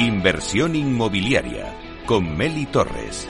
Inversión 0.00 0.76
inmobiliaria 0.76 1.74
con 2.06 2.34
Meli 2.34 2.64
Torres. 2.64 3.28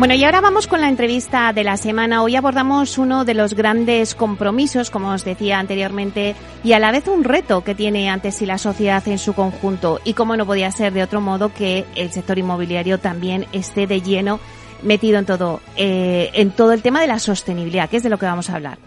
Bueno, 0.00 0.14
y 0.14 0.24
ahora 0.24 0.40
vamos 0.40 0.66
con 0.66 0.80
la 0.80 0.88
entrevista 0.88 1.52
de 1.52 1.62
la 1.62 1.76
semana. 1.76 2.24
Hoy 2.24 2.34
abordamos 2.34 2.98
uno 2.98 3.24
de 3.24 3.34
los 3.34 3.54
grandes 3.54 4.16
compromisos, 4.16 4.90
como 4.90 5.12
os 5.12 5.24
decía 5.24 5.60
anteriormente, 5.60 6.34
y 6.64 6.72
a 6.72 6.80
la 6.80 6.90
vez 6.90 7.06
un 7.06 7.22
reto 7.22 7.62
que 7.62 7.76
tiene 7.76 8.10
ante 8.10 8.32
sí 8.32 8.44
la 8.44 8.58
sociedad 8.58 9.06
en 9.06 9.18
su 9.18 9.34
conjunto. 9.34 10.00
Y 10.02 10.14
como 10.14 10.36
no 10.36 10.46
podía 10.46 10.72
ser 10.72 10.92
de 10.92 11.04
otro 11.04 11.20
modo 11.20 11.54
que 11.54 11.84
el 11.94 12.10
sector 12.10 12.40
inmobiliario 12.40 12.98
también 12.98 13.46
esté 13.52 13.86
de 13.86 14.02
lleno 14.02 14.40
metido 14.82 15.20
en 15.20 15.26
todo, 15.26 15.60
eh, 15.76 16.30
en 16.34 16.50
todo 16.50 16.72
el 16.72 16.82
tema 16.82 17.00
de 17.00 17.06
la 17.06 17.20
sostenibilidad, 17.20 17.88
que 17.88 17.98
es 17.98 18.02
de 18.02 18.08
lo 18.08 18.18
que 18.18 18.26
vamos 18.26 18.50
a 18.50 18.56
hablar. 18.56 18.78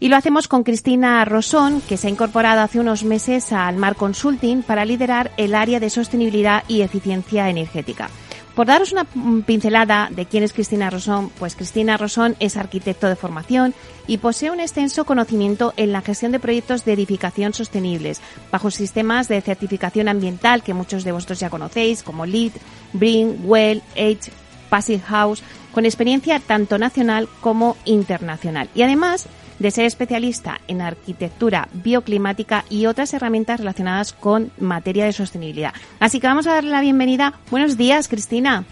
Y 0.00 0.08
lo 0.08 0.16
hacemos 0.16 0.46
con 0.46 0.62
Cristina 0.62 1.24
Rosón, 1.24 1.80
que 1.80 1.96
se 1.96 2.06
ha 2.06 2.10
incorporado 2.10 2.60
hace 2.60 2.78
unos 2.78 3.02
meses 3.02 3.52
al 3.52 3.76
Mar 3.76 3.96
Consulting 3.96 4.62
para 4.62 4.84
liderar 4.84 5.32
el 5.36 5.56
área 5.56 5.80
de 5.80 5.90
sostenibilidad 5.90 6.62
y 6.68 6.82
eficiencia 6.82 7.48
energética. 7.50 8.08
Por 8.54 8.66
daros 8.66 8.92
una 8.92 9.06
pincelada 9.46 10.08
de 10.10 10.26
quién 10.26 10.42
es 10.42 10.52
Cristina 10.52 10.90
Rosón, 10.90 11.30
pues 11.38 11.54
Cristina 11.54 11.96
Rosón 11.96 12.36
es 12.40 12.56
arquitecto 12.56 13.08
de 13.08 13.14
formación 13.14 13.72
y 14.08 14.18
posee 14.18 14.50
un 14.50 14.58
extenso 14.58 15.04
conocimiento 15.04 15.74
en 15.76 15.92
la 15.92 16.00
gestión 16.00 16.32
de 16.32 16.40
proyectos 16.40 16.84
de 16.84 16.92
edificación 16.92 17.52
sostenibles 17.54 18.20
bajo 18.50 18.72
sistemas 18.72 19.28
de 19.28 19.40
certificación 19.42 20.08
ambiental 20.08 20.64
que 20.64 20.74
muchos 20.74 21.04
de 21.04 21.12
vosotros 21.12 21.38
ya 21.38 21.50
conocéis, 21.50 22.02
como 22.02 22.26
LEED, 22.26 22.52
BRIN, 22.94 23.42
WELL, 23.44 23.82
H, 23.92 24.32
Passive 24.68 25.02
House, 25.06 25.42
con 25.72 25.84
experiencia 25.84 26.40
tanto 26.40 26.78
nacional 26.78 27.28
como 27.40 27.76
internacional. 27.84 28.68
Y 28.74 28.82
además 28.82 29.28
de 29.58 29.70
ser 29.70 29.84
especialista 29.84 30.60
en 30.68 30.80
arquitectura 30.80 31.68
bioclimática 31.72 32.64
y 32.70 32.86
otras 32.86 33.12
herramientas 33.14 33.60
relacionadas 33.60 34.12
con 34.12 34.50
materia 34.58 35.04
de 35.04 35.12
sostenibilidad. 35.12 35.74
Así 36.00 36.20
que 36.20 36.26
vamos 36.26 36.46
a 36.46 36.54
darle 36.54 36.70
la 36.70 36.80
bienvenida. 36.80 37.34
Buenos 37.50 37.76
días, 37.76 38.08
Cristina. 38.08 38.64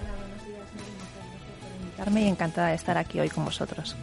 Hola, 0.00 0.12
buenos 0.18 0.46
días. 0.46 0.68
por 1.60 1.80
invitarme 1.80 2.22
y 2.22 2.28
encantada 2.28 2.68
de 2.68 2.74
estar 2.74 2.98
aquí 2.98 3.20
hoy 3.20 3.28
con 3.28 3.44
vosotros. 3.44 3.96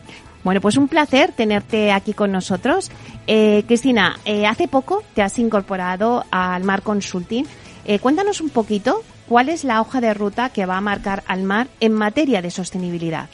Bueno, 0.44 0.59
pues 0.59 0.78
un 0.78 0.88
placer 0.88 1.31
tenerte 1.31 1.92
aquí 1.92 2.14
con 2.14 2.31
nosotros. 2.31 2.89
Eh, 3.28 3.64
Cristina, 3.67 4.17
eh, 4.26 4.48
hace 4.48 4.67
poco 4.67 5.03
te 5.14 5.22
has 5.22 5.38
incorporado 5.38 6.26
al 6.31 6.64
Mar 6.64 6.81
Consulting. 6.81 7.45
Eh, 7.86 8.00
cuéntanos 8.00 8.42
un 8.42 8.50
poquito 8.50 9.03
cuál 9.28 9.50
es 9.50 9.64
la 9.64 9.81
hoja 9.81 10.02
de 10.02 10.14
ruta 10.14 10.50
que 10.50 10.66
va 10.66 10.78
a 10.78 10.81
marcar 10.81 11.23
al 11.28 11.44
mar 11.44 11.67
en 11.80 11.94
materia 11.94 12.42
de 12.42 12.52
sostenibilidad. 12.52 13.30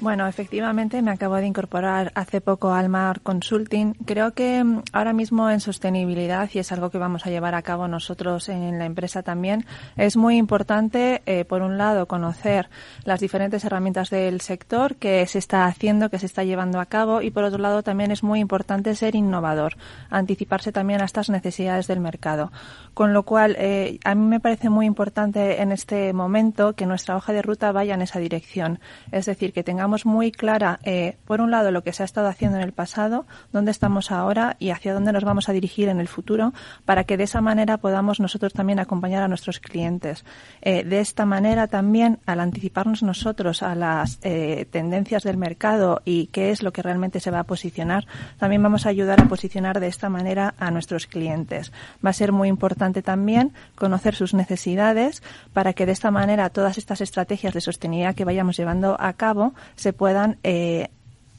Bueno, 0.00 0.26
efectivamente 0.26 1.02
me 1.02 1.10
acabo 1.10 1.36
de 1.36 1.44
incorporar 1.44 2.10
hace 2.14 2.40
poco 2.40 2.72
al 2.72 2.88
Mar 2.88 3.20
Consulting. 3.20 3.92
Creo 4.06 4.32
que 4.32 4.64
mm, 4.64 4.84
ahora 4.94 5.12
mismo 5.12 5.50
en 5.50 5.60
sostenibilidad, 5.60 6.48
y 6.54 6.58
es 6.58 6.72
algo 6.72 6.88
que 6.88 6.96
vamos 6.96 7.26
a 7.26 7.30
llevar 7.30 7.54
a 7.54 7.60
cabo 7.60 7.86
nosotros 7.86 8.48
en 8.48 8.78
la 8.78 8.86
empresa 8.86 9.22
también, 9.22 9.66
es 9.98 10.16
muy 10.16 10.38
importante, 10.38 11.20
eh, 11.26 11.44
por 11.44 11.60
un 11.60 11.76
lado, 11.76 12.06
conocer 12.06 12.70
las 13.04 13.20
diferentes 13.20 13.62
herramientas 13.62 14.08
del 14.08 14.40
sector 14.40 14.96
que 14.96 15.26
se 15.26 15.38
está 15.38 15.66
haciendo, 15.66 16.08
que 16.08 16.18
se 16.18 16.24
está 16.24 16.44
llevando 16.44 16.80
a 16.80 16.86
cabo, 16.86 17.20
y 17.20 17.30
por 17.30 17.44
otro 17.44 17.58
lado 17.58 17.82
también 17.82 18.10
es 18.10 18.22
muy 18.22 18.40
importante 18.40 18.94
ser 18.94 19.14
innovador, 19.14 19.76
anticiparse 20.08 20.72
también 20.72 21.02
a 21.02 21.04
estas 21.04 21.28
necesidades 21.28 21.86
del 21.88 22.00
mercado. 22.00 22.52
Con 22.94 23.12
lo 23.12 23.24
cual, 23.24 23.54
eh, 23.58 23.98
a 24.06 24.14
mí 24.14 24.26
me 24.26 24.40
parece 24.40 24.70
muy 24.70 24.86
importante 24.86 25.60
en 25.60 25.72
este 25.72 26.14
momento 26.14 26.72
que 26.72 26.86
nuestra 26.86 27.16
hoja 27.16 27.34
de 27.34 27.42
ruta 27.42 27.70
vaya 27.70 27.92
en 27.92 28.00
esa 28.00 28.18
dirección. 28.18 28.80
Es 29.12 29.26
decir, 29.26 29.52
que 29.52 29.62
tengamos 29.62 29.89
muy 30.06 30.32
clara, 30.32 30.78
eh, 30.84 31.16
por 31.24 31.40
un 31.40 31.50
lado, 31.50 31.70
lo 31.70 31.82
que 31.82 31.92
se 31.92 32.02
ha 32.02 32.04
estado 32.04 32.28
haciendo 32.28 32.58
en 32.58 32.64
el 32.64 32.72
pasado, 32.72 33.26
dónde 33.52 33.70
estamos 33.70 34.10
ahora 34.10 34.56
y 34.58 34.70
hacia 34.70 34.94
dónde 34.94 35.12
nos 35.12 35.24
vamos 35.24 35.48
a 35.48 35.52
dirigir 35.52 35.88
en 35.88 36.00
el 36.00 36.08
futuro, 36.08 36.52
para 36.84 37.04
que 37.04 37.16
de 37.16 37.24
esa 37.24 37.40
manera 37.40 37.78
podamos 37.78 38.20
nosotros 38.20 38.52
también 38.52 38.78
acompañar 38.78 39.22
a 39.22 39.28
nuestros 39.28 39.60
clientes. 39.60 40.24
Eh, 40.62 40.84
de 40.84 41.00
esta 41.00 41.26
manera 41.26 41.66
también, 41.66 42.18
al 42.26 42.40
anticiparnos 42.40 43.02
nosotros 43.02 43.62
a 43.62 43.74
las 43.74 44.18
eh, 44.22 44.66
tendencias 44.70 45.22
del 45.22 45.36
mercado 45.36 46.02
y 46.04 46.26
qué 46.26 46.50
es 46.50 46.62
lo 46.62 46.72
que 46.72 46.82
realmente 46.82 47.20
se 47.20 47.30
va 47.30 47.40
a 47.40 47.44
posicionar, 47.44 48.06
también 48.38 48.62
vamos 48.62 48.86
a 48.86 48.90
ayudar 48.90 49.20
a 49.20 49.28
posicionar 49.28 49.80
de 49.80 49.86
esta 49.86 50.08
manera 50.08 50.54
a 50.58 50.70
nuestros 50.70 51.06
clientes. 51.06 51.72
Va 52.04 52.10
a 52.10 52.14
ser 52.14 52.32
muy 52.32 52.48
importante 52.48 53.02
también 53.02 53.52
conocer 53.74 54.14
sus 54.14 54.34
necesidades 54.34 55.22
para 55.52 55.72
que 55.72 55.86
de 55.86 55.92
esta 55.92 56.10
manera 56.10 56.50
todas 56.50 56.78
estas 56.78 57.00
estrategias 57.00 57.54
de 57.54 57.60
sostenibilidad 57.60 58.14
que 58.14 58.24
vayamos 58.24 58.56
llevando 58.56 58.96
a 58.98 59.12
cabo 59.14 59.54
se 59.80 59.94
puedan 59.94 60.36
eh, 60.42 60.88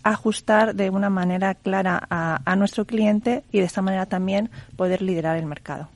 ajustar 0.02 0.74
de 0.74 0.90
una 0.90 1.12
manera 1.12 1.54
clara 1.54 2.08
a, 2.10 2.56
nuestro 2.56 2.86
cliente 2.86 3.44
y 3.52 3.60
de 3.60 3.66
esta 3.66 3.84
manera 3.84 4.08
también 4.08 4.50
poder 4.76 5.04
liderar 5.04 5.38
el 5.38 5.46
mercado. 5.46 5.90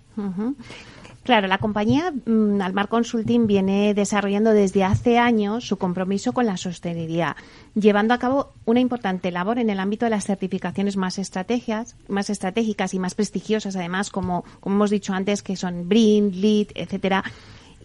Claro, 1.24 1.48
la 1.48 1.58
compañía 1.58 2.12
mm, 2.12 2.62
Almar 2.62 2.88
Consulting 2.88 3.48
viene 3.48 3.96
desarrollando 3.96 4.52
desde 4.52 4.84
hace 4.84 5.18
años 5.18 5.68
su 5.68 5.78
compromiso 5.78 6.34
con 6.34 6.46
la 6.46 6.56
sostenibilidad, 6.56 7.36
llevando 7.74 8.14
a 8.14 8.20
cabo 8.20 8.54
una 8.66 8.80
importante 8.80 9.32
labor 9.32 9.58
en 9.58 9.72
el 9.72 9.80
ámbito 9.80 10.06
de 10.06 10.12
las 10.12 10.26
certificaciones 10.26 10.98
más 10.98 11.18
estrategias, 11.18 11.96
más 12.08 12.30
estratégicas 12.30 12.94
y 12.94 13.00
más 13.00 13.16
prestigiosas, 13.16 13.76
además, 13.76 14.12
como, 14.12 14.46
hemos 14.64 14.92
dicho 14.92 15.14
antes, 15.14 15.42
que 15.42 15.56
son 15.56 15.90
BRIN, 15.90 16.40
LEED, 16.40 16.68
etcétera 16.76 17.24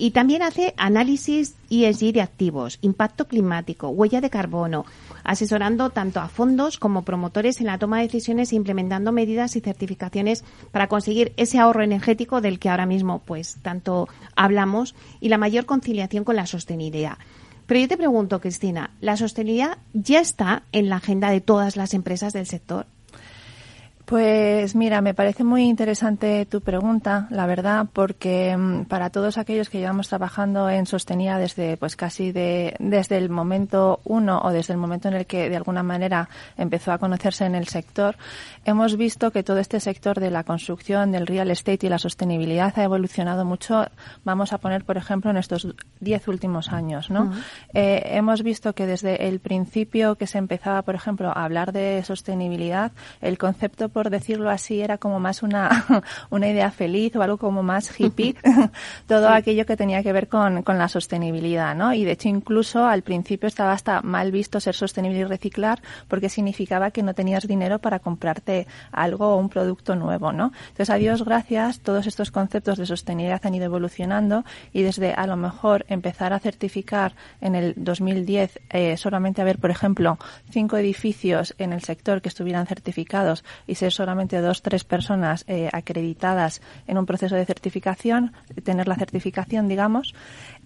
y 0.01 0.13
también 0.13 0.41
hace 0.41 0.73
análisis 0.79 1.55
ESG 1.69 2.15
de 2.15 2.23
activos, 2.23 2.79
impacto 2.81 3.29
climático, 3.29 3.91
huella 3.91 4.23
de 4.23 4.31
carbono, 4.31 4.87
asesorando 5.25 5.91
tanto 5.91 6.21
a 6.21 6.29
fondos 6.29 6.79
como 6.79 7.03
promotores 7.03 7.61
en 7.61 7.67
la 7.67 7.77
toma 7.77 7.99
de 7.99 8.05
decisiones 8.05 8.51
e 8.51 8.57
implementando 8.57 9.13
medidas 9.13 9.57
y 9.57 9.61
certificaciones 9.61 10.43
para 10.73 10.89
conseguir 10.89 11.35
ese 11.37 11.59
ahorro 11.59 11.83
energético 11.83 12.41
del 12.41 12.59
que 12.59 12.71
ahora 12.71 12.87
mismo 12.87 13.19
pues 13.19 13.59
tanto 13.61 14.09
hablamos 14.37 14.95
y 15.21 15.29
la 15.29 15.37
mayor 15.37 15.67
conciliación 15.67 16.25
con 16.25 16.35
la 16.35 16.47
sostenibilidad. 16.47 17.19
Pero 17.67 17.81
yo 17.81 17.89
te 17.89 17.99
pregunto, 17.99 18.41
Cristina, 18.41 18.93
¿la 19.03 19.19
sostenibilidad 19.19 19.77
ya 19.93 20.21
está 20.21 20.63
en 20.73 20.89
la 20.89 20.97
agenda 20.97 21.29
de 21.29 21.43
todas 21.43 21.77
las 21.77 21.93
empresas 21.93 22.33
del 22.33 22.47
sector? 22.47 22.87
Pues 24.11 24.75
mira, 24.75 25.01
me 25.03 25.15
parece 25.15 25.45
muy 25.45 25.69
interesante 25.69 26.45
tu 26.45 26.63
pregunta, 26.63 27.29
la 27.31 27.47
verdad, 27.47 27.87
porque 27.93 28.57
mm, 28.57 28.87
para 28.87 29.11
todos 29.11 29.39
aquellos 29.39 29.71
que 29.71 29.79
llevamos 29.79 30.09
trabajando 30.09 30.69
en 30.69 30.87
Sostenía 30.87 31.39
desde, 31.39 31.77
pues 31.77 31.95
casi 31.95 32.33
de, 32.33 32.75
desde 32.81 33.19
el 33.19 33.31
momento 33.31 34.01
uno 34.03 34.41
o 34.43 34.51
desde 34.51 34.73
el 34.73 34.81
momento 34.81 35.07
en 35.07 35.15
el 35.15 35.27
que 35.27 35.49
de 35.49 35.55
alguna 35.55 35.85
manera 35.85 36.29
empezó 36.59 36.91
a 36.91 36.99
conocerse 36.99 37.45
en 37.45 37.55
el 37.55 37.69
sector, 37.69 38.17
hemos 38.65 38.97
visto 38.97 39.31
que 39.31 39.45
todo 39.45 39.59
este 39.59 39.79
sector 39.79 40.19
de 40.19 40.33
la 40.33 40.43
construcción, 40.43 41.13
del 41.13 41.29
real 41.29 41.49
estate 41.49 41.87
y 41.87 41.89
la 41.89 42.01
sostenibilidad 42.01 42.77
ha 42.77 42.83
evolucionado 42.83 43.45
mucho. 43.45 43.87
Vamos 44.25 44.53
a 44.53 44.59
poner, 44.59 44.85
por 44.85 44.97
ejemplo, 44.97 45.31
en 45.31 45.37
estos 45.37 45.69
diez 46.01 46.27
últimos 46.27 46.71
años, 46.73 47.11
¿no? 47.11 47.33
Eh, 47.75 48.03
hemos 48.07 48.43
visto 48.43 48.73
que 48.73 48.87
desde 48.87 49.29
el 49.29 49.39
principio 49.39 50.17
que 50.17 50.27
se 50.27 50.39
empezaba, 50.39 50.83
por 50.83 50.97
ejemplo, 50.97 51.29
a 51.29 51.45
hablar 51.45 51.71
de 51.71 52.03
sostenibilidad, 52.03 52.91
el 53.21 53.39
concepto 53.39 53.89
por 53.89 54.00
decirlo 54.09 54.49
así, 54.49 54.81
era 54.81 54.97
como 54.97 55.21
más 55.21 55.43
una, 55.43 55.85
una 56.31 56.49
idea 56.49 56.71
feliz 56.71 57.15
o 57.17 57.23
algo 57.23 57.37
como 57.37 57.63
más 57.63 58.01
hippie, 58.01 58.37
todo 59.07 59.29
aquello 59.29 59.67
que 59.67 59.77
tenía 59.77 60.03
que 60.03 60.13
ver 60.13 60.29
con, 60.29 60.63
con 60.63 60.79
la 60.79 60.89
sostenibilidad, 60.89 61.75
¿no? 61.75 61.93
Y 61.93 62.05
de 62.05 62.13
hecho 62.13 62.29
incluso 62.29 62.87
al 62.87 63.03
principio 63.03 63.49
estaba 63.49 63.73
hasta 63.73 64.01
mal 64.01 64.33
visto 64.33 64.61
ser 64.61 64.75
sostenible 64.75 65.19
y 65.19 65.25
reciclar 65.25 65.83
porque 66.09 66.29
significaba 66.29 66.91
que 66.91 67.03
no 67.03 67.13
tenías 67.15 67.47
dinero 67.47 67.79
para 67.79 67.99
comprarte 67.99 68.67
algo 68.93 69.35
o 69.35 69.37
un 69.37 69.49
producto 69.49 69.97
nuevo, 69.97 70.33
¿no? 70.33 70.53
Entonces, 70.69 70.91
a 70.91 70.95
Dios 70.95 71.25
gracias, 71.25 71.81
todos 71.81 72.07
estos 72.07 72.31
conceptos 72.31 72.79
de 72.79 72.87
sostenibilidad 72.87 73.45
han 73.45 73.55
ido 73.55 73.65
evolucionando 73.65 74.45
y 74.73 74.83
desde 74.83 75.13
a 75.13 75.27
lo 75.27 75.37
mejor 75.37 75.85
empezar 75.89 76.33
a 76.33 76.39
certificar 76.39 77.15
en 77.41 77.55
el 77.55 77.75
2010 77.77 78.61
eh, 78.71 78.97
solamente 78.97 79.43
haber, 79.43 79.59
por 79.59 79.71
ejemplo, 79.71 80.19
cinco 80.51 80.77
edificios 80.77 81.55
en 81.59 81.73
el 81.73 81.83
sector 81.83 82.23
que 82.23 82.29
estuvieran 82.29 82.67
certificados 82.67 83.45
y 83.67 83.75
se 83.75 83.90
solamente 83.91 84.41
dos, 84.41 84.63
tres 84.63 84.85
personas 84.85 85.45
eh, 85.47 85.69
acreditadas 85.73 86.61
en 86.87 86.99
un 86.99 87.07
proceso 87.07 87.35
de 87.35 87.45
certificación, 87.45 88.33
tener 88.65 88.89
la 88.89 88.97
certificación, 88.97 89.69
digamos, 89.69 90.15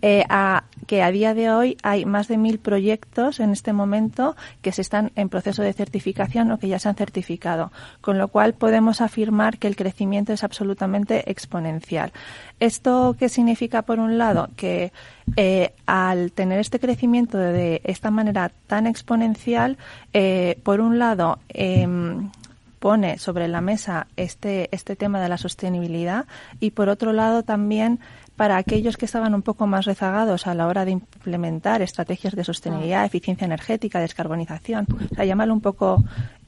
eh, 0.02 0.24
a 0.28 0.64
que 0.86 1.02
a 1.02 1.10
día 1.10 1.34
de 1.34 1.50
hoy 1.50 1.76
hay 1.82 2.04
más 2.04 2.28
de 2.28 2.36
mil 2.36 2.58
proyectos 2.58 3.40
en 3.40 3.50
este 3.50 3.72
momento 3.72 4.36
que 4.60 4.72
se 4.72 4.82
están 4.82 5.12
en 5.16 5.28
proceso 5.28 5.62
de 5.62 5.72
certificación 5.72 6.50
o 6.50 6.58
que 6.58 6.68
ya 6.68 6.78
se 6.78 6.88
han 6.88 6.94
certificado, 6.94 7.72
con 8.00 8.18
lo 8.18 8.28
cual 8.28 8.54
podemos 8.54 9.00
afirmar 9.00 9.58
que 9.58 9.66
el 9.66 9.76
crecimiento 9.76 10.32
es 10.32 10.44
absolutamente 10.44 11.30
exponencial. 11.30 12.12
¿Esto 12.60 13.16
qué 13.18 13.28
significa, 13.28 13.82
por 13.82 13.98
un 13.98 14.18
lado? 14.18 14.50
Que 14.56 14.92
eh, 15.36 15.72
al 15.86 16.32
tener 16.32 16.58
este 16.60 16.78
crecimiento 16.78 17.38
de 17.38 17.80
esta 17.84 18.10
manera 18.10 18.50
tan 18.66 18.86
exponencial, 18.86 19.78
por 20.62 20.80
un 20.80 20.98
lado, 20.98 21.38
em, 21.48 22.30
pone 22.84 23.16
sobre 23.16 23.48
la 23.48 23.62
mesa 23.62 24.08
este, 24.14 24.68
este 24.70 24.94
tema 24.94 25.18
de 25.18 25.30
la 25.30 25.38
sostenibilidad 25.38 26.26
y 26.60 26.72
por 26.72 26.90
otro 26.90 27.14
lado 27.14 27.42
también 27.42 27.98
para 28.36 28.58
aquellos 28.58 28.98
que 28.98 29.06
estaban 29.06 29.34
un 29.34 29.40
poco 29.40 29.66
más 29.66 29.86
rezagados 29.86 30.46
a 30.46 30.52
la 30.52 30.66
hora 30.66 30.84
de 30.84 30.90
implementar 30.90 31.80
estrategias 31.80 32.34
de 32.34 32.44
sostenibilidad, 32.44 33.06
eficiencia 33.06 33.46
energética, 33.46 34.00
descarbonización, 34.00 34.86
o 35.10 35.14
sea, 35.14 35.24
llámalo 35.24 35.54
un 35.54 35.62
poco 35.62 36.04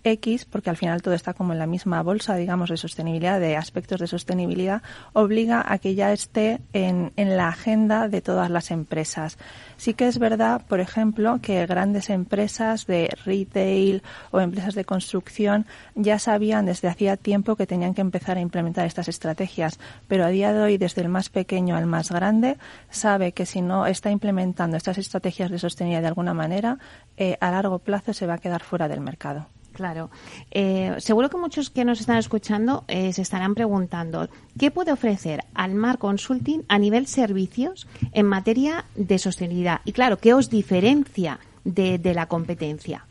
X, 0.07 0.45
porque 0.45 0.71
al 0.71 0.77
final 0.77 1.03
todo 1.03 1.15
está 1.15 1.35
como 1.35 1.53
en 1.53 1.59
la 1.59 1.67
misma 1.67 2.03
bolsa, 2.03 2.37
digamos, 2.37 2.71
de 2.71 2.77
sostenibilidad, 2.77 3.41
de 3.41 3.57
aspectos 3.57 4.01
de 4.01 4.07
sostenibilidad, 4.07 4.83
obliga 5.13 5.65
a 5.67 5.79
que 5.79 5.95
ya 5.95 6.13
esté 6.13 6.61
en, 6.73 7.13
la 7.17 7.49
agenda 7.49 8.09
de 8.09 8.21
todas 8.21 8.51
las 8.51 8.71
empresas. 8.71 9.37
Sí 9.77 9.95
que 9.95 10.07
es 10.07 10.19
verdad, 10.19 10.63
por 10.69 10.81
ejemplo, 10.81 11.41
que 11.43 11.67
grandes 11.67 12.09
empresas 12.09 12.87
de 12.87 13.11
retail 13.25 14.03
o 14.31 14.41
empresas 14.41 14.75
de 14.75 14.85
construcción 14.85 15.67
ya 15.95 16.19
sabían 16.19 16.67
desde 16.67 16.89
hacía 16.89 17.17
tiempo 17.17 17.57
que 17.57 17.67
tenían 17.67 17.95
que 17.95 18.01
empezar 18.01 18.37
a 18.37 18.41
implementar 18.41 18.87
estas 18.87 19.09
estrategias, 19.09 19.79
pero 20.09 20.25
a 20.25 20.29
día 20.29 20.53
de 20.53 20.63
hoy, 20.63 20.79
desde 20.79 21.03
el 21.03 21.09
más 21.09 21.29
pequeño 21.29 21.77
al 21.77 21.87
más 21.87 22.11
grande, 22.11 22.57
sabe 22.91 23.33
que 23.33 23.45
si 23.47 23.61
no 23.61 23.87
está 23.87 24.11
implementando 24.11 24.77
estas 24.77 24.99
estrategias 24.99 25.51
de 25.51 25.59
sostenibilidad 25.59 26.03
de 26.03 26.09
alguna 26.09 26.35
manera, 26.35 26.79
eh, 27.17 27.37
a 27.41 27.51
largo 27.51 27.79
plazo 27.79 28.13
se 28.13 28.27
va 28.27 28.35
a 28.35 28.39
quedar 28.39 28.63
fuera 28.63 28.89
del 28.89 29.01
mercado. 29.01 29.47
Claro. 29.77 30.09
Eh, 30.53 30.95
seguro 30.99 31.29
que 31.29 31.37
muchos 31.37 31.69
que 31.69 31.85
nos 31.85 32.01
están 32.01 32.17
escuchando 32.17 32.85
eh, 32.89 33.13
se 33.13 33.21
estarán 33.21 33.55
preguntando, 33.55 34.27
¿qué 34.59 34.71
puede 34.71 34.91
ofrecer 34.91 35.45
Almar 35.53 35.99
Consulting 35.99 36.63
a 36.67 36.79
nivel 36.79 37.07
servicios 37.07 37.87
en 38.13 38.25
materia 38.25 38.87
de 38.95 39.19
sostenibilidad? 39.19 39.83
Y 39.85 39.93
claro, 39.93 40.17
¿qué 40.17 40.33
os 40.33 40.49
diferencia 40.49 41.41
de, 41.65 41.99
de 41.99 42.15
la 42.15 42.25
competencia? 42.25 43.05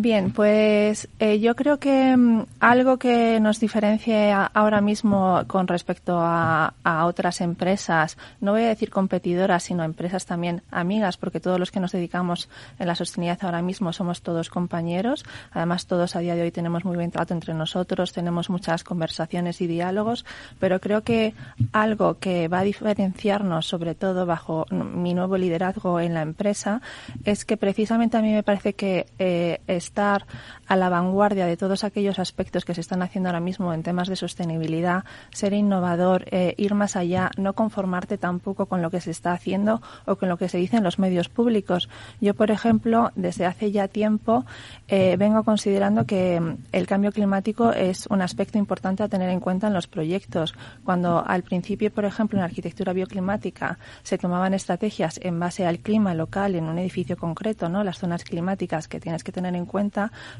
Bien, 0.00 0.30
pues 0.30 1.08
eh, 1.18 1.40
yo 1.40 1.56
creo 1.56 1.80
que 1.80 2.16
mm, 2.16 2.44
algo 2.60 2.98
que 2.98 3.40
nos 3.40 3.58
diferencia 3.58 4.46
ahora 4.46 4.80
mismo 4.80 5.42
con 5.48 5.66
respecto 5.66 6.20
a, 6.20 6.72
otras 7.04 7.40
empresas, 7.40 8.16
no 8.40 8.52
voy 8.52 8.62
a 8.62 8.68
decir 8.68 8.90
competidoras, 8.90 9.64
sino 9.64 9.82
empresas 9.82 10.24
también 10.24 10.62
amigas, 10.70 11.16
porque 11.16 11.40
todos 11.40 11.58
los 11.58 11.72
que 11.72 11.80
nos 11.80 11.90
dedicamos 11.90 12.48
en 12.78 12.86
la 12.86 12.94
sostenibilidad 12.94 13.44
ahora 13.44 13.60
mismo 13.60 13.92
somos 13.92 14.22
todos 14.22 14.50
compañeros. 14.50 15.24
Además, 15.50 15.86
todos 15.86 16.14
a 16.14 16.20
día 16.20 16.36
de 16.36 16.42
hoy 16.42 16.52
tenemos 16.52 16.84
muy 16.84 16.94
buen 16.94 17.10
trato 17.10 17.34
entre 17.34 17.52
nosotros, 17.54 18.12
tenemos 18.12 18.50
muchas 18.50 18.84
conversaciones 18.84 19.60
y 19.60 19.66
diálogos, 19.66 20.24
pero 20.60 20.80
creo 20.80 21.02
que 21.02 21.34
algo 21.72 22.18
que 22.18 22.46
va 22.46 22.60
a 22.60 22.64
diferenciarnos, 22.64 23.66
sobre 23.66 23.96
todo 23.96 24.26
bajo 24.26 24.64
mi 24.70 25.12
nuevo 25.12 25.36
liderazgo 25.36 25.98
en 25.98 26.14
la 26.14 26.22
empresa, 26.22 26.82
es 27.24 27.44
que 27.44 27.56
precisamente 27.56 28.16
a 28.16 28.22
mí 28.22 28.32
me 28.32 28.44
parece 28.44 28.74
que 28.74 29.06
eh, 29.18 29.60
estar 29.88 30.26
a 30.66 30.76
la 30.76 30.88
vanguardia 30.90 31.46
de 31.46 31.56
todos 31.56 31.82
aquellos 31.82 32.18
aspectos 32.18 32.64
que 32.64 32.74
se 32.74 32.82
están 32.82 33.02
haciendo 33.02 33.30
ahora 33.30 33.40
mismo 33.40 33.72
en 33.72 33.82
temas 33.82 34.08
de 34.08 34.16
sostenibilidad, 34.16 35.04
ser 35.32 35.54
innovador, 35.54 36.26
eh, 36.30 36.54
ir 36.58 36.74
más 36.74 36.94
allá, 36.94 37.30
no 37.36 37.54
conformarte 37.54 38.18
tampoco 38.18 38.66
con 38.66 38.82
lo 38.82 38.90
que 38.90 39.00
se 39.00 39.10
está 39.10 39.32
haciendo 39.32 39.80
o 40.04 40.16
con 40.16 40.28
lo 40.28 40.36
que 40.36 40.48
se 40.48 40.58
dice 40.58 40.76
en 40.76 40.84
los 40.84 40.98
medios 40.98 41.28
públicos. 41.28 41.88
Yo, 42.20 42.34
por 42.34 42.50
ejemplo, 42.50 43.10
desde 43.16 43.46
hace 43.46 43.72
ya 43.72 43.88
tiempo 43.88 44.44
eh, 44.88 45.16
vengo 45.18 45.42
considerando 45.42 46.04
que 46.04 46.38
mm, 46.38 46.56
el 46.72 46.86
cambio 46.86 47.12
climático 47.12 47.72
es 47.72 48.06
un 48.08 48.20
aspecto 48.20 48.58
importante 48.58 49.02
a 49.02 49.08
tener 49.08 49.30
en 49.30 49.40
cuenta 49.40 49.68
en 49.68 49.74
los 49.74 49.86
proyectos. 49.86 50.54
Cuando 50.84 51.24
al 51.26 51.42
principio, 51.42 51.90
por 51.90 52.04
ejemplo, 52.04 52.38
en 52.38 52.44
arquitectura 52.44 52.92
bioclimática 52.92 53.78
se 54.02 54.18
tomaban 54.18 54.52
estrategias 54.52 55.18
en 55.22 55.40
base 55.40 55.66
al 55.66 55.78
clima 55.78 56.12
local 56.12 56.54
en 56.54 56.64
un 56.64 56.78
edificio 56.78 57.16
concreto, 57.16 57.68
¿no? 57.68 57.82
Las 57.82 57.98
zonas 57.98 58.24
climáticas 58.24 58.86
que 58.86 59.00
tienes 59.00 59.24
que 59.24 59.32
tener 59.32 59.54
en 59.54 59.64
cuenta 59.64 59.77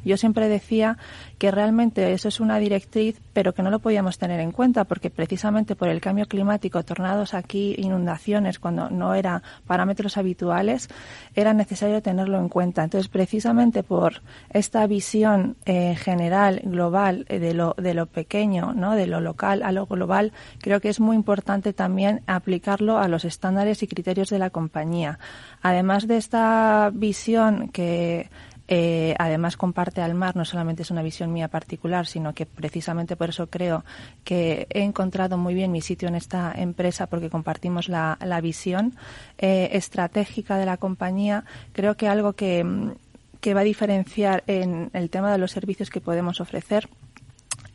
yo 0.05 0.17
siempre 0.17 0.49
decía 0.49 0.99
que 1.39 1.51
realmente 1.51 2.13
eso 2.13 2.29
es 2.29 2.41
una 2.41 2.59
directriz, 2.59 3.21
pero 3.33 3.55
que 3.55 3.63
no 3.63 3.71
lo 3.71 3.79
podíamos 3.79 4.19
tener 4.19 4.41
en 4.41 4.53
cuenta 4.53 4.85
porque 4.85 5.11
precisamente 5.11 5.77
por 5.77 5.89
el 5.89 6.01
cambio 6.01 6.27
climático, 6.27 6.83
tornados 6.83 7.35
aquí, 7.35 7.75
inundaciones, 7.79 8.59
cuando 8.59 8.91
no 8.91 9.15
eran 9.15 9.43
parámetros 9.67 10.17
habituales, 10.17 10.89
era 11.35 11.55
necesario 11.55 12.03
tenerlo 12.03 12.39
en 12.39 12.49
cuenta. 12.49 12.83
Entonces, 12.83 13.09
precisamente 13.09 13.83
por 13.83 14.23
esta 14.51 14.87
visión 14.87 15.57
eh, 15.65 15.95
general, 15.97 16.61
global, 16.65 17.27
eh, 17.29 17.39
de, 17.39 17.55
lo, 17.55 17.75
de 17.79 17.95
lo 17.95 18.07
pequeño, 18.07 18.73
¿no? 18.75 18.95
de 18.95 19.07
lo 19.07 19.21
local 19.21 19.63
a 19.63 19.73
lo 19.73 19.87
global, 19.87 20.33
creo 20.61 20.81
que 20.81 20.89
es 20.89 21.01
muy 21.01 21.17
importante 21.17 21.73
también 21.73 22.23
aplicarlo 22.27 22.99
a 22.99 23.09
los 23.09 23.25
estándares 23.25 23.83
y 23.83 23.87
criterios 23.87 24.31
de 24.31 24.39
la 24.39 24.51
compañía. 24.51 25.19
Además 25.63 26.07
de 26.07 26.17
esta 26.17 26.91
visión 26.93 27.69
que 27.69 28.31
eh, 28.69 29.15
además 29.19 29.57
comparte 29.57 30.03
al 30.03 30.15
mar, 30.15 30.37
no 30.37 30.45
solamente 30.45 30.83
es 30.83 30.91
una 30.91 31.03
visión 31.03 31.33
mía 31.33 31.49
particular, 31.49 32.07
sino 32.07 32.35
que 32.35 32.45
precisamente 32.45 33.17
por 33.17 33.31
eso 33.31 33.49
creo 33.49 33.83
que 34.25 34.67
he 34.71 34.83
encontrado 34.83 35.39
muy 35.39 35.55
bien 35.55 35.73
mi 35.73 35.81
sitio 35.81 36.09
en 36.09 36.15
esta 36.15 36.53
empresa 36.55 37.07
porque 37.07 37.31
compartimos 37.31 37.89
la, 37.89 38.17
visión 38.43 38.95
eh, 39.39 39.71
estratégica 39.73 40.59
de 40.59 40.67
la 40.67 40.77
compañía. 40.77 41.45
Creo 41.73 41.97
que 41.97 42.09
algo 42.09 42.35
que, 42.35 42.93
que 43.41 43.55
va 43.55 43.61
a 43.61 43.65
diferenciar 43.65 44.45
en 44.47 44.91
el 44.93 45.09
tema 45.09 45.33
de 45.33 45.39
los 45.39 45.51
servicios 45.51 45.89
que 45.89 46.01
podemos 46.01 46.41
ofrecer 46.41 46.89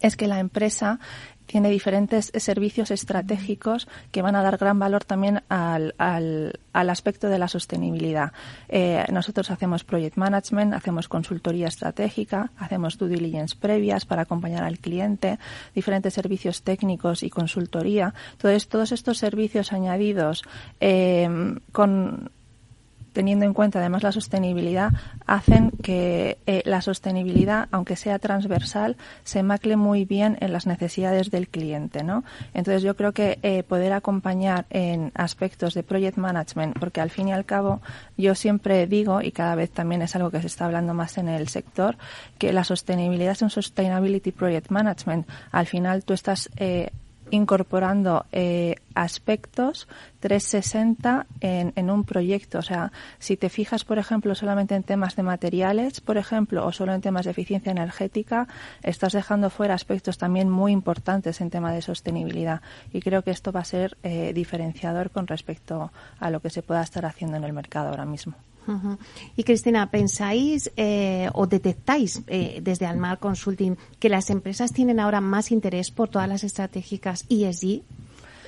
es 0.03 0.17
que 0.17 0.27
la 0.27 0.39
empresa 0.39 0.99
tiene 1.45 1.69
diferentes 1.69 2.31
servicios 2.35 2.91
estratégicos 2.91 3.87
que 4.11 4.21
van 4.21 4.35
a 4.35 4.43
dar 4.43 4.57
gran 4.57 4.79
valor 4.79 5.03
también 5.03 5.43
al, 5.49 5.93
al, 5.97 6.89
aspecto 6.89 7.29
de 7.29 7.39
la 7.39 7.47
sostenibilidad. 7.47 8.31
Eh, 8.69 9.05
nosotros 9.11 9.51
hacemos 9.51 9.83
project 9.83 10.17
management, 10.17 10.73
hacemos 10.73 11.07
consultoría 11.07 11.67
estratégica, 11.67 12.51
hacemos 12.57 12.97
due 12.97 13.09
diligence 13.09 13.55
previas 13.55 14.05
para 14.05 14.23
acompañar 14.23 14.63
al 14.63 14.79
cliente, 14.79 15.39
diferentes 15.75 16.13
servicios 16.13 16.63
técnicos 16.63 17.23
y 17.23 17.29
consultoría. 17.29 18.13
Entonces, 18.33 18.67
todos 18.67 18.91
estos 18.91 19.17
servicios 19.17 19.73
añadidos 19.73 20.43
eh, 20.79 21.29
con 21.71 22.31
teniendo 23.13 23.45
en 23.45 23.53
cuenta 23.53 23.79
además 23.79 24.03
la 24.03 24.11
sostenibilidad, 24.11 24.91
hacen 25.25 25.71
que 25.71 26.37
eh, 26.45 26.61
la 26.65 26.81
sostenibilidad, 26.81 27.67
aunque 27.71 27.95
sea 27.95 28.19
transversal, 28.19 28.97
se 29.23 29.43
macle 29.43 29.77
muy 29.77 30.05
bien 30.05 30.37
en 30.41 30.51
las 30.51 30.67
necesidades 30.67 31.31
del 31.31 31.47
cliente, 31.47 32.03
¿no? 32.03 32.23
Entonces 32.53 32.83
yo 32.83 32.95
creo 32.95 33.13
que 33.13 33.39
eh, 33.43 33.63
poder 33.63 33.93
acompañar 33.93 34.65
en 34.69 35.11
aspectos 35.15 35.73
de 35.73 35.83
project 35.83 36.17
management, 36.17 36.77
porque 36.79 37.01
al 37.01 37.09
fin 37.09 37.29
y 37.29 37.33
al 37.33 37.45
cabo 37.45 37.81
yo 38.17 38.35
siempre 38.35 38.87
digo, 38.87 39.21
y 39.21 39.31
cada 39.31 39.55
vez 39.55 39.71
también 39.71 40.01
es 40.01 40.15
algo 40.15 40.31
que 40.31 40.41
se 40.41 40.47
está 40.47 40.65
hablando 40.65 40.93
más 40.93 41.17
en 41.17 41.29
el 41.29 41.47
sector, 41.47 41.97
que 42.37 42.51
la 42.51 42.63
sostenibilidad 42.63 43.33
es 43.33 43.41
un 43.41 43.49
sustainability 43.49 44.31
project 44.31 44.69
management. 44.71 45.27
Al 45.51 45.67
final 45.67 46.03
tú 46.03 46.13
estás 46.13 46.49
eh, 46.57 46.89
incorporando 47.33 48.25
eh, 48.31 48.75
aspectos 48.93 49.87
360 50.19 51.25
en, 51.41 51.73
en, 51.75 51.89
un 51.89 52.03
proyecto. 52.03 52.59
O 52.59 52.61
sea, 52.61 52.91
si 53.17 53.37
te 53.37 53.49
fijas, 53.49 53.83
por 53.83 53.97
ejemplo, 53.97 54.35
solamente 54.35 54.75
en 54.75 54.83
temas 54.83 55.15
de 55.15 55.23
materiales, 55.23 55.99
por 55.99 56.17
ejemplo, 56.17 56.65
o 56.65 56.71
solo 56.71 56.93
en 56.93 57.01
temas 57.01 57.25
de 57.25 57.31
eficiencia 57.31 57.71
energética, 57.71 58.47
estás 58.83 59.13
dejando 59.13 59.49
fuera 59.49 59.73
aspectos 59.73 60.17
también 60.17 60.49
muy 60.49 60.71
importantes 60.71 61.41
en 61.41 61.49
tema 61.49 61.73
de 61.73 61.81
sostenibilidad. 61.81 62.61
Y 62.93 63.01
creo 63.01 63.23
que 63.23 63.31
esto 63.31 63.51
va 63.51 63.61
a 63.61 63.65
ser 63.65 63.97
eh, 64.03 64.31
diferenciador 64.33 65.09
con 65.09 65.25
respecto 65.25 65.91
a 66.19 66.29
lo 66.29 66.39
que 66.39 66.51
se 66.51 66.61
pueda 66.61 66.83
estar 66.83 67.05
haciendo 67.05 67.37
en 67.37 67.43
el 67.43 67.53
mercado 67.53 67.89
ahora 67.89 68.05
mismo. 68.05 68.35
Y 69.35 69.43
Cristina, 69.43 69.89
¿pensáis 69.89 70.71
eh, 70.77 71.29
o 71.33 71.47
detectáis 71.47 72.21
eh, 72.27 72.59
desde 72.61 72.85
Almar 72.85 73.19
Consulting 73.19 73.75
que 73.99 74.09
las 74.09 74.29
empresas 74.29 74.71
tienen 74.71 74.99
ahora 74.99 75.21
más 75.21 75.51
interés 75.51 75.91
por 75.91 76.09
todas 76.09 76.27
las 76.27 76.43
estratégicas 76.43 77.25
ESG, 77.29 77.81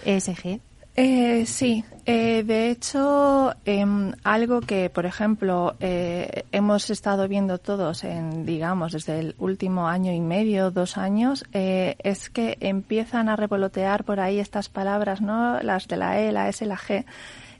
ESG? 0.05 0.59
Eh, 0.97 1.45
sí, 1.45 1.83
eh, 2.05 2.43
de 2.43 2.71
hecho, 2.71 3.53
em, 3.65 4.13
algo 4.23 4.61
que, 4.61 4.89
por 4.89 5.05
ejemplo, 5.05 5.75
hemos 5.79 6.89
estado 6.89 7.27
viendo 7.27 7.57
todos 7.57 8.05
en, 8.05 8.45
digamos, 8.45 8.93
desde 8.93 9.19
el 9.19 9.35
último 9.37 9.89
año 9.89 10.13
y 10.13 10.21
medio, 10.21 10.71
dos 10.71 10.97
años, 10.97 11.43
es 11.51 12.29
que 12.29 12.57
empiezan 12.61 13.27
a 13.27 13.35
revolotear 13.35 14.05
por 14.05 14.21
ahí 14.21 14.39
estas 14.39 14.69
palabras, 14.69 15.19
¿no? 15.19 15.61
Las 15.61 15.89
de 15.89 15.97
la 15.97 16.21
E, 16.21 16.31
la 16.31 16.47
S, 16.47 16.65
la 16.65 16.77
G, 16.77 17.03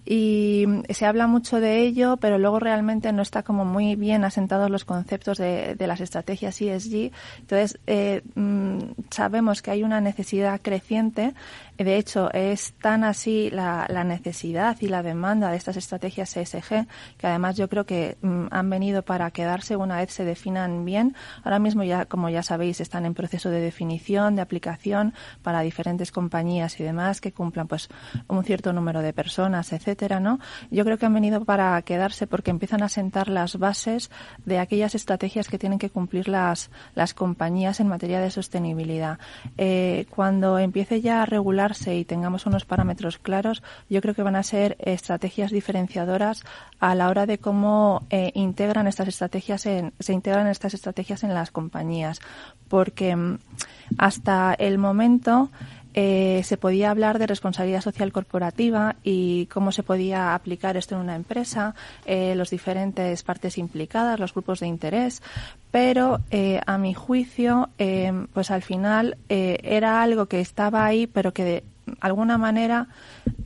y 0.05 0.65
se 0.89 1.05
habla 1.05 1.25
mucho 1.25 1.59
de 1.59 1.79
ello, 1.79 2.17
pero 2.17 2.37
luego 2.37 2.59
realmente 2.59 3.11
no 3.11 3.23
está 3.23 3.41
como 3.41 3.65
muy 3.65 3.95
bien 3.95 4.23
asentados 4.23 4.69
los 4.69 4.85
conceptos 4.85 5.39
de, 5.39 5.73
de 5.75 5.87
las 5.87 5.99
estrategias 5.99 6.61
ESG. 6.61 7.11
Entonces, 7.39 7.79
eh, 7.87 8.21
mm, 8.35 8.79
sabemos 9.09 9.61
que 9.63 9.71
hay 9.71 9.83
una 9.83 10.01
necesidad 10.01 10.61
creciente 10.61 11.33
de 11.77 11.97
hecho, 11.97 12.31
es 12.31 12.73
tan 12.81 13.03
así 13.03 13.49
la, 13.49 13.87
necesidad 14.05 14.77
y 14.79 14.87
la 14.87 15.03
demanda 15.03 15.49
de 15.49 15.57
estas 15.57 15.75
estrategias 15.75 16.37
ESG 16.37 16.87
que 17.17 17.27
además 17.27 17.57
yo 17.57 17.67
creo 17.67 17.85
que 17.85 18.17
mm, 18.21 18.45
han 18.49 18.69
venido 18.69 19.01
para 19.01 19.29
quedarse 19.31 19.75
una 19.75 19.97
vez 19.97 20.13
se 20.13 20.23
definan 20.23 20.85
bien. 20.85 21.15
Ahora 21.43 21.59
mismo 21.59 21.83
ya, 21.83 22.05
como 22.05 22.29
ya 22.29 22.43
sabéis, 22.43 22.79
están 22.79 23.05
en 23.05 23.13
proceso 23.13 23.49
de 23.49 23.59
definición, 23.59 24.37
de 24.37 24.41
aplicación 24.41 25.13
para 25.41 25.61
diferentes 25.61 26.11
compañías 26.11 26.79
y 26.79 26.83
demás 26.83 27.19
que 27.19 27.33
cumplan 27.33 27.67
pues 27.67 27.89
un 28.27 28.43
cierto 28.45 28.71
número 28.71 29.01
de 29.01 29.11
personas, 29.11 29.73
etcétera 29.73 29.94
Yo 30.71 30.83
creo 30.83 30.97
que 30.97 31.05
han 31.05 31.13
venido 31.13 31.45
para 31.45 31.81
quedarse 31.81 32.27
porque 32.27 32.51
empiezan 32.51 32.83
a 32.83 32.89
sentar 32.89 33.29
las 33.29 33.57
bases 33.57 34.11
de 34.45 34.59
aquellas 34.59 34.95
estrategias 34.95 35.47
que 35.47 35.59
tienen 35.59 35.79
que 35.79 35.89
cumplir 35.89 36.27
las, 36.27 36.69
las 36.93 37.13
compañías 37.13 37.79
en 37.79 37.87
materia 37.87 38.19
de 38.19 38.31
sostenibilidad. 38.31 39.19
Eh, 39.57 40.05
cuando 40.09 40.59
empiece 40.59 41.01
ya 41.01 41.21
a 41.21 41.25
regularse 41.25 41.95
y 41.95 42.05
tengamos 42.05 42.45
unos 42.45 42.65
parámetros 42.65 43.17
claros, 43.17 43.63
yo 43.89 44.01
creo 44.01 44.15
que 44.15 44.23
van 44.23 44.35
a 44.35 44.43
ser 44.43 44.77
estrategias 44.79 45.51
diferenciadoras 45.51 46.43
a 46.79 46.95
la 46.95 47.09
hora 47.09 47.25
de 47.25 47.37
cómo 47.37 48.03
eh, 48.09 48.31
integran 48.35 48.87
estas 48.87 49.07
estrategias 49.07 49.65
en, 49.65 49.93
se 49.99 50.13
integran 50.13 50.47
estas 50.47 50.73
estrategias 50.73 51.23
en 51.23 51.33
las 51.33 51.51
compañías. 51.51 52.19
Porque 52.67 53.15
mm, 53.15 53.39
hasta 53.97 54.53
el 54.53 54.77
momento 54.77 55.49
eh, 55.97 56.41
se 56.43 56.57
podía 56.57 56.91
hablar 56.91 57.19
de 57.19 57.25
responsabilidad 57.25 57.79
social 57.79 58.11
corporativa 58.11 58.97
y 59.01 59.45
cómo 59.45 59.71
se 59.71 59.81
podía 59.81 60.35
aplicar 60.35 60.75
esto 60.75 60.95
en 60.95 61.01
una 61.01 61.15
empresa, 61.15 61.73
eh, 62.05 62.35
los 62.35 62.49
diferentes 62.49 63.23
partes 63.23 63.57
implicadas, 63.57 64.19
los 64.19 64.33
grupos 64.33 64.59
de 64.59 64.67
interés, 64.67 65.21
pero 65.71 66.19
eh, 66.31 66.59
a 66.65 66.77
mi 66.77 66.93
juicio, 66.93 67.69
pues 68.33 68.51
al 68.51 68.61
final 68.61 69.17
era 69.29 70.01
algo 70.01 70.25
que 70.25 70.41
estaba 70.41 70.85
ahí, 70.85 71.07
pero 71.07 71.33
que 71.33 71.43
de 71.43 71.63
alguna 72.01 72.37
manera, 72.37 72.87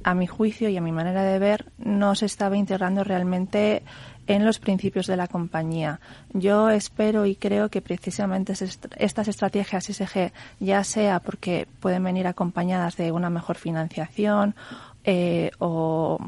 a 0.03 0.15
mi 0.15 0.25
juicio 0.25 0.69
y 0.69 0.77
a 0.77 0.81
mi 0.81 0.91
manera 0.91 1.23
de 1.23 1.37
ver, 1.37 1.65
no 1.77 2.15
se 2.15 2.25
estaba 2.25 2.57
integrando 2.57 3.03
realmente 3.03 3.83
en 4.29 4.45
los 4.45 4.59
principios 4.59 5.07
de 5.07 5.17
la 5.17 5.27
compañía. 5.27 5.99
Yo 6.33 6.69
espero 6.69 7.25
y 7.25 7.35
creo 7.35 7.69
que 7.69 7.81
precisamente 7.81 8.53
estas 8.53 9.27
estrategias 9.27 9.85
SG, 9.85 10.31
ya 10.59 10.83
sea 10.83 11.19
porque 11.19 11.67
pueden 11.79 12.03
venir 12.03 12.27
acompañadas 12.27 12.95
de 12.95 13.11
una 13.11 13.31
mejor 13.31 13.57
financiación 13.57 14.53
eh, 15.03 15.49
o 15.57 16.19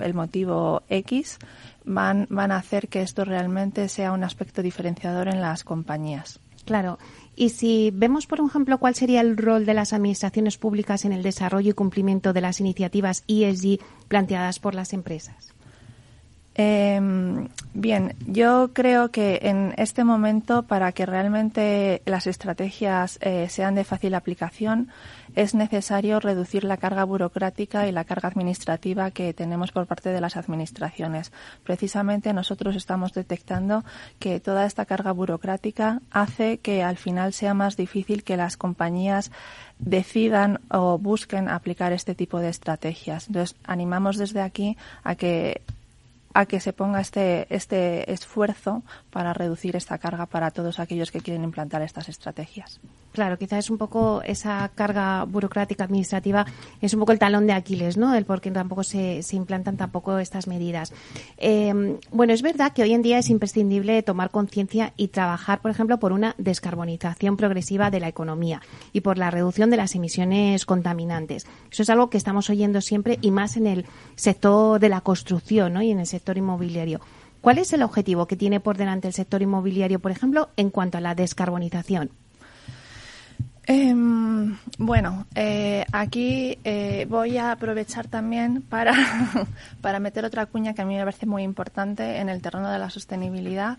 el 0.00 0.14
motivo 0.14 0.82
X, 0.88 1.38
van, 1.84 2.28
van 2.30 2.52
a 2.52 2.58
hacer 2.58 2.86
que 2.86 3.02
esto 3.02 3.24
realmente 3.24 3.88
sea 3.88 4.12
un 4.12 4.22
aspecto 4.22 4.62
diferenciador 4.62 5.26
en 5.26 5.40
las 5.40 5.64
compañías. 5.64 6.38
Claro. 6.64 6.98
Y 7.34 7.48
si 7.48 7.90
vemos, 7.92 8.28
por 8.28 8.38
ejemplo, 8.38 8.78
cuál 8.78 8.94
sería 8.94 9.20
el 9.20 9.36
rol 9.36 9.66
de 9.66 9.74
las 9.74 9.92
administraciones 9.92 10.58
públicas 10.58 11.04
en 11.04 11.12
el 11.12 11.24
desarrollo 11.24 11.70
y 11.70 11.74
cumplimiento 11.74 12.32
de 12.32 12.40
las 12.40 12.60
iniciativas 12.60 13.24
ESG 13.26 13.80
planteadas 14.06 14.60
por 14.60 14.76
las 14.76 14.92
empresas. 14.92 15.57
Eh, 16.60 17.00
bien, 17.72 18.16
yo 18.26 18.72
creo 18.72 19.12
que 19.12 19.38
en 19.42 19.74
este 19.76 20.02
momento, 20.02 20.64
para 20.64 20.90
que 20.90 21.06
realmente 21.06 22.02
las 22.04 22.26
estrategias 22.26 23.16
eh, 23.22 23.48
sean 23.48 23.76
de 23.76 23.84
fácil 23.84 24.12
aplicación, 24.14 24.88
es 25.36 25.54
necesario 25.54 26.18
reducir 26.18 26.64
la 26.64 26.76
carga 26.76 27.04
burocrática 27.04 27.86
y 27.86 27.92
la 27.92 28.02
carga 28.02 28.28
administrativa 28.28 29.12
que 29.12 29.32
tenemos 29.34 29.70
por 29.70 29.86
parte 29.86 30.10
de 30.10 30.20
las 30.20 30.36
administraciones. 30.36 31.30
Precisamente 31.62 32.32
nosotros 32.32 32.74
estamos 32.74 33.12
detectando 33.12 33.84
que 34.18 34.40
toda 34.40 34.66
esta 34.66 34.84
carga 34.84 35.12
burocrática 35.12 36.00
hace 36.10 36.58
que 36.58 36.82
al 36.82 36.96
final 36.96 37.34
sea 37.34 37.54
más 37.54 37.76
difícil 37.76 38.24
que 38.24 38.36
las 38.36 38.56
compañías 38.56 39.30
decidan 39.78 40.58
o 40.72 40.98
busquen 40.98 41.48
aplicar 41.48 41.92
este 41.92 42.16
tipo 42.16 42.40
de 42.40 42.48
estrategias. 42.48 43.28
Entonces, 43.28 43.56
animamos 43.62 44.16
desde 44.16 44.40
aquí 44.40 44.76
a 45.04 45.14
que 45.14 45.62
a 46.34 46.46
que 46.46 46.60
se 46.60 46.72
ponga 46.72 47.00
este, 47.00 47.46
este 47.54 48.10
esfuerzo 48.12 48.82
para 49.18 49.32
reducir 49.32 49.74
esta 49.74 49.98
carga 49.98 50.26
para 50.26 50.52
todos 50.52 50.78
aquellos 50.78 51.10
que 51.10 51.20
quieren 51.20 51.42
implantar 51.42 51.82
estas 51.82 52.08
estrategias. 52.08 52.78
Claro, 53.10 53.36
quizás 53.36 53.64
es 53.64 53.70
un 53.70 53.76
poco 53.76 54.22
esa 54.22 54.70
carga 54.76 55.24
burocrática 55.24 55.82
administrativa, 55.82 56.46
es 56.80 56.94
un 56.94 57.00
poco 57.00 57.10
el 57.10 57.18
talón 57.18 57.48
de 57.48 57.52
Aquiles, 57.52 57.96
¿no? 57.96 58.14
El 58.14 58.24
por 58.24 58.40
qué 58.40 58.52
tampoco 58.52 58.84
se, 58.84 59.24
se 59.24 59.34
implantan 59.34 59.76
tampoco 59.76 60.18
estas 60.20 60.46
medidas. 60.46 60.92
Eh, 61.36 61.98
bueno, 62.12 62.32
es 62.32 62.42
verdad 62.42 62.72
que 62.72 62.84
hoy 62.84 62.94
en 62.94 63.02
día 63.02 63.18
es 63.18 63.28
imprescindible 63.28 64.04
tomar 64.04 64.30
conciencia 64.30 64.92
y 64.96 65.08
trabajar, 65.08 65.60
por 65.60 65.72
ejemplo, 65.72 65.98
por 65.98 66.12
una 66.12 66.36
descarbonización 66.38 67.36
progresiva 67.36 67.90
de 67.90 67.98
la 67.98 68.06
economía 68.06 68.62
y 68.92 69.00
por 69.00 69.18
la 69.18 69.32
reducción 69.32 69.70
de 69.70 69.78
las 69.78 69.96
emisiones 69.96 70.64
contaminantes. 70.64 71.44
Eso 71.72 71.82
es 71.82 71.90
algo 71.90 72.08
que 72.08 72.18
estamos 72.18 72.50
oyendo 72.50 72.80
siempre 72.80 73.18
y 73.20 73.32
más 73.32 73.56
en 73.56 73.66
el 73.66 73.86
sector 74.14 74.78
de 74.78 74.90
la 74.90 75.00
construcción. 75.00 75.82
Y 75.82 75.90
en 75.90 76.00
el 76.00 76.06
sector 76.06 76.36
inmobiliario. 76.38 77.00
¿Cuál 77.40 77.58
es 77.58 77.72
el 77.72 77.82
objetivo 77.82 78.26
que 78.26 78.36
tiene 78.36 78.60
por 78.60 78.76
delante 78.76 79.08
el 79.08 79.14
sector 79.14 79.42
inmobiliario, 79.42 80.00
por 80.00 80.10
ejemplo, 80.10 80.50
en 80.56 80.70
cuanto 80.70 80.98
a 80.98 81.00
la 81.00 81.14
descarbonización? 81.14 82.10
Em, 83.70 84.56
bueno, 84.78 85.26
eh, 85.34 85.84
aquí 85.92 86.58
eh, 86.64 87.06
voy 87.08 87.36
a 87.36 87.52
aprovechar 87.52 88.08
también 88.08 88.62
para, 88.62 88.94
para 89.82 90.00
meter 90.00 90.24
otra 90.24 90.46
cuña 90.46 90.72
que 90.72 90.80
a 90.80 90.86
mí 90.86 90.94
me 90.94 91.04
parece 91.04 91.26
muy 91.26 91.42
importante 91.42 92.16
en 92.16 92.30
el 92.30 92.40
terreno 92.40 92.70
de 92.70 92.78
la 92.78 92.88
sostenibilidad. 92.88 93.76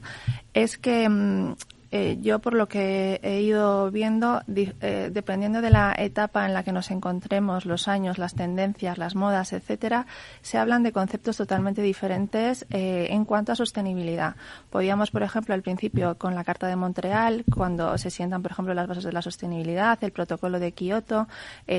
Es 0.53 0.77
que 0.77 1.05
em, 1.05 1.55
eh, 1.91 2.17
yo 2.21 2.37
por 2.37 2.53
lo 2.53 2.67
que 2.67 3.19
he 3.23 3.41
ido 3.41 3.89
viendo, 3.89 4.43
eh, 4.47 5.09
dependiendo 5.11 5.61
de 5.61 5.71
la 5.71 5.95
etapa 5.97 6.45
en 6.45 6.53
la 6.53 6.63
que 6.63 6.71
nos 6.71 6.91
encontremos, 6.91 7.65
los 7.65 7.87
años, 7.87 8.19
las 8.19 8.35
tendencias, 8.35 8.99
las 8.99 9.15
modas, 9.15 9.53
etcétera, 9.53 10.05
se 10.41 10.59
hablan 10.59 10.83
de 10.83 10.91
conceptos 10.91 11.37
totalmente 11.37 11.81
diferentes 11.81 12.67
eh, 12.69 13.07
en 13.09 13.25
cuanto 13.25 13.53
a 13.53 13.55
sostenibilidad. 13.55 14.35
Podíamos, 14.69 15.09
por 15.09 15.23
ejemplo, 15.23 15.55
al 15.55 15.63
principio 15.63 16.15
con 16.15 16.35
la 16.35 16.43
Carta 16.43 16.67
de 16.67 16.75
Montreal, 16.75 17.43
cuando 17.51 17.97
se 17.97 18.11
sientan, 18.11 18.43
por 18.43 18.51
ejemplo, 18.51 18.75
las 18.75 18.87
bases 18.87 19.03
de 19.03 19.13
la 19.13 19.23
sostenibilidad, 19.23 19.97
el 20.03 20.11
protocolo 20.11 20.59
de 20.59 20.71
Kioto, 20.73 21.27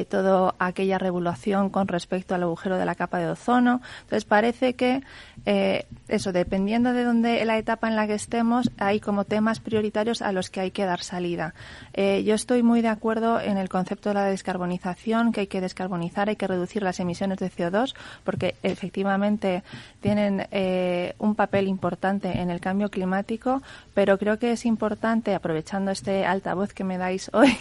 toda 0.08 0.54
aquella 0.58 0.98
regulación 0.98 1.70
con 1.70 1.86
respecto 1.86 2.34
al 2.34 2.42
agujero 2.42 2.76
de 2.76 2.84
la 2.84 2.96
capa 2.96 3.18
de 3.18 3.28
ozono. 3.28 3.80
Entonces 4.02 4.24
parece 4.24 4.74
que 4.74 5.02
eso, 6.08 6.32
dependiendo 6.32 6.92
de 6.92 7.04
dónde 7.04 7.44
la 7.44 7.58
etapa 7.58 7.88
en 7.88 7.96
la 7.96 8.06
que 8.06 8.14
estemos, 8.14 8.70
hay 8.78 9.00
como 9.00 9.24
temas 9.24 9.60
prioritarios 9.60 9.99
a 10.00 10.32
los 10.32 10.48
que 10.48 10.60
hay 10.60 10.70
que 10.70 10.86
dar 10.86 11.02
salida. 11.02 11.52
Eh, 11.92 12.24
yo 12.24 12.34
estoy 12.34 12.62
muy 12.62 12.80
de 12.80 12.88
acuerdo 12.88 13.38
en 13.38 13.58
el 13.58 13.68
concepto 13.68 14.08
de 14.08 14.14
la 14.14 14.24
descarbonización, 14.24 15.30
que 15.30 15.40
hay 15.40 15.46
que 15.46 15.60
descarbonizar, 15.60 16.30
hay 16.30 16.36
que 16.36 16.46
reducir 16.46 16.82
las 16.82 17.00
emisiones 17.00 17.38
de 17.38 17.50
CO2, 17.50 17.94
porque 18.24 18.54
efectivamente 18.62 19.62
tienen 20.00 20.46
eh, 20.52 21.14
un 21.18 21.34
papel 21.34 21.68
importante 21.68 22.40
en 22.40 22.48
el 22.48 22.60
cambio 22.60 22.88
climático, 22.88 23.62
pero 23.92 24.16
creo 24.16 24.38
que 24.38 24.52
es 24.52 24.64
importante, 24.64 25.34
aprovechando 25.34 25.90
este 25.90 26.24
altavoz 26.24 26.72
que 26.72 26.84
me 26.84 26.96
dais 26.96 27.30
hoy, 27.34 27.54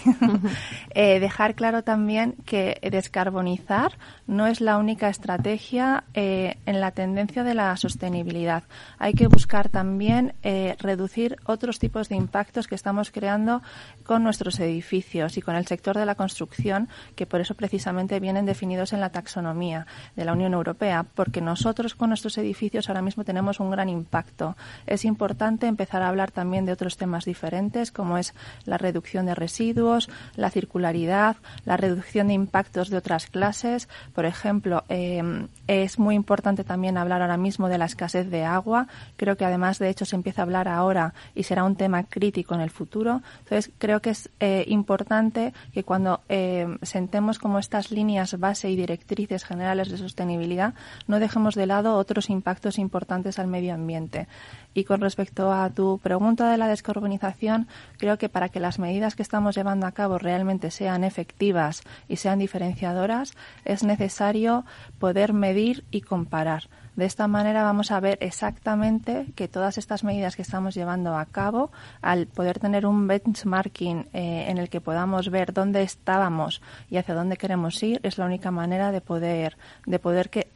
eh, 0.95 1.19
dejar 1.19 1.55
claro 1.55 1.83
también 1.83 2.35
que 2.45 2.79
descarbonizar 2.89 3.97
no 4.27 4.47
es 4.47 4.61
la 4.61 4.77
única 4.77 5.09
estrategia 5.09 6.05
en 6.13 6.79
la 6.79 6.91
tendencia 6.91 7.43
de 7.43 7.55
la 7.55 7.75
sostenibilidad. 7.75 8.63
Hay 8.97 9.13
que 9.13 9.27
buscar 9.27 9.69
también 9.69 10.33
reducir 10.79 11.37
otros 11.45 11.79
tipos 11.79 12.09
de 12.09 12.15
impactos 12.29 12.67
que 12.67 12.75
estamos 12.75 13.09
creando 13.09 13.63
con 14.03 14.23
nuestros 14.23 14.59
edificios 14.59 15.35
y 15.37 15.41
con 15.41 15.55
el 15.55 15.65
sector 15.65 15.97
de 15.97 16.05
la 16.05 16.13
construcción, 16.13 16.87
que 17.15 17.25
por 17.25 17.41
eso 17.41 17.55
precisamente 17.55 18.19
vienen 18.19 18.45
definidos 18.45 18.93
en 18.93 19.01
la 19.01 19.09
taxonomía 19.09 19.87
de 20.15 20.25
la 20.25 20.33
Unión 20.33 20.53
Europea, 20.53 21.07
porque 21.15 21.41
nosotros 21.41 21.95
con 21.95 22.09
nuestros 22.09 22.37
edificios 22.37 22.87
ahora 22.87 23.01
mismo 23.01 23.23
tenemos 23.23 23.59
un 23.59 23.71
gran 23.71 23.89
impacto. 23.89 24.55
Es 24.85 25.05
importante 25.05 25.65
empezar 25.65 26.03
a 26.03 26.09
hablar 26.09 26.29
también 26.29 26.67
de 26.67 26.71
otros 26.71 26.97
temas 26.97 27.25
diferentes, 27.25 27.91
como 27.91 28.19
es 28.19 28.35
la 28.65 28.77
reducción 28.77 29.25
de 29.25 29.33
residuos, 29.33 30.07
la 30.35 30.51
circularidad, 30.51 31.37
la 31.65 31.77
reducción 31.77 32.27
de 32.27 32.35
impactos 32.35 32.91
de 32.91 32.97
otras 32.97 33.25
clases. 33.25 33.89
Por 34.13 34.25
ejemplo, 34.25 34.83
eh, 34.89 35.47
es 35.65 35.97
muy 35.97 36.13
importante 36.13 36.63
también 36.63 36.95
hablar 36.95 37.23
ahora 37.23 37.37
mismo 37.37 37.69
de 37.69 37.79
la 37.79 37.85
escasez 37.85 38.29
de 38.29 38.45
agua. 38.45 38.87
Creo 39.17 39.35
que 39.35 39.45
además, 39.45 39.79
de 39.79 39.89
hecho, 39.89 40.05
se 40.05 40.15
empieza 40.15 40.43
a 40.43 40.45
hablar 40.45 40.67
ahora 40.67 41.15
y 41.33 41.43
será 41.43 41.63
un 41.63 41.75
tema 41.75 42.03
crítico 42.19 42.53
en 42.53 42.61
el 42.61 42.69
futuro. 42.69 43.21
Entonces, 43.39 43.71
creo 43.77 44.01
que 44.01 44.09
es 44.09 44.29
eh, 44.41 44.65
importante 44.67 45.53
que 45.73 45.83
cuando 45.83 46.19
eh, 46.27 46.67
sentemos 46.81 47.39
como 47.39 47.59
estas 47.59 47.91
líneas 47.91 48.37
base 48.37 48.69
y 48.69 48.75
directrices 48.75 49.45
generales 49.45 49.89
de 49.89 49.97
sostenibilidad, 49.97 50.73
no 51.07 51.19
dejemos 51.19 51.55
de 51.55 51.65
lado 51.65 51.95
otros 51.95 52.29
impactos 52.29 52.77
importantes 52.77 53.39
al 53.39 53.47
medio 53.47 53.73
ambiente. 53.73 54.27
Y 54.73 54.83
con 54.83 54.99
respecto 54.99 55.53
a 55.53 55.69
tu 55.69 55.99
pregunta 55.99 56.51
de 56.51 56.57
la 56.57 56.67
descarbonización, 56.67 57.67
creo 57.97 58.17
que 58.17 58.27
para 58.27 58.49
que 58.49 58.59
las 58.59 58.79
medidas 58.79 59.15
que 59.15 59.23
estamos 59.23 59.55
llevando 59.55 59.87
a 59.87 59.93
cabo 59.93 60.17
realmente 60.17 60.71
sean 60.71 61.05
efectivas 61.05 61.83
y 62.09 62.17
sean 62.17 62.39
diferenciadoras, 62.39 63.33
es 63.63 63.83
necesario 63.83 64.65
poder 64.99 65.31
medir 65.31 65.85
y 65.89 66.01
comparar. 66.01 66.63
De 66.95 67.05
esta 67.05 67.27
manera 67.27 67.63
vamos 67.63 67.91
a 67.91 67.99
ver 67.99 68.17
exactamente 68.21 69.27
que 69.35 69.47
todas 69.47 69.77
estas 69.77 70.03
medidas 70.03 70.35
que 70.35 70.41
estamos 70.41 70.75
llevando 70.75 71.15
a 71.17 71.25
cabo, 71.25 71.71
al 72.01 72.27
poder 72.27 72.59
tener 72.59 72.85
un 72.85 73.07
benchmarking 73.07 74.09
eh, 74.13 74.45
en 74.49 74.57
el 74.57 74.69
que 74.69 74.81
podamos 74.81 75.29
ver 75.29 75.53
dónde 75.53 75.81
estábamos 75.83 76.61
y 76.89 76.97
hacia 76.97 77.15
dónde 77.15 77.37
queremos 77.37 77.81
ir, 77.83 77.99
es 78.03 78.17
la 78.17 78.25
única 78.25 78.51
manera 78.51 78.91
de 78.91 79.01
poder, 79.01 79.57
de 79.85 79.99
poder 79.99 80.29
que, 80.29 80.51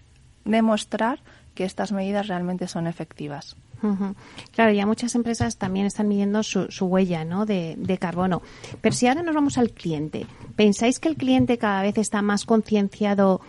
demostrar 0.45 1.19
que 1.55 1.65
estas 1.65 1.91
medidas 1.91 2.27
realmente 2.27 2.67
son 2.67 2.87
efectivas. 2.87 3.55
Claro, 4.53 4.71
ya 4.71 4.85
muchas 4.85 5.13
empresas 5.13 5.57
también 5.57 5.85
están 5.85 6.07
midiendo 6.07 6.41
su, 6.41 6.67
huella 6.85 7.25
¿no? 7.25 7.45
de, 7.45 7.75
de, 7.77 7.97
carbono. 7.97 8.41
Pero 8.79 8.95
si 8.95 9.07
ahora 9.07 9.23
nos 9.23 9.35
vamos 9.35 9.57
al 9.57 9.71
cliente, 9.71 10.25
¿pensáis 10.55 10.99
que 10.99 11.09
el 11.09 11.17
cliente 11.17 11.57
cada 11.57 11.81
vez 11.81 11.97
está 11.97 12.21
más 12.21 12.45
concienciado 12.45 13.41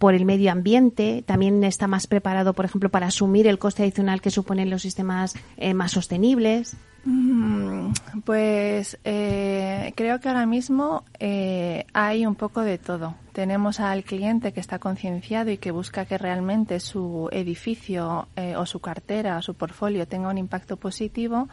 por 0.00 0.14
el 0.14 0.24
medio 0.24 0.50
ambiente, 0.50 1.22
también 1.26 1.62
está 1.62 1.86
más 1.86 2.06
preparado, 2.06 2.54
por 2.54 2.64
ejemplo, 2.64 2.88
para 2.88 3.08
asumir 3.08 3.46
el 3.46 3.58
coste 3.58 3.82
adicional 3.82 4.22
que 4.22 4.30
suponen 4.30 4.70
los 4.70 4.80
sistemas 4.80 5.34
eh, 5.58 5.74
más 5.74 5.92
sostenibles. 5.92 6.74
Mm, 7.04 7.92
pues 8.24 8.98
eh, 9.04 9.92
creo 9.96 10.20
que 10.20 10.28
ahora 10.28 10.44
mismo 10.44 11.04
eh, 11.18 11.86
hay 11.94 12.26
un 12.26 12.34
poco 12.34 12.62
de 12.62 12.78
todo. 12.78 13.14
Tenemos 13.32 13.80
al 13.80 14.04
cliente 14.04 14.52
que 14.52 14.60
está 14.60 14.78
concienciado 14.78 15.50
y 15.50 15.58
que 15.58 15.70
busca 15.70 16.04
que 16.04 16.18
realmente 16.18 16.80
su 16.80 17.28
edificio 17.32 18.28
eh, 18.36 18.56
o 18.56 18.66
su 18.66 18.80
cartera 18.80 19.38
o 19.38 19.42
su 19.42 19.54
portfolio 19.54 20.06
tenga 20.06 20.28
un 20.28 20.36
impacto 20.36 20.76
positivo 20.76 21.48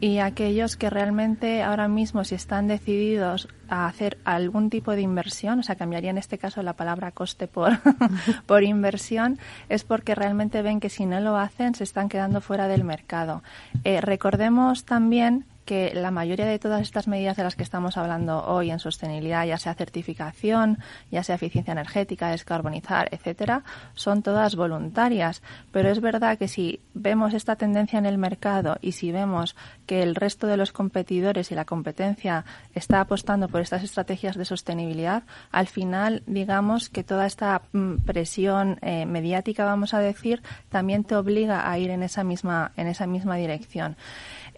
y 0.00 0.18
aquellos 0.18 0.76
que 0.76 0.90
realmente 0.90 1.62
ahora 1.62 1.88
mismo 1.88 2.24
si 2.24 2.34
están 2.34 2.66
decididos 2.66 3.48
a 3.68 3.86
hacer 3.86 4.18
algún 4.24 4.70
tipo 4.70 4.92
de 4.92 5.00
inversión, 5.00 5.60
o 5.60 5.62
sea, 5.62 5.76
cambiaría 5.76 6.10
en 6.10 6.18
este 6.18 6.38
caso 6.38 6.62
la 6.62 6.74
palabra 6.74 7.12
coste 7.12 7.46
por, 7.46 7.72
por 8.46 8.62
inversión, 8.62 9.38
es 9.68 9.84
porque 9.84 10.14
realmente 10.14 10.62
ven 10.62 10.80
que 10.80 10.90
si 10.90 11.06
no 11.06 11.20
lo 11.20 11.36
hacen 11.36 11.74
se 11.74 11.84
están 11.84 12.08
quedando 12.08 12.40
fuera 12.40 12.68
del 12.68 12.84
mercado. 12.84 13.42
Eh, 13.84 14.00
recordemos 14.00 14.84
también 14.84 15.46
que 15.64 15.92
la 15.94 16.10
mayoría 16.10 16.46
de 16.46 16.58
todas 16.58 16.82
estas 16.82 17.08
medidas 17.08 17.36
de 17.36 17.44
las 17.44 17.56
que 17.56 17.62
estamos 17.62 17.96
hablando 17.96 18.44
hoy 18.46 18.70
en 18.70 18.78
sostenibilidad, 18.78 19.46
ya 19.46 19.58
sea 19.58 19.74
certificación, 19.74 20.78
ya 21.10 21.22
sea 21.22 21.36
eficiencia 21.36 21.72
energética, 21.72 22.30
descarbonizar, 22.30 23.08
etcétera, 23.12 23.64
son 23.94 24.22
todas 24.22 24.56
voluntarias. 24.56 25.42
Pero 25.72 25.90
es 25.90 26.00
verdad 26.00 26.38
que 26.38 26.48
si 26.48 26.80
vemos 26.92 27.34
esta 27.34 27.56
tendencia 27.56 27.98
en 27.98 28.06
el 28.06 28.18
mercado 28.18 28.78
y 28.80 28.92
si 28.92 29.12
vemos 29.12 29.56
que 29.86 30.02
el 30.02 30.14
resto 30.14 30.46
de 30.46 30.56
los 30.56 30.72
competidores 30.72 31.50
y 31.50 31.54
la 31.54 31.64
competencia 31.64 32.44
está 32.74 33.00
apostando 33.00 33.48
por 33.48 33.60
estas 33.60 33.82
estrategias 33.82 34.36
de 34.36 34.44
sostenibilidad, 34.44 35.24
al 35.50 35.66
final, 35.66 36.22
digamos 36.26 36.88
que 36.88 37.04
toda 37.04 37.26
esta 37.26 37.62
mm, 37.72 37.96
presión 38.04 38.78
eh, 38.82 39.06
mediática, 39.06 39.64
vamos 39.64 39.94
a 39.94 40.00
decir, 40.00 40.42
también 40.68 41.04
te 41.04 41.16
obliga 41.16 41.70
a 41.70 41.78
ir 41.78 41.90
en 41.90 42.02
esa 42.02 42.24
misma, 42.24 42.72
en 42.76 42.86
esa 42.86 43.06
misma 43.06 43.36
dirección. 43.36 43.96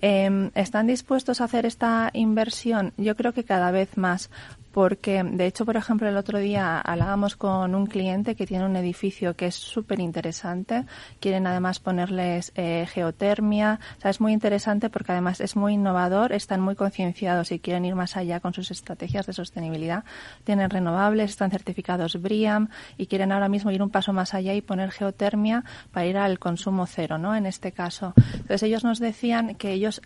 Eh, 0.01 0.51
¿Están 0.55 0.87
dispuestos 0.87 1.41
a 1.41 1.45
hacer 1.45 1.67
esta 1.67 2.11
inversión? 2.13 2.93
Yo 2.97 3.17
creo 3.17 3.33
que 3.33 3.45
cada 3.45 3.71
vez 3.71 3.97
más, 3.97 4.31
porque 4.77 5.23
de 5.25 5.47
hecho, 5.47 5.65
por 5.65 5.79
ejemplo, 5.79 6.07
el 6.07 6.19
otro 6.19 6.39
día 6.39 6.79
hablábamos 6.79 7.35
con 7.35 7.75
un 7.75 7.87
cliente 7.87 8.35
que 8.35 8.47
tiene 8.47 8.67
un 8.67 8.77
edificio 8.77 9.35
que 9.35 9.47
es 9.47 9.55
súper 9.55 10.01
interesante. 10.01 10.85
Quieren 11.19 11.47
además 11.47 11.81
ponerles 11.81 12.53
eh, 12.57 12.87
geotermia. 12.93 13.81
O 13.97 14.01
sea, 14.03 14.11
es 14.11 14.21
muy 14.21 14.35
interesante 14.35 14.91
porque 14.91 15.13
además 15.13 15.41
es 15.41 15.57
muy 15.57 15.73
innovador, 15.73 16.33
están 16.33 16.61
muy 16.61 16.75
concienciados 16.75 17.53
y 17.53 17.59
quieren 17.59 17.87
ir 17.87 17.95
más 17.95 18.19
allá 18.19 18.41
con 18.41 18.53
sus 18.53 18.71
estrategias 18.71 19.25
de 19.25 19.33
sostenibilidad. 19.33 20.05
Tienen 20.45 20.69
renovables, 20.69 21.31
están 21.31 21.51
certificados 21.51 22.21
BRIAM 22.21 22.69
y 22.99 23.07
quieren 23.07 23.33
ahora 23.33 23.49
mismo 23.49 23.71
ir 23.71 23.83
un 23.83 23.89
paso 23.89 24.13
más 24.13 24.35
allá 24.35 24.53
y 24.53 24.61
poner 24.61 24.91
geotermia 24.91 25.65
para 25.91 26.05
ir 26.05 26.19
al 26.19 26.39
consumo 26.39 26.85
cero, 26.85 27.17
¿no? 27.17 27.35
En 27.35 27.47
este 27.47 27.73
caso. 27.73 28.13
Entonces 28.35 28.65
ellos 28.65 28.85
nos 28.85 28.99
decían 28.99 29.55
que 29.55 29.73
ellos 29.73 30.03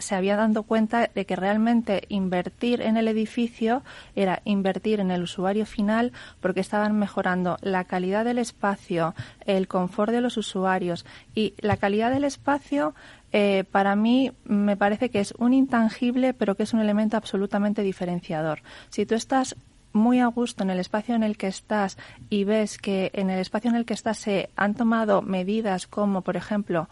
se 0.00 0.14
había 0.14 0.36
dado 0.36 0.64
cuenta 0.64 1.08
de 1.14 1.26
que 1.26 1.36
realmente 1.36 2.02
invertir 2.08 2.80
en 2.82 2.96
el 2.96 3.08
edificio 3.08 3.82
era 4.16 4.42
invertir 4.44 5.00
en 5.00 5.10
el 5.10 5.22
usuario 5.22 5.66
final 5.66 6.12
porque 6.40 6.60
estaban 6.60 6.98
mejorando 6.98 7.56
la 7.60 7.84
calidad 7.84 8.24
del 8.24 8.38
espacio, 8.38 9.14
el 9.46 9.68
confort 9.68 10.12
de 10.12 10.20
los 10.20 10.36
usuarios 10.36 11.06
y 11.34 11.54
la 11.58 11.76
calidad 11.76 12.10
del 12.10 12.24
espacio 12.24 12.94
eh, 13.32 13.64
para 13.70 13.94
mí 13.94 14.32
me 14.44 14.76
parece 14.76 15.10
que 15.10 15.20
es 15.20 15.32
un 15.38 15.54
intangible 15.54 16.34
pero 16.34 16.56
que 16.56 16.64
es 16.64 16.72
un 16.72 16.80
elemento 16.80 17.16
absolutamente 17.16 17.82
diferenciador. 17.82 18.62
Si 18.88 19.06
tú 19.06 19.14
estás 19.14 19.54
muy 19.92 20.20
a 20.20 20.26
gusto 20.26 20.62
en 20.62 20.70
el 20.70 20.78
espacio 20.78 21.14
en 21.14 21.22
el 21.22 21.36
que 21.36 21.48
estás 21.48 21.98
y 22.28 22.44
ves 22.44 22.78
que 22.78 23.10
en 23.14 23.30
el 23.30 23.40
espacio 23.40 23.70
en 23.70 23.76
el 23.76 23.84
que 23.84 23.94
estás 23.94 24.18
se 24.18 24.50
han 24.56 24.74
tomado 24.74 25.22
medidas 25.22 25.86
como, 25.86 26.22
por 26.22 26.36
ejemplo, 26.36 26.88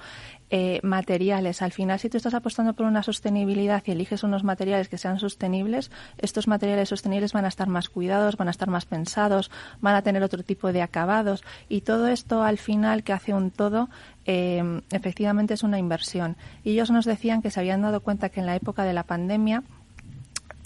eh, 0.50 0.80
materiales. 0.82 1.62
Al 1.62 1.72
final, 1.72 1.98
si 1.98 2.08
tú 2.08 2.16
estás 2.16 2.34
apostando 2.34 2.72
por 2.74 2.86
una 2.86 3.02
sostenibilidad 3.02 3.82
y 3.86 3.90
eliges 3.90 4.22
unos 4.22 4.44
materiales 4.44 4.88
que 4.88 4.98
sean 4.98 5.18
sostenibles, 5.18 5.90
estos 6.18 6.48
materiales 6.48 6.88
sostenibles 6.88 7.32
van 7.32 7.44
a 7.44 7.48
estar 7.48 7.68
más 7.68 7.88
cuidados, 7.88 8.36
van 8.36 8.48
a 8.48 8.52
estar 8.52 8.68
más 8.68 8.86
pensados, 8.86 9.50
van 9.80 9.94
a 9.94 10.02
tener 10.02 10.22
otro 10.22 10.42
tipo 10.42 10.72
de 10.72 10.82
acabados 10.82 11.44
y 11.68 11.82
todo 11.82 12.08
esto 12.08 12.42
al 12.42 12.58
final 12.58 13.02
que 13.02 13.12
hace 13.12 13.34
un 13.34 13.50
todo 13.50 13.88
eh, 14.24 14.82
efectivamente 14.90 15.54
es 15.54 15.62
una 15.62 15.78
inversión. 15.78 16.36
Y 16.64 16.72
ellos 16.72 16.90
nos 16.90 17.04
decían 17.04 17.42
que 17.42 17.50
se 17.50 17.60
habían 17.60 17.82
dado 17.82 18.00
cuenta 18.00 18.28
que 18.28 18.40
en 18.40 18.46
la 18.46 18.56
época 18.56 18.84
de 18.84 18.92
la 18.92 19.04
pandemia 19.04 19.62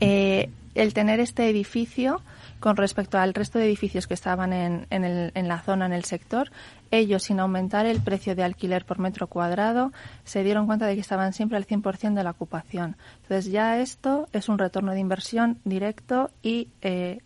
eh, 0.02 0.50
el 0.74 0.94
tener 0.94 1.20
este 1.20 1.48
edificio 1.48 2.22
con 2.60 2.76
respecto 2.76 3.18
al 3.18 3.34
resto 3.34 3.58
de 3.58 3.66
edificios 3.66 4.06
que 4.06 4.14
estaban 4.14 4.52
en, 4.52 4.86
en, 4.90 5.04
el, 5.04 5.32
en, 5.34 5.48
la 5.48 5.60
zona, 5.60 5.86
en 5.86 5.92
el 5.92 6.04
sector, 6.04 6.50
ellos, 6.92 7.24
sin 7.24 7.40
aumentar 7.40 7.86
el 7.86 8.00
precio 8.00 8.36
de 8.36 8.44
alquiler 8.44 8.84
por 8.84 9.00
metro 9.00 9.26
cuadrado, 9.26 9.92
se 10.24 10.44
dieron 10.44 10.66
cuenta 10.66 10.86
de 10.86 10.94
que 10.94 11.00
estaban 11.00 11.32
siempre 11.32 11.56
al 11.56 11.66
100% 11.66 12.14
de 12.14 12.22
la 12.22 12.30
ocupación. 12.30 12.96
Entonces, 13.22 13.50
ya 13.50 13.80
esto 13.80 14.28
es 14.32 14.48
un 14.48 14.58
retorno 14.58 14.92
de 14.92 15.00
inversión 15.00 15.58
directo 15.64 16.30
y 16.42 16.68
eh, 16.82 17.18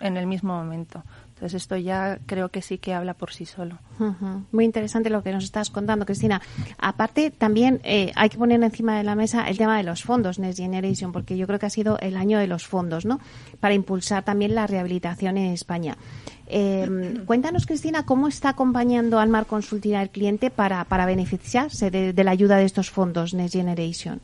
en 0.00 0.16
el 0.16 0.26
mismo 0.26 0.54
momento. 0.54 1.02
Entonces 1.34 1.62
esto 1.62 1.76
ya 1.76 2.20
creo 2.26 2.48
que 2.50 2.62
sí 2.62 2.78
que 2.78 2.94
habla 2.94 3.14
por 3.14 3.32
sí 3.32 3.44
solo. 3.44 3.78
Muy 4.52 4.64
interesante 4.64 5.10
lo 5.10 5.24
que 5.24 5.32
nos 5.32 5.42
estás 5.42 5.68
contando, 5.68 6.06
Cristina. 6.06 6.40
Aparte, 6.78 7.32
también 7.32 7.80
eh, 7.82 8.12
hay 8.14 8.28
que 8.28 8.38
poner 8.38 8.62
encima 8.62 8.96
de 8.96 9.02
la 9.02 9.16
mesa 9.16 9.48
el 9.48 9.58
tema 9.58 9.76
de 9.76 9.82
los 9.82 10.04
fondos 10.04 10.38
Next 10.38 10.58
Generation, 10.58 11.10
porque 11.10 11.36
yo 11.36 11.48
creo 11.48 11.58
que 11.58 11.66
ha 11.66 11.70
sido 11.70 11.98
el 11.98 12.16
año 12.16 12.38
de 12.38 12.46
los 12.46 12.68
fondos, 12.68 13.04
¿no? 13.04 13.18
Para 13.58 13.74
impulsar 13.74 14.24
también 14.24 14.54
la 14.54 14.68
rehabilitación 14.68 15.36
en 15.36 15.52
España. 15.52 15.96
Eh, 16.46 17.18
cuéntanos, 17.26 17.66
Cristina, 17.66 18.06
cómo 18.06 18.28
está 18.28 18.50
acompañando 18.50 19.18
Almar 19.18 19.46
Consulting 19.46 19.96
al 19.96 20.10
cliente 20.10 20.50
para, 20.50 20.84
para 20.84 21.04
beneficiarse 21.04 21.90
de, 21.90 22.12
de 22.12 22.24
la 22.24 22.30
ayuda 22.30 22.58
de 22.58 22.64
estos 22.64 22.90
fondos 22.90 23.34
Next 23.34 23.54
Generation. 23.54 24.20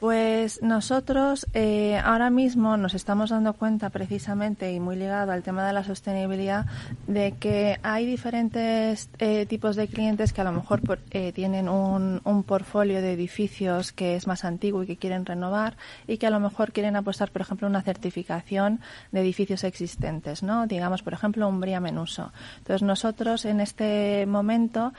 Pues 0.00 0.62
nosotros 0.62 1.46
eh, 1.52 1.98
ahora 1.98 2.30
mismo 2.30 2.78
nos 2.78 2.94
estamos 2.94 3.28
dando 3.28 3.52
cuenta 3.52 3.90
precisamente 3.90 4.72
y 4.72 4.80
muy 4.80 4.96
ligado 4.96 5.30
al 5.30 5.42
tema 5.42 5.66
de 5.66 5.74
la 5.74 5.84
sostenibilidad 5.84 6.64
de 7.06 7.32
que 7.32 7.78
hay 7.82 8.06
diferentes 8.06 9.10
eh, 9.18 9.44
tipos 9.44 9.76
de 9.76 9.88
clientes 9.88 10.32
que 10.32 10.40
a 10.40 10.44
lo 10.44 10.52
mejor 10.52 10.80
por, 10.80 11.00
eh, 11.10 11.32
tienen 11.32 11.68
un, 11.68 12.22
un 12.24 12.42
portfolio 12.44 13.02
de 13.02 13.12
edificios 13.12 13.92
que 13.92 14.16
es 14.16 14.26
más 14.26 14.46
antiguo 14.46 14.84
y 14.84 14.86
que 14.86 14.96
quieren 14.96 15.26
renovar 15.26 15.76
y 16.06 16.16
que 16.16 16.26
a 16.26 16.30
lo 16.30 16.40
mejor 16.40 16.72
quieren 16.72 16.96
apostar, 16.96 17.30
por 17.30 17.42
ejemplo, 17.42 17.68
una 17.68 17.82
certificación 17.82 18.80
de 19.12 19.20
edificios 19.20 19.64
existentes, 19.64 20.42
¿no? 20.42 20.66
Digamos, 20.66 21.02
por 21.02 21.12
ejemplo, 21.12 21.46
un 21.46 21.60
BRIAM 21.60 21.88
en 21.88 21.98
uso. 21.98 22.32
Entonces 22.56 22.82
nosotros 22.82 23.44
en 23.44 23.60
este 23.60 24.24
momento, 24.24 24.94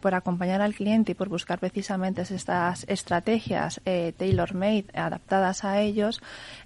por 0.00 0.14
acompañar 0.14 0.62
al 0.62 0.74
cliente 0.74 1.12
y 1.12 1.14
por 1.14 1.28
buscar 1.28 1.58
precisamente 1.58 2.22
estas 2.22 2.86
estrategias 2.88 3.78
eh, 3.90 4.12
tailor-made, 4.12 4.86
adaptadas 4.94 5.64
a 5.64 5.80
ellos, 5.80 6.22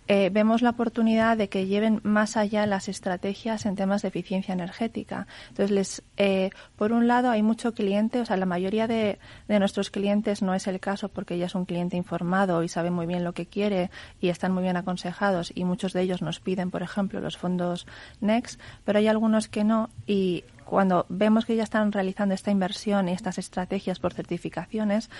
eh, 0.06 0.28
vemos 0.30 0.60
la 0.60 0.70
oportunidad 0.70 1.38
de 1.38 1.48
que 1.48 1.66
lleven 1.66 2.00
más 2.02 2.36
allá 2.36 2.66
las 2.66 2.88
estrategias 2.88 3.64
en 3.64 3.74
temas 3.74 4.02
de 4.02 4.08
eficiencia 4.08 4.52
energética. 4.52 5.26
Entonces, 5.48 5.70
les, 5.70 6.02
eh, 6.18 6.50
por 6.76 6.92
un 6.92 7.06
lado, 7.06 7.30
hay 7.30 7.42
mucho 7.42 7.72
cliente, 7.72 8.20
o 8.20 8.26
sea, 8.26 8.36
la 8.36 8.44
mayoría 8.44 8.86
de, 8.86 9.18
de, 9.48 9.58
nuestros 9.58 9.90
clientes 9.90 10.42
no 10.42 10.54
es 10.54 10.66
el 10.66 10.78
caso 10.78 11.08
porque 11.08 11.38
ya 11.38 11.46
es 11.46 11.54
un 11.54 11.64
cliente 11.64 11.96
informado 11.96 12.62
y 12.62 12.68
sabe 12.68 12.90
muy 12.90 13.06
bien 13.06 13.24
lo 13.24 13.32
que 13.32 13.46
quiere 13.46 13.90
y 14.20 14.28
están 14.28 14.52
muy 14.52 14.62
bien 14.62 14.76
aconsejados 14.76 15.52
y 15.54 15.64
muchos 15.64 15.94
de 15.94 16.02
ellos 16.02 16.20
nos 16.20 16.40
piden, 16.40 16.70
por 16.70 16.82
ejemplo, 16.82 17.20
los 17.20 17.38
fondos 17.38 17.86
Next, 18.20 18.60
pero 18.84 18.98
hay 18.98 19.08
algunos 19.08 19.48
que 19.48 19.64
no 19.64 19.88
y 20.06 20.44
cuando 20.64 21.06
vemos 21.08 21.44
que 21.44 21.56
ya 21.56 21.62
están 21.62 21.92
realizando 21.92 22.34
esta 22.34 22.50
inversión 22.50 23.08
y 23.08 23.12
estas 23.12 23.38
estrategias 23.38 23.98
por 23.98 24.14
certificaciones, 24.14 25.10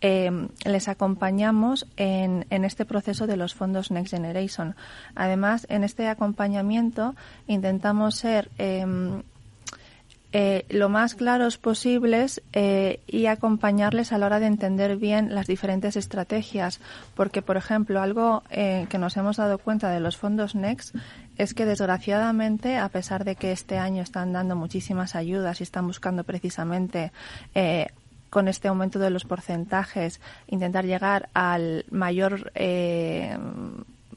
eh, 0.00 0.30
les 0.64 0.88
acompañamos 0.88 1.86
en, 1.96 2.46
este 2.50 2.84
proceso 2.84 3.26
de 3.26 3.36
los 3.36 3.54
fondos 3.54 3.90
Next 3.90 4.14
Generation. 4.14 4.74
Además, 5.14 5.66
en 5.68 5.84
este 5.84 6.08
acompañamiento 6.08 7.14
intentamos 7.46 8.14
ser 8.14 8.50
eh, 8.58 8.84
eh, 10.32 10.64
lo 10.70 10.88
más 10.88 11.14
claros 11.14 11.58
posibles 11.58 12.40
y 13.06 13.26
acompañarles 13.26 14.12
a 14.12 14.18
la 14.18 14.26
hora 14.26 14.40
de 14.40 14.46
entender 14.46 14.96
bien 14.96 15.34
las 15.34 15.46
diferentes 15.46 15.96
estrategias. 15.96 16.80
Porque, 17.14 17.42
por 17.42 17.56
ejemplo, 17.56 18.00
algo 18.00 18.42
que 18.50 18.98
nos 18.98 19.16
hemos 19.16 19.36
dado 19.36 19.58
cuenta 19.58 19.90
de 19.90 20.00
los 20.00 20.16
fondos 20.16 20.54
NEXT 20.54 20.96
es 21.36 21.54
que, 21.54 21.64
desgraciadamente, 21.64 22.76
a 22.78 22.88
pesar 22.88 23.24
de 23.24 23.36
que 23.36 23.52
este 23.52 23.78
año 23.78 24.02
están 24.02 24.32
dando 24.32 24.56
muchísimas 24.56 25.14
ayudas 25.14 25.60
y 25.60 25.62
están 25.62 25.86
buscando 25.86 26.24
precisamente 26.24 27.12
eh, 27.54 27.88
con 28.30 28.48
este 28.48 28.68
aumento 28.68 28.98
de 28.98 29.10
los 29.10 29.24
porcentajes 29.24 30.20
intentar 30.46 30.86
llegar 30.86 31.28
al 31.34 31.84
mayor 31.90 32.50
eh, 32.54 33.36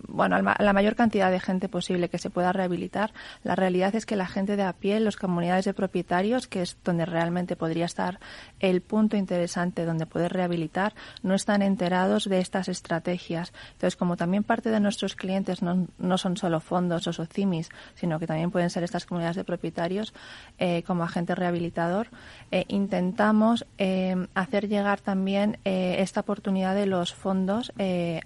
bueno, 0.08 0.42
la 0.42 0.74
mayor 0.74 0.96
cantidad 0.96 1.32
de 1.32 1.40
gente 1.40 1.70
posible 1.70 2.10
que 2.10 2.18
se 2.18 2.30
pueda 2.30 2.52
rehabilitar. 2.52 3.14
La 3.44 3.56
realidad 3.56 3.96
es 3.96 4.06
que 4.06 4.16
la 4.16 4.28
gente 4.28 4.56
de 4.56 4.64
a 4.64 4.74
pie, 4.74 5.00
las 5.00 5.16
comunidades 5.16 5.66
de 5.66 5.74
propietarios, 5.74 6.48
que 6.48 6.62
es 6.62 6.78
donde 6.84 7.06
realmente 7.06 7.56
podría 7.56 7.86
estar 7.86 8.20
el 8.60 8.82
punto 8.82 9.18
interesante 9.18 9.86
donde 9.86 10.06
poder 10.06 10.34
rehabilitar, 10.34 10.94
no 11.24 11.34
están 11.34 11.62
enterados 11.62 12.26
de 12.26 12.40
estas 12.40 12.68
estrategias. 12.68 13.54
Entonces, 13.74 13.96
como 13.96 14.18
también 14.18 14.44
parte 14.44 14.70
de 14.70 14.80
nuestros 14.80 15.16
clientes 15.16 15.62
no, 15.62 15.88
no 15.98 16.18
son 16.18 16.38
solo 16.38 16.60
fondos 16.60 17.08
o 17.08 17.14
socimis, 17.14 17.70
sino 17.96 18.20
que 18.20 18.28
también 18.28 18.52
pueden 18.52 18.70
ser 18.70 18.84
estas 18.84 19.06
comunidades 19.06 19.36
de 19.36 19.44
propietarios, 19.44 20.14
eh, 20.58 20.84
como 20.84 21.04
agente 21.04 21.36
rehabilitador, 21.36 22.08
eh, 22.52 22.66
intentamos 22.68 23.66
eh, 23.78 24.28
hacer 24.34 24.68
llegar 24.68 25.02
también 25.02 25.60
esta 25.64 26.22
oportunidad 26.22 26.76
de 26.76 26.86
los 26.86 27.14
fondos 27.14 27.72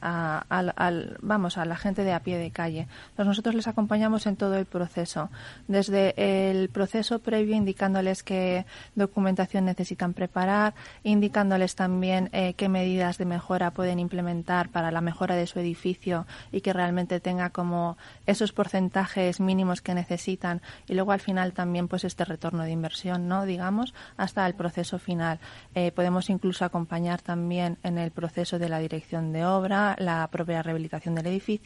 a, 0.01 0.45
al, 0.49 1.17
vamos, 1.21 1.57
a 1.57 1.65
la 1.69 1.77
gente 1.77 2.03
de 2.03 2.13
a 2.13 2.19
pie 2.21 2.37
de 2.37 2.51
calle. 2.51 2.87
Entonces, 3.11 3.27
nosotros 3.27 3.55
les 3.55 3.67
acompañamos 3.67 4.25
en 4.27 4.35
todo 4.35 4.57
el 4.57 4.65
proceso, 4.65 5.29
desde 5.67 6.13
el 6.49 6.69
proceso 6.69 7.19
previo 7.19 7.55
indicándoles 7.55 8.23
qué 8.23 8.65
documentación 8.95 9.65
necesitan 9.65 10.13
preparar, 10.13 10.73
indicándoles 11.03 11.75
también 11.75 12.29
qué 12.57 12.69
medidas 12.69 13.17
de 13.17 13.25
mejora 13.25 13.71
pueden 13.71 13.99
implementar 13.99 14.69
para 14.69 14.91
la 14.91 15.01
mejora 15.01 15.35
de 15.35 15.47
su 15.47 15.59
edificio 15.59 16.25
y 16.51 16.61
que 16.61 16.73
realmente 16.73 17.19
tenga 17.19 17.49
como 17.49 17.97
esos 18.25 18.51
porcentajes 18.51 19.39
mínimos 19.39 19.81
que 19.81 19.93
necesitan 19.93 20.61
y 20.87 20.93
luego 20.93 21.11
al 21.11 21.19
final 21.19 21.53
también 21.53 21.87
pues 21.87 22.03
este 22.03 22.25
retorno 22.25 22.63
de 22.63 22.71
inversión, 22.71 23.27
¿no? 23.27 23.45
Digamos, 23.45 23.93
hasta 24.17 24.45
el 24.45 24.55
proceso 24.55 24.99
final. 24.99 25.39
Eh, 25.75 25.91
podemos 25.91 26.29
incluso 26.29 26.65
acompañar 26.65 27.21
también 27.21 27.77
en 27.83 27.97
el 27.97 28.11
proceso 28.11 28.59
de 28.59 28.69
la 28.69 28.79
dirección 28.79 29.31
de 29.31 29.45
obra, 29.45 29.95
la 29.99 30.27
propia 30.27 30.61
rehabilitación 30.61 31.15
del 31.15 31.27
edificio, 31.27 31.58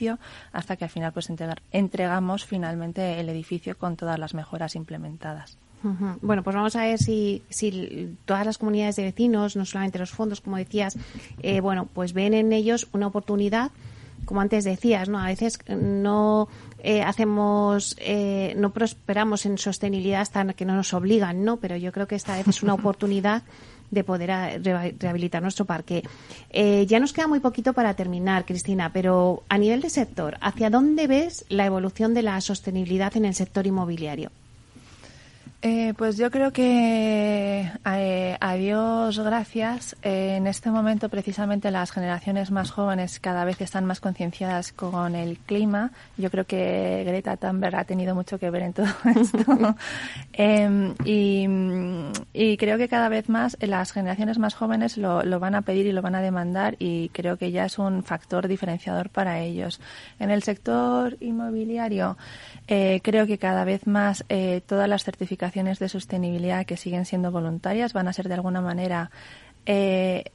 hasta 0.52 0.76
que 0.76 0.86
al 0.86 0.90
final 0.90 1.12
pues 1.14 1.30
entregamos 1.72 2.46
finalmente 2.46 3.20
el 3.20 3.30
edificio 3.30 3.78
con 3.78 3.96
todas 3.96 4.20
las 4.20 4.34
mejoras 4.34 4.76
implementadas. 4.76 5.58
Bueno, 6.22 6.44
pues 6.44 6.56
vamos 6.56 6.78
a 6.78 6.84
ver 6.84 6.98
si, 6.98 7.44
si 7.50 8.16
todas 8.24 8.46
las 8.46 8.58
comunidades 8.58 8.96
de 8.96 9.04
vecinos, 9.04 9.58
no 9.58 9.66
solamente 9.66 10.00
los 10.00 10.12
fondos, 10.12 10.40
como 10.40 10.56
decías, 10.56 10.98
eh, 11.42 11.60
bueno, 11.60 11.90
pues 11.94 12.14
ven 12.14 12.34
en 12.34 12.54
ellos 12.54 12.88
una 12.94 13.08
oportunidad 13.08 13.72
como 14.26 14.40
antes 14.40 14.64
decías, 14.64 15.10
¿no? 15.10 15.20
A 15.20 15.28
veces 15.28 15.60
no 15.68 16.48
eh, 16.82 17.02
hacemos, 17.02 17.96
eh, 18.00 18.54
no 18.58 18.72
prosperamos 18.72 19.46
en 19.46 19.58
sostenibilidad 19.58 20.22
hasta 20.22 20.46
que 20.54 20.66
no 20.66 20.76
nos 20.76 20.94
obligan, 20.94 21.44
¿no? 21.44 21.58
Pero 21.58 21.76
yo 21.76 21.92
creo 21.92 22.08
que 22.08 22.16
esta 22.16 22.38
vez 22.38 22.48
es 22.48 22.64
una 22.64 22.74
oportunidad 22.74 23.44
de 23.94 24.04
poder 24.04 24.62
rehabilitar 25.00 25.42
nuestro 25.42 25.66
parque. 25.66 26.04
Eh, 26.50 26.86
ya 26.88 27.00
nos 27.00 27.14
queda 27.14 27.28
muy 27.28 27.40
poquito 27.40 27.74
para 27.74 27.96
terminar, 27.96 28.46
Cristina, 28.46 28.92
pero 28.92 29.44
a 29.50 29.58
nivel 29.58 29.82
de 29.82 29.90
sector, 29.90 30.38
¿hacia 30.42 30.70
dónde 30.70 31.08
ves 31.08 31.46
la 31.50 31.66
evolución 31.66 32.14
de 32.14 32.24
la 32.24 32.40
sostenibilidad 32.42 33.16
en 33.18 33.26
el 33.26 33.34
sector 33.34 33.66
inmobiliario? 33.68 34.32
Eh, 35.66 35.94
pues 35.96 36.18
yo 36.18 36.30
creo 36.30 36.52
que 36.52 37.72
eh, 37.86 38.38
a 38.38 38.54
Dios 38.56 39.18
gracias. 39.18 39.96
Eh, 40.04 40.36
en 40.36 40.46
este 40.46 40.70
momento, 40.70 41.08
precisamente, 41.08 41.72
las 41.72 41.92
generaciones 41.92 42.52
más 42.52 42.70
jóvenes 42.70 43.22
cada 43.22 43.46
vez 43.46 43.62
están 43.62 43.86
más 43.86 44.02
concienciadas 44.02 44.74
con 44.74 45.16
el 45.16 45.38
clima. 45.38 45.92
Yo 46.18 46.30
creo 46.30 46.44
que 46.44 47.06
Greta 47.06 47.38
Thunberg 47.38 47.78
ha 47.78 47.86
tenido 47.86 48.14
mucho 48.14 48.38
que 48.38 48.50
ver 48.50 48.64
en 48.64 48.74
todo 48.74 48.88
esto. 49.16 49.76
Em, 50.34 50.94
y, 51.06 52.58
creo 52.58 52.78
que 52.78 52.90
cada 52.90 53.08
vez 53.08 53.30
más 53.30 53.56
las 53.62 53.94
generaciones 53.94 54.40
más 54.40 54.56
jóvenes 54.56 54.98
lo, 54.98 55.24
lo, 55.24 55.40
van 55.40 55.56
a 55.56 55.62
pedir 55.62 55.86
y 55.86 55.94
lo 55.94 56.02
van 56.02 56.16
a 56.16 56.22
demandar 56.22 56.76
y 56.78 57.08
creo 57.10 57.38
que 57.38 57.52
ya 57.52 57.66
es 57.66 57.80
un 57.80 58.04
factor 58.04 58.50
diferenciador 58.50 59.10
para 59.10 59.40
ellos. 59.40 59.80
En 60.20 60.30
el 60.30 60.44
sector 60.44 61.16
inmobiliario, 61.22 62.18
creo 62.68 63.28
que 63.28 63.38
cada 63.38 63.64
vez 63.64 63.88
más 63.88 64.26
todas 64.68 64.90
las 64.90 65.04
certificaciones 65.06 65.53
de 65.54 65.90
sostenibilidad 65.90 66.66
que 66.66 66.78
siguen 66.78 67.06
siendo 67.06 67.32
voluntarias 67.32 67.94
van 67.94 68.08
a 68.08 68.14
ser 68.14 68.28
de 68.28 68.34
alguna 68.34 68.62
manera 68.62 69.12
eh, 69.66 70.26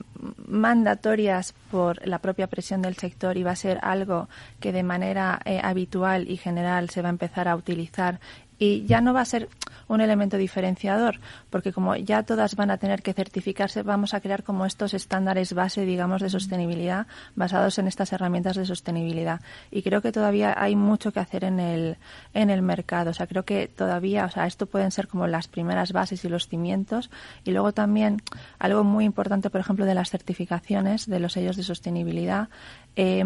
mandatorias 0.46 1.54
por 1.70 2.06
la 2.06 2.20
propia 2.20 2.46
presión 2.46 2.82
del 2.82 2.96
sector 2.96 3.36
y 3.36 3.42
va 3.42 3.50
a 3.50 3.56
ser 3.56 3.78
algo 3.82 4.28
que 4.60 4.72
de 4.72 4.82
manera 4.82 5.40
eh, 5.44 5.60
habitual 5.62 6.30
y 6.30 6.36
general 6.36 6.88
se 6.88 7.02
va 7.02 7.08
a 7.08 7.10
empezar 7.10 7.48
a 7.48 7.56
utilizar 7.56 8.20
y 8.58 8.84
ya 8.86 9.00
no 9.00 9.12
va 9.12 9.20
a 9.20 9.24
ser 9.24 9.48
un 9.88 10.00
elemento 10.00 10.36
diferenciador, 10.36 11.18
porque 11.50 11.72
como 11.72 11.96
ya 11.96 12.22
todas 12.22 12.56
van 12.56 12.70
a 12.70 12.78
tener 12.78 13.02
que 13.02 13.14
certificarse, 13.14 13.82
vamos 13.82 14.14
a 14.14 14.20
crear 14.20 14.42
como 14.42 14.66
estos 14.66 14.94
estándares 14.94 15.54
base, 15.54 15.84
digamos, 15.84 16.20
de 16.20 16.30
sostenibilidad 16.30 17.06
basados 17.34 17.78
en 17.78 17.88
estas 17.88 18.12
herramientas 18.12 18.56
de 18.56 18.66
sostenibilidad. 18.66 19.40
Y 19.70 19.82
creo 19.82 20.02
que 20.02 20.12
todavía 20.12 20.54
hay 20.56 20.76
mucho 20.76 21.12
que 21.12 21.20
hacer 21.20 21.44
en 21.44 21.58
el, 21.58 21.96
en 22.34 22.50
el 22.50 22.62
mercado. 22.62 23.10
O 23.10 23.14
sea, 23.14 23.26
creo 23.26 23.44
que 23.44 23.68
todavía, 23.68 24.26
o 24.26 24.30
sea, 24.30 24.46
esto 24.46 24.66
pueden 24.66 24.90
ser 24.90 25.08
como 25.08 25.26
las 25.26 25.48
primeras 25.48 25.92
bases 25.92 26.24
y 26.24 26.28
los 26.28 26.48
cimientos. 26.48 27.10
Y 27.44 27.52
luego 27.52 27.72
también 27.72 28.20
algo 28.58 28.84
muy 28.84 29.04
importante, 29.04 29.50
por 29.50 29.60
ejemplo, 29.60 29.86
de 29.86 29.94
las 29.94 30.10
certificaciones, 30.10 31.06
de 31.06 31.20
los 31.20 31.32
sellos 31.32 31.56
de 31.56 31.62
sostenibilidad, 31.62 32.48
eh, 32.96 33.24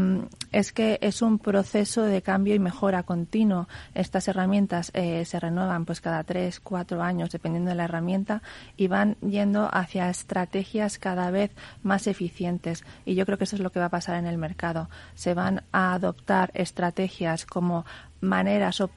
es 0.52 0.72
que 0.72 0.98
es 1.00 1.22
un 1.22 1.38
proceso 1.38 2.02
de 2.02 2.22
cambio 2.22 2.54
y 2.54 2.58
mejora 2.58 3.02
continuo. 3.02 3.68
Estas 3.94 4.28
herramientas 4.28 4.90
eh, 4.94 5.24
se 5.24 5.40
renuevan 5.40 5.84
pues 5.86 6.00
cada 6.00 6.24
tres, 6.24 6.60
cuatro 6.60 7.02
años, 7.02 7.30
dependiendo 7.30 7.70
de 7.70 7.76
la 7.76 7.84
herramienta, 7.84 8.42
y 8.76 8.86
van 8.88 9.16
yendo 9.20 9.68
hacia 9.72 10.10
estrategias 10.10 10.98
cada 10.98 11.30
vez 11.30 11.52
más 11.82 12.06
eficientes. 12.06 12.84
Y 13.04 13.14
yo 13.14 13.24
creo 13.24 13.38
que 13.38 13.44
eso 13.44 13.56
es 13.56 13.62
lo 13.62 13.72
que 13.72 13.80
va 13.80 13.86
a 13.86 13.90
pasar 13.90 14.16
en 14.16 14.26
el 14.26 14.38
mercado. 14.38 14.90
Se 15.14 15.34
van 15.34 15.62
a 15.72 15.94
adoptar 15.94 16.50
estrategias 16.54 17.46
como 17.46 17.86
maneras 18.20 18.80
o 18.80 18.90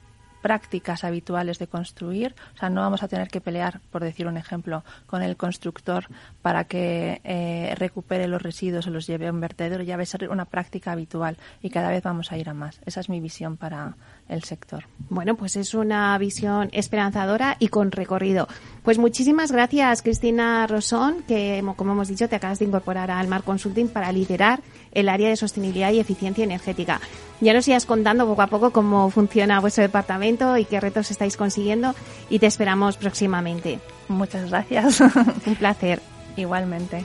prácticas 0.46 1.02
habituales 1.02 1.58
de 1.58 1.66
construir. 1.66 2.36
O 2.54 2.58
sea, 2.58 2.70
no 2.70 2.80
vamos 2.80 3.02
a 3.02 3.08
tener 3.08 3.26
que 3.26 3.40
pelear, 3.40 3.80
por 3.90 4.04
decir 4.04 4.28
un 4.28 4.36
ejemplo, 4.36 4.84
con 5.08 5.20
el 5.24 5.36
constructor 5.36 6.06
para 6.40 6.62
que 6.62 7.20
eh, 7.24 7.74
recupere 7.76 8.28
los 8.28 8.40
residuos 8.40 8.86
o 8.86 8.90
los 8.90 9.08
lleve 9.08 9.26
a 9.26 9.32
un 9.32 9.40
vertedero. 9.40 9.82
Ya 9.82 9.96
va 9.96 10.04
a 10.04 10.06
ser 10.06 10.28
una 10.28 10.44
práctica 10.44 10.92
habitual 10.92 11.36
y 11.62 11.70
cada 11.70 11.88
vez 11.88 12.04
vamos 12.04 12.30
a 12.30 12.38
ir 12.38 12.48
a 12.48 12.54
más. 12.54 12.80
Esa 12.86 13.00
es 13.00 13.08
mi 13.08 13.18
visión 13.18 13.56
para 13.56 13.96
el 14.28 14.44
sector. 14.44 14.84
Bueno, 15.08 15.34
pues 15.34 15.56
es 15.56 15.74
una 15.74 16.16
visión 16.16 16.68
esperanzadora 16.70 17.56
y 17.58 17.66
con 17.66 17.90
recorrido. 17.90 18.46
Pues 18.84 18.98
muchísimas 18.98 19.50
gracias, 19.50 20.02
Cristina 20.02 20.64
Rosón, 20.68 21.24
que 21.26 21.60
como 21.74 21.90
hemos 21.90 22.06
dicho, 22.06 22.28
te 22.28 22.36
acabas 22.36 22.60
de 22.60 22.66
incorporar 22.66 23.10
al 23.10 23.26
Mar 23.26 23.42
Consulting 23.42 23.88
para 23.88 24.12
liderar 24.12 24.60
el 24.96 25.08
área 25.10 25.28
de 25.28 25.36
sostenibilidad 25.36 25.92
y 25.92 26.00
eficiencia 26.00 26.42
energética. 26.42 27.00
Ya 27.40 27.52
nos 27.52 27.68
irás 27.68 27.84
contando 27.84 28.26
poco 28.26 28.42
a 28.42 28.46
poco 28.46 28.70
cómo 28.70 29.10
funciona 29.10 29.60
vuestro 29.60 29.82
departamento 29.82 30.56
y 30.56 30.64
qué 30.64 30.80
retos 30.80 31.10
estáis 31.10 31.36
consiguiendo 31.36 31.94
y 32.30 32.38
te 32.38 32.46
esperamos 32.46 32.96
próximamente. 32.96 33.78
Muchas 34.08 34.50
gracias. 34.50 35.00
Un 35.46 35.54
placer. 35.56 36.00
Igualmente. 36.36 37.04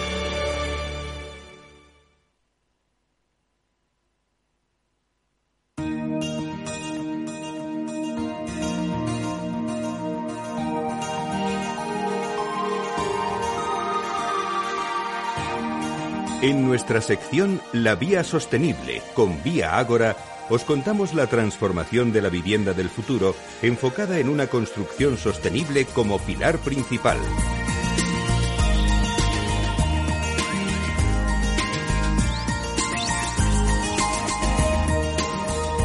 En 16.41 16.65
nuestra 16.65 17.01
sección 17.01 17.61
La 17.71 17.93
Vía 17.93 18.23
Sostenible 18.23 19.03
con 19.13 19.43
Vía 19.43 19.77
Ágora, 19.77 20.15
os 20.49 20.63
contamos 20.63 21.13
la 21.13 21.27
transformación 21.27 22.11
de 22.11 22.23
la 22.23 22.29
vivienda 22.29 22.73
del 22.73 22.89
futuro 22.89 23.35
enfocada 23.61 24.17
en 24.17 24.27
una 24.27 24.47
construcción 24.47 25.19
sostenible 25.19 25.85
como 25.85 26.17
pilar 26.17 26.57
principal. 26.57 27.19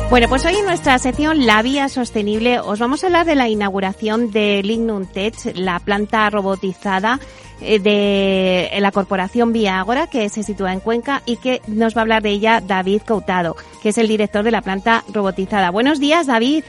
Bueno, 0.09 0.29
pues 0.31 0.47
hoy 0.47 0.55
en 0.55 0.65
nuestra 0.65 0.99
sección 0.99 1.45
La 1.45 1.61
Vía 1.61 1.91
Sostenible 1.91 2.61
os 2.61 2.79
vamos 2.79 3.05
a 3.05 3.09
hablar 3.09 3.27
de 3.27 3.35
la 3.35 3.51
inauguración 3.51 4.31
de 4.31 4.63
Lignum 4.63 5.05
Tech, 5.05 5.35
la 5.55 5.81
planta 5.81 6.31
robotizada 6.31 7.21
de 7.61 8.71
la 8.79 8.93
corporación 8.93 9.53
Vía 9.53 9.81
Ágora, 9.81 10.09
que 10.09 10.29
se 10.29 10.43
sitúa 10.43 10.73
en 10.73 10.81
Cuenca 10.81 11.23
y 11.27 11.37
que 11.37 11.63
nos 11.67 11.97
va 11.97 12.01
a 12.01 12.03
hablar 12.03 12.23
de 12.23 12.31
ella 12.31 12.61
David 12.61 13.03
Cautado, 13.05 13.57
que 13.83 13.91
es 13.91 13.99
el 13.99 14.09
director 14.09 14.43
de 14.43 14.51
la 14.51 14.63
planta 14.63 15.05
robotizada. 15.13 15.71
Buenos 15.71 15.99
días, 16.01 16.27
David. 16.27 16.65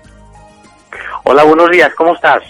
Hola, 1.23 1.43
buenos 1.43 1.69
días, 1.69 1.91
¿cómo 1.95 2.13
estás? 2.13 2.41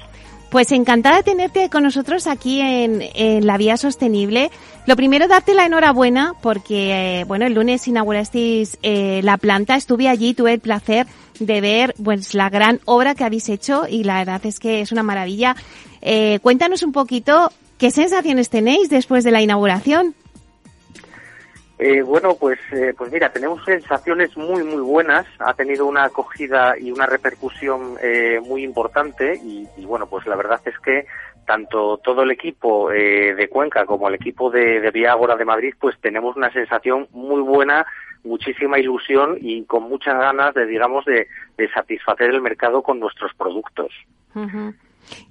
Pues 0.50 0.72
encantada 0.72 1.18
de 1.18 1.24
tenerte 1.24 1.70
con 1.70 1.84
nosotros 1.84 2.26
aquí 2.26 2.62
en, 2.62 3.46
la 3.46 3.58
Vía 3.58 3.76
Sostenible. 3.76 4.50
Lo 4.86 4.96
primero, 4.96 5.28
darte 5.28 5.54
la 5.54 5.66
enhorabuena 5.66 6.36
porque, 6.42 7.20
eh, 7.20 7.24
bueno, 7.26 7.46
el 7.46 7.54
lunes 7.54 7.86
inaugurasteis 7.88 8.78
eh, 8.82 9.20
la 9.24 9.38
planta. 9.38 9.76
Estuve 9.76 10.08
allí, 10.08 10.34
tuve 10.34 10.54
el 10.54 10.60
placer 10.62 11.06
de 11.40 11.60
ver 11.60 11.96
pues 12.02 12.34
la 12.34 12.50
gran 12.50 12.80
obra 12.86 13.14
que 13.14 13.26
habéis 13.26 13.50
hecho 13.50 13.88
y 13.90 14.06
la 14.06 14.20
verdad 14.20 14.46
es 14.46 14.60
que 14.60 14.80
es 14.80 14.94
una 14.94 15.04
maravilla. 15.04 15.56
Eh, 16.02 16.40
cuéntanos 16.42 16.82
un 16.82 16.94
poquito 16.94 17.52
qué 17.78 17.92
sensaciones 17.92 18.50
tenéis 18.50 18.90
después 18.90 19.24
de 19.24 19.32
la 19.32 19.42
inauguración. 19.42 20.16
Eh, 21.80 22.02
bueno, 22.02 22.36
pues, 22.40 22.58
eh, 22.72 22.94
pues 22.98 23.12
mira, 23.12 23.32
tenemos 23.32 23.64
sensaciones 23.64 24.36
muy, 24.36 24.64
muy 24.64 24.82
buenas. 24.82 25.28
Ha 25.38 25.54
tenido 25.54 25.86
una 25.86 26.06
acogida 26.06 26.74
y 26.80 26.92
una 26.92 27.06
repercusión 27.06 27.98
eh, 28.02 28.40
muy 28.44 28.64
importante 28.64 29.40
y, 29.44 29.68
bueno, 29.86 30.08
pues 30.08 30.26
la 30.26 30.36
verdad 30.36 30.60
es 30.66 30.78
que 30.80 31.06
tanto 31.46 31.98
todo 32.00 32.24
el 32.24 32.32
equipo 32.32 32.90
de 32.90 33.48
Cuenca 33.50 33.86
como 33.86 34.10
el 34.10 34.16
equipo 34.16 34.50
de, 34.50 34.82
de 34.82 34.92
Viagora 34.92 35.38
de 35.38 35.46
Madrid, 35.46 35.74
pues 35.80 35.96
tenemos 36.02 36.36
una 36.36 36.52
sensación 36.52 37.08
muy 37.12 37.42
buena, 37.42 37.86
muchísima 38.24 38.80
ilusión 38.80 39.38
y 39.40 39.64
con 39.64 39.84
muchas 39.84 40.16
ganas 40.16 40.54
de, 40.54 40.66
digamos, 40.66 41.06
de, 41.06 41.28
satisfacer 41.74 42.32
el 42.32 42.42
mercado 42.42 42.82
con 42.82 43.00
nuestros 43.00 43.34
productos. 43.36 43.92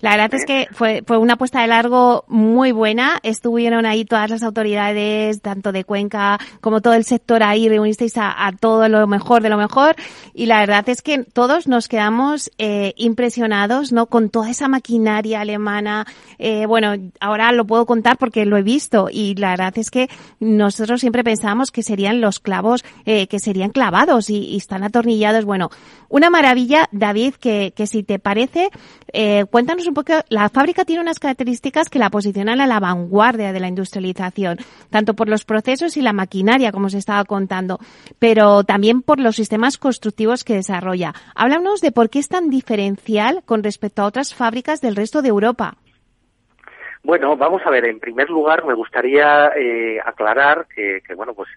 La 0.00 0.10
verdad 0.10 0.34
es 0.34 0.44
que 0.44 0.68
fue, 0.72 1.02
fue 1.06 1.18
una 1.18 1.34
apuesta 1.34 1.60
de 1.60 1.66
largo 1.66 2.24
muy 2.28 2.72
buena. 2.72 3.18
Estuvieron 3.22 3.86
ahí 3.86 4.04
todas 4.04 4.30
las 4.30 4.42
autoridades, 4.42 5.40
tanto 5.40 5.72
de 5.72 5.84
Cuenca 5.84 6.38
como 6.60 6.80
todo 6.80 6.94
el 6.94 7.04
sector 7.04 7.42
ahí, 7.42 7.68
reunisteis 7.68 8.14
a, 8.16 8.52
todo 8.60 8.88
lo 8.88 9.06
mejor 9.06 9.42
de 9.42 9.48
lo 9.48 9.56
mejor. 9.56 9.96
Y 10.34 10.46
la 10.46 10.60
verdad 10.60 10.88
es 10.88 11.02
que 11.02 11.24
todos 11.24 11.66
nos 11.66 11.88
quedamos 11.88 12.50
eh, 12.58 12.92
impresionados, 12.96 13.92
¿no? 13.92 14.06
Con 14.06 14.30
toda 14.30 14.50
esa 14.50 14.68
maquinaria 14.68 15.40
alemana. 15.40 16.06
Eh, 16.38 16.66
bueno, 16.66 16.94
ahora 17.20 17.52
lo 17.52 17.66
puedo 17.66 17.86
contar 17.86 18.18
porque 18.18 18.44
lo 18.44 18.56
he 18.56 18.62
visto. 18.62 19.08
Y 19.10 19.34
la 19.36 19.50
verdad 19.50 19.76
es 19.78 19.90
que 19.90 20.08
nosotros 20.40 21.00
siempre 21.00 21.24
pensábamos 21.24 21.70
que 21.70 21.82
serían 21.82 22.20
los 22.20 22.40
clavos, 22.40 22.84
eh, 23.04 23.26
que 23.26 23.38
serían 23.38 23.70
clavados 23.70 24.30
y, 24.30 24.38
y, 24.38 24.56
están 24.56 24.84
atornillados. 24.84 25.44
Bueno, 25.44 25.70
una 26.08 26.30
maravilla, 26.30 26.88
David, 26.92 27.34
que, 27.34 27.72
que 27.74 27.86
si 27.86 28.02
te 28.02 28.18
parece, 28.18 28.70
eh, 29.12 29.44
cuéntanos 29.66 29.88
un 29.88 29.94
poco, 29.94 30.12
la 30.28 30.48
fábrica 30.48 30.84
tiene 30.84 31.02
unas 31.02 31.18
características 31.18 31.88
que 31.90 31.98
la 31.98 32.08
posicionan 32.08 32.60
a 32.60 32.68
la 32.68 32.78
vanguardia 32.78 33.52
de 33.52 33.58
la 33.58 33.66
industrialización, 33.66 34.58
tanto 34.90 35.14
por 35.14 35.28
los 35.28 35.44
procesos 35.44 35.96
y 35.96 36.02
la 36.02 36.12
maquinaria, 36.12 36.70
como 36.70 36.88
se 36.88 36.98
estaba 36.98 37.24
contando, 37.24 37.80
pero 38.20 38.62
también 38.62 39.02
por 39.02 39.18
los 39.18 39.34
sistemas 39.34 39.76
constructivos 39.76 40.44
que 40.44 40.54
desarrolla. 40.54 41.14
Háblanos 41.34 41.80
de 41.80 41.90
por 41.90 42.10
qué 42.10 42.20
es 42.20 42.28
tan 42.28 42.48
diferencial 42.48 43.42
con 43.44 43.64
respecto 43.64 44.02
a 44.02 44.06
otras 44.06 44.36
fábricas 44.36 44.80
del 44.80 44.94
resto 44.94 45.20
de 45.20 45.30
Europa. 45.30 45.74
Bueno, 47.02 47.36
vamos 47.36 47.62
a 47.64 47.70
ver. 47.70 47.86
En 47.86 47.98
primer 47.98 48.30
lugar, 48.30 48.64
me 48.64 48.74
gustaría 48.74 49.48
eh, 49.56 49.98
aclarar 50.04 50.68
que, 50.72 51.00
bueno, 51.16 51.34
pues 51.34 51.48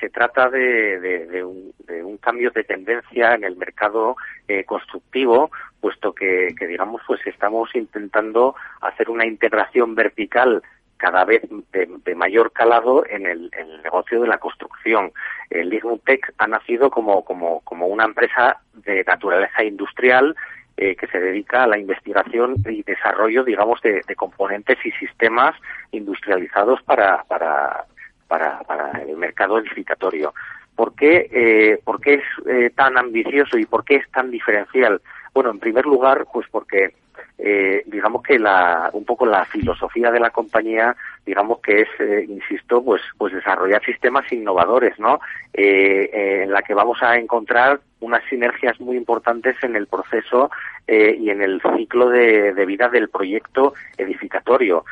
se 0.00 0.10
trata 0.10 0.48
de, 0.50 1.44
un, 1.44 2.16
cambio 2.18 2.50
de 2.50 2.64
tendencia 2.64 3.34
en 3.34 3.44
el 3.44 3.56
mercado 3.56 4.16
eh, 4.48 4.64
constructivo, 4.64 5.50
puesto 5.80 6.12
que, 6.12 6.54
digamos, 6.58 7.02
pues 7.06 7.20
estamos 7.26 7.74
intentando 7.74 8.54
hacer 8.80 9.08
una 9.08 9.26
integración 9.26 9.94
vertical 9.94 10.62
cada 10.96 11.24
vez 11.24 11.42
de, 11.72 12.14
mayor 12.14 12.52
calado 12.52 13.04
en 13.08 13.26
el, 13.26 13.50
negocio 13.84 14.20
de 14.20 14.28
la 14.28 14.38
construcción. 14.38 15.12
El 15.48 15.70
Lignutec 15.70 16.34
ha 16.38 16.46
nacido 16.46 16.90
como, 16.90 17.24
una 17.70 18.04
empresa 18.04 18.60
de 18.74 19.04
naturaleza 19.04 19.62
industrial 19.62 20.34
eh, 20.76 20.96
que 20.96 21.06
se 21.06 21.20
dedica 21.20 21.62
a 21.62 21.66
la 21.66 21.78
investigación 21.78 22.56
y 22.68 22.82
desarrollo, 22.82 23.44
digamos, 23.44 23.80
de, 23.82 24.02
componentes 24.16 24.78
y 24.84 24.90
sistemas 24.92 25.54
industrializados 25.92 26.82
para, 26.82 27.24
para, 27.24 27.84
para, 28.28 28.60
para 28.60 28.90
el 29.02 29.16
mercado 29.16 29.58
edificatorio. 29.58 30.34
¿Por 30.76 30.94
qué, 30.94 31.28
eh, 31.32 31.80
¿por 31.82 32.00
qué 32.00 32.14
es 32.14 32.24
eh, 32.46 32.70
tan 32.74 32.96
ambicioso 32.96 33.58
y 33.58 33.66
por 33.66 33.84
qué 33.84 33.96
es 33.96 34.10
tan 34.12 34.30
diferencial? 34.30 35.00
Bueno, 35.34 35.50
en 35.50 35.58
primer 35.58 35.86
lugar, 35.86 36.26
pues 36.32 36.46
porque 36.50 36.94
eh, 37.38 37.84
digamos 37.86 38.22
que 38.22 38.38
la, 38.38 38.90
un 38.92 39.04
poco 39.04 39.24
la 39.24 39.44
filosofía 39.44 40.10
de 40.10 40.18
la 40.18 40.30
compañía, 40.30 40.96
digamos 41.24 41.60
que 41.60 41.82
es, 41.82 41.88
eh, 42.00 42.26
insisto, 42.28 42.82
pues, 42.82 43.00
pues 43.16 43.32
desarrollar 43.32 43.84
sistemas 43.84 44.30
innovadores, 44.32 44.98
¿no? 44.98 45.20
Eh, 45.52 46.10
eh 46.12 46.42
en 46.42 46.52
la 46.52 46.62
que 46.62 46.74
vamos 46.74 47.02
a 47.02 47.16
encontrar 47.16 47.80
unas 48.00 48.24
sinergias 48.28 48.80
muy 48.80 48.96
importantes 48.96 49.56
en 49.62 49.76
el 49.76 49.86
proceso 49.86 50.50
eh, 50.86 51.16
y 51.18 51.30
en 51.30 51.42
el 51.42 51.60
ciclo 51.76 52.08
de, 52.08 52.52
vida 52.66 52.88
del 52.88 53.08
proyecto 53.08 53.74
edificatorio. 53.96 54.84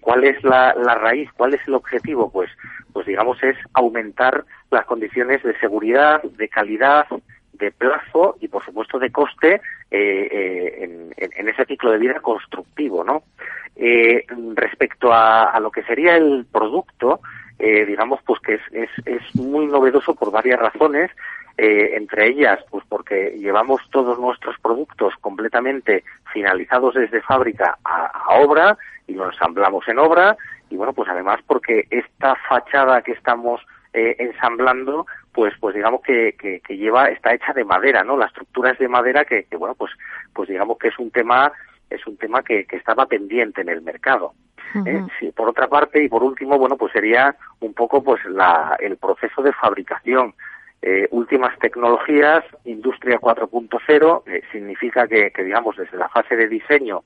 ¿Cuál 0.00 0.24
es 0.24 0.42
la, 0.42 0.74
la 0.74 0.96
raíz? 0.96 1.30
¿Cuál 1.36 1.54
es 1.54 1.60
el 1.68 1.74
objetivo? 1.74 2.28
Pues, 2.30 2.50
pues 2.92 3.06
digamos 3.06 3.40
es 3.44 3.56
aumentar 3.72 4.44
las 4.70 4.84
condiciones 4.84 5.42
de 5.44 5.56
seguridad, 5.60 6.22
de 6.22 6.48
calidad, 6.48 7.06
de 7.52 7.70
plazo 7.70 8.36
y, 8.40 8.48
por 8.48 8.64
supuesto, 8.64 8.98
de 8.98 9.10
coste 9.10 9.60
eh, 9.90 10.28
eh, 10.30 11.10
en, 11.16 11.48
ese 11.48 11.64
ciclo 11.66 11.90
de 11.90 11.98
vida 11.98 12.20
constructivo, 12.20 13.04
¿no? 13.04 13.24
Eh, 13.76 14.24
respecto 14.54 15.12
a, 15.12 15.58
lo 15.60 15.70
que 15.70 15.82
sería 15.84 16.16
el 16.16 16.46
producto, 16.50 17.20
digamos, 17.58 18.20
pues 18.24 18.40
que 18.40 18.54
es, 18.54 18.62
es, 18.72 18.90
es, 19.04 19.34
muy 19.34 19.66
novedoso 19.66 20.14
por 20.14 20.30
varias 20.32 20.58
razones. 20.58 21.10
Eh, 21.62 21.94
entre 21.94 22.28
ellas, 22.28 22.58
pues 22.70 22.82
porque 22.88 23.36
llevamos 23.38 23.82
todos 23.90 24.18
nuestros 24.18 24.58
productos 24.60 25.12
completamente 25.20 26.04
finalizados 26.32 26.94
desde 26.94 27.20
fábrica 27.20 27.76
a, 27.84 28.36
obra 28.40 28.78
y 29.06 29.12
los 29.12 29.34
ensamblamos 29.34 29.86
en 29.86 29.98
obra 29.98 30.38
y 30.70 30.76
bueno, 30.76 30.94
pues 30.94 31.10
además 31.10 31.38
porque 31.46 31.86
esta 31.90 32.34
fachada 32.48 33.02
que 33.02 33.12
estamos 33.12 33.60
eh, 33.92 34.16
ensamblando, 34.18 35.06
pues 35.32 35.54
pues 35.60 35.74
digamos 35.74 36.02
que, 36.02 36.34
que, 36.38 36.76
lleva 36.76 37.08
está 37.08 37.34
hecha 37.34 37.52
de 37.52 37.64
madera, 37.64 38.02
¿no? 38.04 38.16
La 38.16 38.26
estructura 38.26 38.70
es 38.70 38.78
de 38.78 38.88
madera 38.88 39.24
que, 39.24 39.44
que 39.44 39.56
bueno, 39.56 39.74
pues 39.74 39.92
pues 40.32 40.48
digamos 40.48 40.78
que 40.78 40.88
es 40.88 40.98
un 40.98 41.10
tema 41.10 41.52
es 41.88 42.06
un 42.06 42.16
tema 42.16 42.42
que, 42.42 42.64
que 42.66 42.76
estaba 42.76 43.06
pendiente 43.06 43.60
en 43.60 43.68
el 43.68 43.82
mercado. 43.82 44.34
¿eh? 44.86 45.04
sí, 45.18 45.32
por 45.32 45.48
otra 45.48 45.68
parte 45.68 46.02
y 46.02 46.08
por 46.08 46.22
último, 46.22 46.56
bueno, 46.56 46.76
pues 46.76 46.92
sería 46.92 47.34
un 47.58 47.74
poco 47.74 48.02
pues 48.02 48.24
la, 48.26 48.76
el 48.78 48.96
proceso 48.96 49.42
de 49.42 49.52
fabricación. 49.52 50.34
Eh, 50.82 51.08
últimas 51.10 51.58
tecnologías, 51.58 52.44
industria 52.64 53.18
4.0, 53.18 54.22
eh, 54.26 54.42
significa 54.50 55.06
que, 55.06 55.30
que, 55.30 55.44
digamos, 55.44 55.76
desde 55.76 55.98
la 55.98 56.08
fase 56.08 56.36
de 56.36 56.48
diseño 56.48 57.02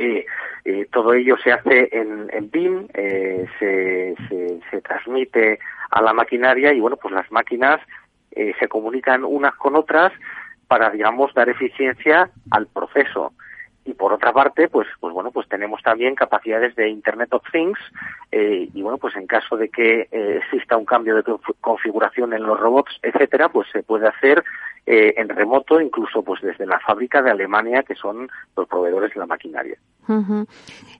eh, 0.00 0.86
todo 0.92 1.14
ello 1.14 1.36
se 1.42 1.52
hace 1.52 1.88
en, 1.92 2.28
en 2.32 2.50
BIM, 2.50 2.88
se, 2.88 4.14
se, 4.28 4.60
se, 4.70 4.80
transmite 4.82 5.58
a 5.90 6.02
la 6.02 6.12
maquinaria 6.12 6.72
y 6.72 6.80
bueno, 6.80 6.96
pues 6.96 7.14
las 7.14 7.30
máquinas 7.30 7.80
se 8.32 8.68
comunican 8.68 9.24
unas 9.24 9.54
con 9.56 9.74
otras 9.74 10.12
para, 10.70 10.88
digamos, 10.90 11.34
dar 11.34 11.48
eficiencia 11.48 12.30
al 12.52 12.68
proceso. 12.68 13.32
Y 13.84 13.94
por 13.94 14.12
otra 14.12 14.32
parte 14.32 14.68
pues 14.68 14.86
pues 15.00 15.12
bueno 15.12 15.32
pues 15.32 15.48
tenemos 15.48 15.82
también 15.82 16.14
capacidades 16.14 16.76
de 16.76 16.90
Internet 16.90 17.32
of 17.32 17.42
Things 17.50 17.78
eh, 18.30 18.68
y 18.72 18.82
bueno 18.82 18.98
pues 18.98 19.16
en 19.16 19.26
caso 19.26 19.56
de 19.56 19.68
que 19.70 20.06
eh, 20.12 20.40
exista 20.42 20.76
un 20.76 20.84
cambio 20.84 21.16
de 21.16 21.24
configuración 21.60 22.34
en 22.34 22.42
los 22.42 22.60
robots 22.60 22.92
etcétera 23.02 23.48
pues 23.48 23.68
se 23.72 23.82
puede 23.82 24.06
hacer 24.06 24.44
eh, 24.92 25.14
en 25.16 25.28
remoto 25.28 25.80
incluso 25.80 26.20
pues 26.24 26.40
desde 26.42 26.66
la 26.66 26.80
fábrica 26.80 27.22
de 27.22 27.30
Alemania 27.30 27.84
que 27.84 27.94
son 27.94 28.28
los 28.56 28.66
proveedores 28.66 29.14
de 29.14 29.20
la 29.20 29.26
maquinaria 29.26 29.78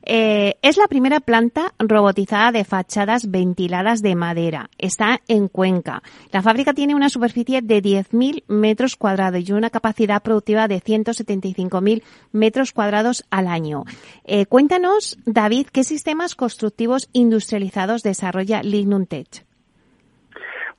eh, 0.02 0.54
es 0.62 0.76
la 0.76 0.86
primera 0.86 1.18
planta 1.18 1.72
robotizada 1.78 2.52
de 2.52 2.64
fachadas 2.64 3.30
ventiladas 3.30 4.02
de 4.02 4.14
madera. 4.14 4.70
Está 4.78 5.20
en 5.26 5.48
Cuenca. 5.48 6.02
La 6.30 6.42
fábrica 6.42 6.72
tiene 6.74 6.94
una 6.94 7.08
superficie 7.08 7.60
de 7.60 7.82
10.000 7.82 8.44
metros 8.46 8.94
cuadrados 8.94 9.48
y 9.48 9.52
una 9.52 9.70
capacidad 9.70 10.22
productiva 10.22 10.68
de 10.68 10.80
175.000 10.80 12.02
metros 12.32 12.72
cuadrados 12.72 13.24
al 13.30 13.48
año. 13.48 13.84
Eh, 14.24 14.46
cuéntanos, 14.46 15.18
David, 15.26 15.66
¿qué 15.72 15.82
sistemas 15.82 16.36
constructivos 16.36 17.08
industrializados 17.12 18.02
desarrolla 18.02 18.62
Lignum 18.62 19.06
Tech? 19.06 19.49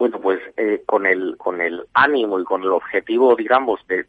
Bueno, 0.01 0.19
pues 0.19 0.39
eh, 0.57 0.81
con 0.87 1.05
el 1.05 1.37
con 1.37 1.61
el 1.61 1.83
ánimo 1.93 2.39
y 2.39 2.43
con 2.43 2.63
el 2.63 2.71
objetivo, 2.71 3.35
digamos, 3.35 3.85
de, 3.85 4.01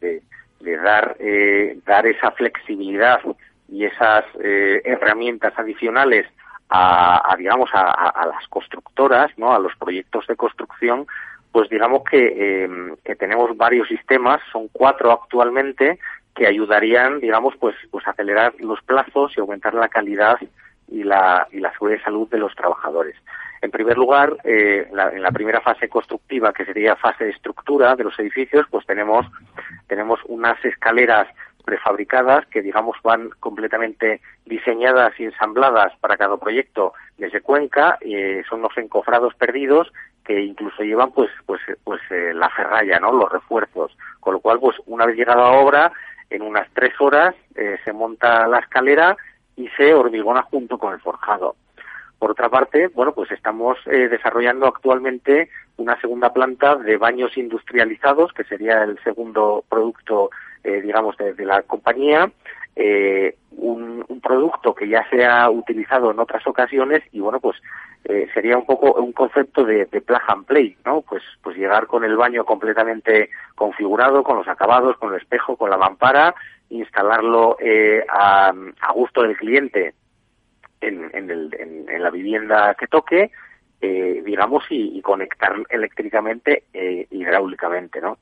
de, 0.59 0.77
dar 0.77 1.15
eh, 1.19 1.77
dar 1.85 2.07
esa 2.07 2.31
flexibilidad 2.31 3.19
y 3.69 3.85
esas 3.85 4.25
eh, 4.43 4.81
herramientas 4.85 5.53
adicionales 5.55 6.25
a, 6.67 7.35
digamos 7.37 7.69
a, 7.73 8.25
las 8.25 8.47
constructoras 8.47 9.37
no 9.37 9.53
a 9.53 9.59
los 9.59 9.75
proyectos 9.75 10.25
de 10.25 10.35
construcción 10.35 11.05
pues 11.51 11.69
digamos 11.69 12.03
que, 12.09 12.25
eh, 12.25 12.69
que 13.03 13.15
tenemos 13.15 13.55
varios 13.55 13.87
sistemas 13.87 14.41
son 14.51 14.69
cuatro 14.69 15.11
actualmente 15.11 15.99
que 16.33 16.47
ayudarían 16.47 17.19
digamos 17.19 17.53
pues 17.59 17.75
pues 17.91 18.07
a 18.07 18.11
acelerar 18.11 18.55
los 18.57 18.81
plazos 18.81 19.37
y 19.37 19.41
aumentar 19.41 19.75
la 19.75 19.89
calidad 19.89 20.39
y 20.87 21.03
la 21.03 21.47
y 21.51 21.59
la 21.59 21.71
seguridad 21.73 21.99
de 21.99 22.03
salud 22.03 22.27
de 22.29 22.39
los 22.39 22.55
trabajadores 22.55 23.15
en 23.63 23.71
primer 23.71 23.97
lugar, 23.97 24.35
eh, 24.43 24.89
en 24.91 25.21
la 25.21 25.31
primera 25.31 25.61
fase 25.61 25.87
constructiva, 25.87 26.51
que 26.51 26.65
sería 26.65 26.97
fase 26.97 27.23
de 27.23 27.29
estructura 27.31 27.95
de 27.95 28.03
los 28.03 28.19
edificios, 28.19 28.65
pues 28.69 28.85
tenemos, 28.85 29.25
tenemos 29.87 30.19
unas 30.25 30.63
escaleras 30.65 31.29
prefabricadas 31.63 32.45
que 32.47 32.61
digamos 32.61 32.97
van 33.03 33.29
completamente 33.39 34.19
diseñadas 34.45 35.17
y 35.17 35.23
ensambladas 35.23 35.93
para 36.01 36.17
cada 36.17 36.35
proyecto 36.35 36.91
desde 37.17 37.39
Cuenca. 37.39 37.97
Eh, 38.01 38.43
son 38.49 38.61
los 38.61 38.77
encofrados 38.77 39.33
perdidos 39.35 39.93
que 40.25 40.41
incluso 40.41 40.83
llevan 40.83 41.13
pues 41.13 41.29
pues 41.45 41.61
pues 41.85 42.01
eh, 42.09 42.33
la 42.33 42.49
ferralla 42.49 42.99
no 42.99 43.13
los 43.13 43.31
refuerzos. 43.31 43.95
Con 44.19 44.33
lo 44.33 44.39
cual 44.41 44.59
pues 44.59 44.75
una 44.87 45.05
vez 45.05 45.15
llegada 45.15 45.41
a 45.41 45.51
obra 45.51 45.93
en 46.29 46.41
unas 46.41 46.67
tres 46.73 46.99
horas 46.99 47.33
eh, 47.55 47.77
se 47.85 47.93
monta 47.93 48.45
la 48.45 48.59
escalera 48.59 49.15
y 49.55 49.69
se 49.77 49.93
hormigona 49.93 50.41
junto 50.41 50.77
con 50.77 50.93
el 50.93 50.99
forjado 50.99 51.55
por 52.23 52.31
otra 52.31 52.47
parte, 52.47 52.87
bueno, 52.87 53.11
pues 53.11 53.29
estamos 53.31 53.77
eh, 53.85 54.07
desarrollando 54.07 54.65
actualmente 54.65 55.49
una 55.75 55.99
segunda 55.99 56.31
planta 56.31 56.77
de 56.77 56.95
baños 56.95 57.37
industrializados, 57.37 58.31
que 58.31 58.45
sería 58.45 58.81
el 58.83 58.97
segundo 59.03 59.65
producto, 59.67 60.29
eh, 60.63 60.79
digamos, 60.79 61.17
de, 61.17 61.35
la 61.45 61.63
compañía. 61.63 62.31
Eh, 62.77 63.35
un, 63.57 64.05
producto 64.23 64.73
que 64.73 64.87
ya 64.87 65.05
se 65.09 65.25
ha 65.25 65.49
utilizado 65.49 66.11
en 66.11 66.19
otras 66.19 66.47
ocasiones 66.47 67.03
y 67.11 67.19
bueno 67.19 67.41
pues 67.41 67.57
sería 68.33 68.57
un 68.57 68.65
poco 68.65 68.93
un 68.93 69.11
concepto 69.11 69.65
de, 69.65 69.85
plug 69.85 70.21
and 70.27 70.45
play 70.45 70.77
no 70.85 71.01
pues 71.01 71.21
pues 71.41 71.57
llegar 71.57 71.87
con 71.87 72.05
el 72.05 72.15
baño 72.15 72.45
completamente 72.45 73.29
configurado 73.53 74.23
con 74.23 74.37
los 74.37 74.47
acabados 74.47 74.95
con 74.97 75.13
el 75.13 75.19
espejo 75.19 75.57
con 75.57 75.69
la 75.69 75.77
mampara 75.77 76.33
instalarlo 76.69 77.57
a, 78.09 78.53
a 78.79 78.93
gusto 78.93 79.23
del 79.23 79.35
cliente 79.35 79.93
en, 80.87 81.85
la 82.01 82.09
vivienda 82.09 82.75
que 82.75 82.87
toque, 82.87 83.31
eh, 83.81 84.21
digamos, 84.25 84.63
y, 84.69 85.01
conectar 85.01 85.55
eléctricamente 85.69 86.63
e 86.73 87.07
hidráulicamente, 87.11 88.01
¿no? 88.01 88.17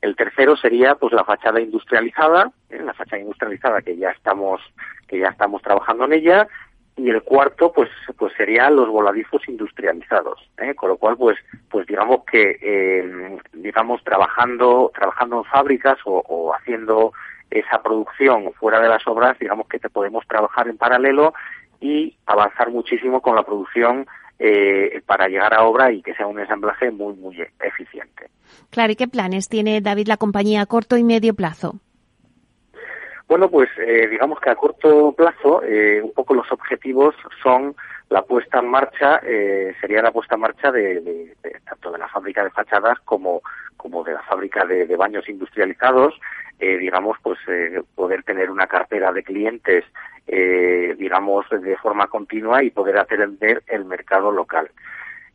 El 0.00 0.16
tercero 0.16 0.56
sería, 0.56 0.94
pues, 0.94 1.12
la 1.12 1.24
fachada 1.24 1.60
industrializada, 1.60 2.50
¿eh? 2.70 2.80
la 2.82 2.94
fachada 2.94 3.20
industrializada 3.20 3.82
que 3.82 3.96
ya 3.96 4.10
estamos, 4.10 4.60
que 5.06 5.18
ya 5.18 5.28
estamos 5.28 5.62
trabajando 5.62 6.04
en 6.06 6.14
ella, 6.14 6.48
y 6.96 7.10
el 7.10 7.22
cuarto, 7.22 7.72
pues, 7.72 7.88
pues 8.16 8.32
serían 8.36 8.76
los 8.76 8.88
voladizos 8.88 9.46
industrializados, 9.48 10.50
¿eh? 10.58 10.74
con 10.74 10.90
lo 10.90 10.96
cual, 10.96 11.16
pues, 11.16 11.38
pues 11.68 11.86
digamos 11.86 12.24
que, 12.24 13.40
digamos, 13.52 14.02
trabajando, 14.04 14.90
trabajando 14.94 15.38
en 15.38 15.44
fábricas 15.44 15.98
o, 16.04 16.22
o 16.26 16.54
haciendo 16.54 17.12
esa 17.50 17.82
producción 17.82 18.52
fuera 18.54 18.80
de 18.80 18.88
las 18.88 19.06
obras, 19.06 19.38
digamos 19.38 19.66
que 19.68 19.78
te 19.78 19.90
podemos 19.90 20.26
trabajar 20.26 20.68
en 20.68 20.78
paralelo 20.78 21.34
y 21.80 22.16
avanzar 22.26 22.70
muchísimo 22.70 23.20
con 23.20 23.34
la 23.34 23.42
producción 23.42 24.06
eh, 24.38 25.02
para 25.06 25.28
llegar 25.28 25.54
a 25.54 25.64
obra 25.64 25.92
y 25.92 26.02
que 26.02 26.14
sea 26.14 26.26
un 26.26 26.38
ensamblaje 26.38 26.90
muy, 26.90 27.14
muy 27.14 27.36
eficiente. 27.60 28.30
Claro, 28.70 28.92
¿y 28.92 28.96
qué 28.96 29.08
planes 29.08 29.48
tiene 29.48 29.80
David 29.80 30.08
la 30.08 30.16
compañía 30.16 30.62
a 30.62 30.66
corto 30.66 30.96
y 30.96 31.04
medio 31.04 31.34
plazo? 31.34 31.80
Bueno, 33.28 33.48
pues 33.48 33.68
eh, 33.78 34.08
digamos 34.08 34.40
que 34.40 34.50
a 34.50 34.56
corto 34.56 35.12
plazo 35.12 35.62
eh, 35.62 36.00
un 36.02 36.12
poco 36.12 36.34
los 36.34 36.50
objetivos 36.50 37.14
son 37.42 37.76
la 38.10 38.22
puesta 38.22 38.58
en 38.58 38.68
marcha, 38.68 39.20
sería 39.80 40.02
la 40.02 40.12
puesta 40.12 40.34
en 40.34 40.40
marcha 40.42 40.70
de, 40.70 41.34
tanto 41.64 41.90
de 41.90 41.98
la 41.98 42.08
fábrica 42.08 42.44
de 42.44 42.50
fachadas 42.50 42.98
como, 43.04 43.40
como 43.76 44.04
de 44.04 44.12
la 44.12 44.22
fábrica 44.22 44.64
de, 44.66 44.84
baños 44.96 45.28
industrializados, 45.28 46.20
digamos, 46.58 47.16
pues 47.22 47.38
poder 47.94 48.22
tener 48.24 48.50
una 48.50 48.66
cartera 48.66 49.12
de 49.12 49.22
clientes 49.22 49.84
eh, 50.32 50.94
digamos, 50.96 51.44
de 51.50 51.76
forma 51.78 52.06
continua 52.06 52.62
y 52.62 52.70
poder 52.70 52.98
atender 52.98 53.64
el 53.66 53.84
mercado 53.84 54.30
local. 54.30 54.70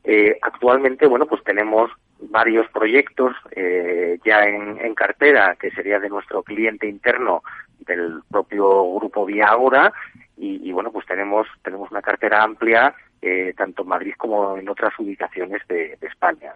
Eh, 0.06 0.38
actualmente, 0.42 1.06
bueno, 1.06 1.26
pues 1.26 1.44
tenemos 1.44 1.92
varios 2.22 2.66
proyectos 2.70 3.36
eh, 3.52 4.20
ya 4.24 4.46
en, 4.46 4.96
cartera, 4.96 5.58
que 5.60 5.70
sería 5.72 6.00
de 6.00 6.08
nuestro 6.08 6.44
cliente 6.44 6.88
interno 6.88 7.44
del 7.80 8.22
propio 8.32 8.94
grupo 8.96 9.26
Vía 9.26 9.48
Agora, 9.48 9.92
y, 10.38 10.72
bueno, 10.72 10.92
pues 10.92 11.06
tenemos, 11.06 11.48
tenemos 11.64 11.90
una 11.92 12.02
cartera 12.02 12.44
amplia 12.44 12.94
eh, 13.22 13.54
tanto 13.58 13.84
en 13.84 13.88
Madrid 13.88 14.14
como 14.18 14.58
en 14.58 14.68
otras 14.68 14.94
ubicaciones 15.00 15.62
de, 15.68 15.98
España. 16.02 16.54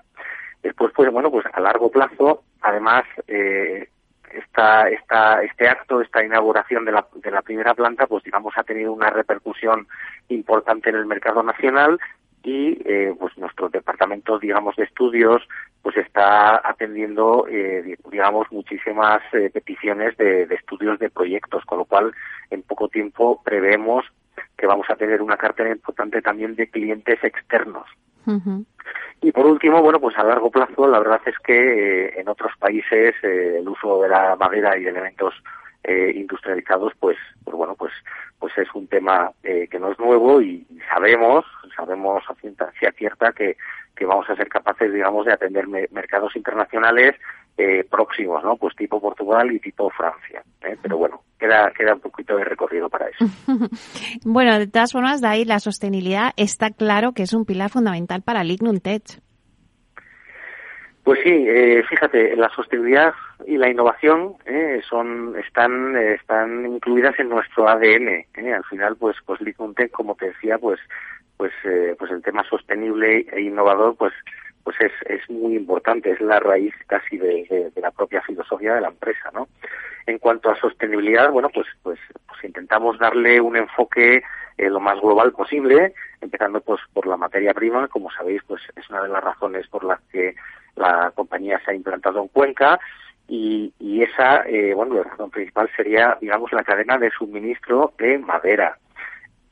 Después, 0.62 0.92
pues 0.94 1.12
bueno, 1.12 1.32
pues 1.32 1.46
a 1.52 1.60
largo 1.62 1.90
plazo, 1.90 2.44
además, 2.62 3.06
eh, 3.28 3.88
esta, 4.32 4.90
esta, 4.90 5.42
este 5.44 5.68
acto, 5.68 6.02
esta 6.02 6.24
inauguración 6.24 6.86
de 6.86 6.92
la, 6.92 7.08
de 7.16 7.32
la 7.32 7.42
primera 7.42 7.74
planta, 7.74 8.06
pues 8.06 8.24
digamos 8.24 8.54
ha 8.58 8.64
tenido 8.64 8.92
una 8.92 9.10
repercusión 9.10 9.88
importante 10.28 10.90
en 10.90 10.98
el 10.98 11.06
mercado 11.06 11.42
nacional 11.42 12.00
y 12.44 12.80
eh, 12.86 13.14
pues 13.20 13.38
nuestro 13.38 13.70
departamento 13.70 14.40
digamos 14.40 14.76
de 14.76 14.86
estudios 14.86 15.42
pues 15.82 15.98
está 15.98 16.62
atendiendo 16.64 17.46
eh, 17.50 17.98
digamos 18.10 18.48
muchísimas 18.52 19.22
eh, 19.34 19.50
peticiones 19.54 20.16
de, 20.18 20.46
de, 20.46 20.56
estudios 20.56 20.98
de 21.00 21.10
proyectos 21.10 21.66
con 21.66 21.80
lo 21.80 21.86
cual 21.86 22.14
en 22.50 22.62
poco 22.64 22.88
tiempo 22.88 23.42
prevemos 23.44 24.06
que 24.60 24.68
vamos 24.68 24.88
a 24.90 24.96
tener 24.96 25.22
una 25.22 25.38
cartera 25.38 25.72
importante 25.72 26.22
también 26.22 26.56
de 26.56 26.70
clientes 26.70 27.24
externos. 27.24 27.86
Y 29.22 29.32
por 29.32 29.48
último, 29.48 29.82
bueno, 29.82 30.00
pues 30.00 30.16
a 30.18 30.24
largo 30.24 30.52
plazo, 30.52 30.88
la 30.88 31.00
verdad 31.00 31.22
es 31.26 31.38
que 31.40 31.56
eh, 32.06 32.14
en 32.20 32.30
otros 32.30 32.52
países 32.60 33.16
eh, 33.24 33.58
el 33.60 33.68
uso 33.68 34.04
de 34.04 34.10
la 34.10 34.36
madera 34.36 34.78
y 34.78 34.84
de 34.84 34.92
elementos 34.92 35.34
eh, 35.84 36.12
industrializados, 36.16 36.94
pues, 37.00 37.18
pues 37.44 37.56
bueno, 37.56 37.76
pues, 37.76 37.94
pues 38.38 38.58
es 38.58 38.68
un 38.74 38.88
tema 38.88 39.32
que 39.42 39.80
no 39.80 39.92
es 39.92 40.00
nuevo 40.00 40.42
y 40.42 40.66
sabemos, 40.94 41.46
sabemos 41.76 42.24
a 42.30 42.36
ciencia 42.36 42.92
cierta 42.98 43.32
que, 43.34 43.58
que 43.96 44.06
vamos 44.06 44.30
a 44.30 44.36
ser 44.36 44.48
capaces, 44.48 44.94
digamos, 44.94 45.26
de 45.26 45.34
atender 45.34 45.68
mercados 45.68 46.36
internacionales 46.36 47.16
eh, 47.58 47.84
próximos, 47.84 48.42
¿no? 48.42 48.56
Pues 48.56 48.74
tipo 48.78 49.02
Portugal 49.02 49.52
y 49.52 49.60
tipo 49.60 49.90
Francia. 49.90 50.42
¿eh? 50.62 50.78
Pero 50.82 50.98
bueno, 50.98 51.24
queda, 51.38 51.70
queda 51.78 51.94
un 51.94 52.00
poquito 52.00 52.38
de 52.38 52.46
recorrido 52.46 52.90
para 52.90 53.08
eso. 53.10 53.26
bueno, 54.24 54.58
de 54.58 54.68
todas 54.68 54.94
formas, 54.94 55.20
de 55.20 55.28
ahí 55.28 55.44
la 55.44 55.60
sostenibilidad 55.60 56.32
está 56.38 56.70
claro 56.70 57.12
que 57.12 57.24
es 57.24 57.34
un 57.34 57.44
pilar 57.44 57.70
fundamental 57.70 58.22
para 58.22 58.46
Lignum 58.46 58.80
Tech. 58.80 59.04
Pues 61.04 61.20
sí, 61.22 61.32
eh, 61.32 61.84
fíjate, 61.90 62.38
la 62.38 62.50
sostenibilidad 62.56 63.14
y 63.46 63.58
la 63.58 63.70
innovación 63.70 64.36
eh, 64.46 64.82
son 64.88 65.36
están 65.38 65.96
están 65.96 66.66
incluidas 66.66 67.18
en 67.20 67.30
nuestro 67.30 67.68
ADN. 67.68 68.08
Eh. 68.08 68.54
Al 68.54 68.64
final, 68.66 68.96
pues 68.98 69.16
pues 69.26 69.40
Tech, 69.76 69.92
como 69.92 70.16
te 70.16 70.28
decía, 70.28 70.58
pues 70.58 70.80
pues 71.38 71.54
eh, 71.64 71.96
pues 71.98 72.12
el 72.12 72.22
tema 72.22 72.44
sostenible 72.44 73.26
e 73.32 73.42
innovador, 73.42 73.96
pues 73.96 74.14
pues 74.64 74.76
es, 74.82 74.92
es 75.08 75.30
muy 75.30 75.56
importante, 75.56 76.12
es 76.12 76.20
la 76.22 76.40
raíz 76.40 76.74
casi 76.86 77.18
de, 77.18 77.72
de, 77.74 77.82
la 77.82 77.92
propia 77.92 78.22
filosofía 78.22 78.76
de 78.76 78.82
la 78.82 78.90
empresa, 78.90 79.32
¿no? 79.34 79.48
En 80.06 80.20
cuanto 80.20 80.52
a 80.52 80.60
sostenibilidad, 80.60 81.32
bueno, 81.32 81.50
pues 81.50 81.68
pues 81.82 82.00
pues 82.28 82.44
intentamos 82.44 83.00
darle 83.00 83.40
un 83.40 83.56
enfoque 83.56 84.22
eh, 84.58 84.70
lo 84.70 84.82
más 84.82 85.00
global 85.00 85.32
posible, 85.32 85.94
empezando 86.20 86.60
pues 86.60 86.82
por 86.94 87.08
la 87.08 87.16
materia 87.16 87.54
prima, 87.54 87.88
como 87.88 88.12
sabéis, 88.12 88.42
pues 88.46 88.62
es 88.76 88.90
una 88.90 89.04
de 89.04 89.10
las 89.10 89.24
razones 89.24 89.66
por 89.68 89.86
las 89.86 90.02
que 90.12 90.36
la 90.76 91.12
compañía 91.16 91.60
se 91.64 91.72
ha 91.72 91.76
implantado 91.76 92.22
en 92.22 92.28
Cuenca 92.28 92.80
y, 93.30 93.72
y 93.80 94.02
esa, 94.02 94.44
eh, 94.48 94.74
bueno, 94.74 94.96
la 94.96 95.04
razón 95.04 95.30
principal 95.30 95.70
sería, 95.76 96.18
digamos, 96.20 96.52
la 96.52 96.64
cadena 96.64 96.98
de 96.98 97.12
suministro 97.12 97.94
de 97.98 98.18
madera. 98.18 98.78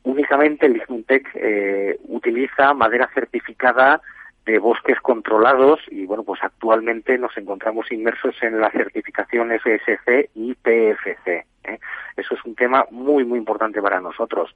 Únicamente 0.04 0.66
el 0.66 0.78
Iguntec 0.78 1.30
eh, 1.36 1.98
utiliza 2.08 2.74
madera 2.74 3.10
certificada 3.14 4.02
de 4.48 4.58
bosques 4.60 4.98
controlados 5.02 5.82
y 5.92 6.06
bueno 6.06 6.24
pues 6.24 6.42
actualmente 6.42 7.18
nos 7.18 7.38
encontramos 7.38 7.92
inmersos 7.92 8.34
en 8.42 8.62
la 8.62 8.72
certificación 8.72 9.52
FSC 9.52 10.30
y 10.36 10.56
PFC. 10.56 11.46
¿eh? 11.66 11.80
Eso 12.16 12.34
es 12.34 12.46
un 12.46 12.56
tema 12.56 12.86
muy 12.90 13.26
muy 13.26 13.38
importante 13.38 13.82
para 13.82 14.00
nosotros. 14.00 14.56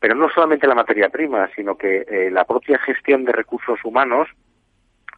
Pero 0.00 0.14
no 0.14 0.30
solamente 0.30 0.66
la 0.66 0.74
materia 0.74 1.10
prima, 1.10 1.50
sino 1.54 1.76
que 1.76 2.06
eh, 2.08 2.30
la 2.30 2.44
propia 2.44 2.78
gestión 2.78 3.24
de 3.24 3.32
recursos 3.32 3.78
humanos 3.84 4.28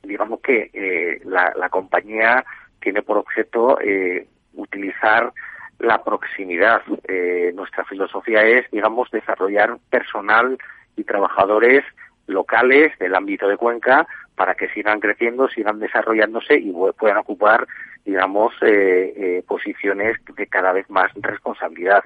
digamos 0.03 0.41
que 0.41 0.71
eh, 0.73 1.21
la, 1.25 1.53
la, 1.57 1.69
compañía 1.69 2.45
tiene 2.83 3.03
por 3.03 3.17
objeto 3.17 3.79
eh, 3.81 4.27
utilizar 4.55 5.33
la 5.79 6.03
proximidad. 6.05 6.83
Eh, 7.09 7.53
nuestra 7.55 7.85
filosofía 7.85 8.43
es, 8.43 8.71
digamos, 8.71 9.11
desarrollar 9.11 9.79
personal 9.91 10.59
y 10.97 11.05
trabajadores 11.05 11.85
locales 12.27 12.97
del 12.99 13.15
ámbito 13.15 13.49
de 13.49 13.57
Cuenca 13.57 14.07
para 14.35 14.55
que 14.55 14.69
sigan 14.71 15.01
creciendo, 15.01 15.49
sigan 15.49 15.79
desarrollándose 15.79 16.59
y 16.59 16.73
puedan 16.99 17.19
ocupar, 17.19 17.67
digamos, 18.05 18.55
eh, 18.63 19.13
eh, 19.17 19.45
posiciones 19.47 20.17
de 20.35 20.47
cada 20.47 20.73
vez 20.73 20.89
más 20.91 21.11
responsabilidad. 21.15 22.05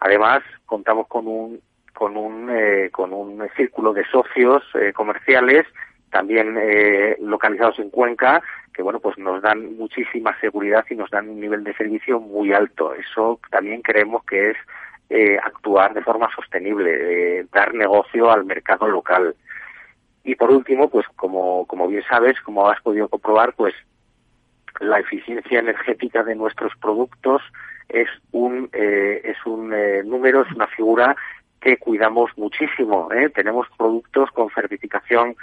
Además, 0.00 0.42
contamos 0.66 1.06
con 1.08 1.26
un 1.26 1.60
con 1.92 2.16
un 2.16 2.50
eh, 2.50 2.90
con 2.90 3.12
un 3.12 3.46
círculo 3.56 3.92
de 3.92 4.04
socios 4.06 4.64
comerciales 4.94 5.64
también 6.14 6.56
eh, 6.56 7.16
localizados 7.20 7.80
en 7.80 7.90
Cuenca, 7.90 8.40
que 8.72 8.82
bueno, 8.82 9.00
pues 9.00 9.18
nos 9.18 9.42
dan 9.42 9.76
muchísima 9.76 10.38
seguridad 10.38 10.84
y 10.88 10.94
nos 10.94 11.10
dan 11.10 11.28
un 11.28 11.40
nivel 11.40 11.64
de 11.64 11.74
servicio 11.74 12.20
muy 12.20 12.52
alto. 12.52 12.94
Eso 12.94 13.40
también 13.50 13.82
creemos 13.82 14.24
que 14.24 14.50
es 14.50 14.56
eh, 15.10 15.36
actuar 15.42 15.92
de 15.92 16.02
forma 16.02 16.30
sostenible, 16.32 17.40
eh, 17.40 17.46
dar 17.52 17.74
negocio 17.74 18.30
al 18.30 18.44
mercado 18.44 18.86
local. 18.86 19.34
Y 20.22 20.36
por 20.36 20.52
último, 20.52 20.88
pues 20.88 21.04
como, 21.16 21.66
como 21.66 21.88
bien 21.88 22.04
sabes, 22.08 22.40
como 22.42 22.70
has 22.70 22.80
podido 22.80 23.08
comprobar, 23.08 23.52
pues 23.54 23.74
la 24.78 25.00
eficiencia 25.00 25.58
energética 25.58 26.22
de 26.22 26.36
nuestros 26.36 26.76
productos 26.76 27.42
es 27.88 28.08
un, 28.30 28.70
eh, 28.72 29.20
es 29.24 29.44
un 29.46 29.74
eh, 29.74 30.04
número, 30.04 30.42
es 30.42 30.52
una 30.52 30.68
figura 30.68 31.16
que 31.60 31.76
cuidamos 31.76 32.30
muchísimo. 32.36 33.10
¿eh? 33.10 33.30
Tenemos 33.30 33.66
productos 33.76 34.30
con 34.30 34.48
certificación 34.50 35.34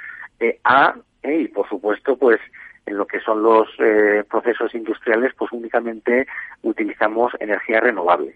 a, 0.63 0.95
y 1.23 1.47
por 1.47 1.67
supuesto, 1.69 2.17
pues 2.17 2.39
en 2.85 2.97
lo 2.97 3.05
que 3.05 3.19
son 3.19 3.43
los 3.43 3.67
eh, 3.79 4.23
procesos 4.29 4.73
industriales, 4.73 5.33
pues 5.37 5.51
únicamente 5.51 6.27
utilizamos 6.63 7.31
energía 7.39 7.79
renovable. 7.79 8.35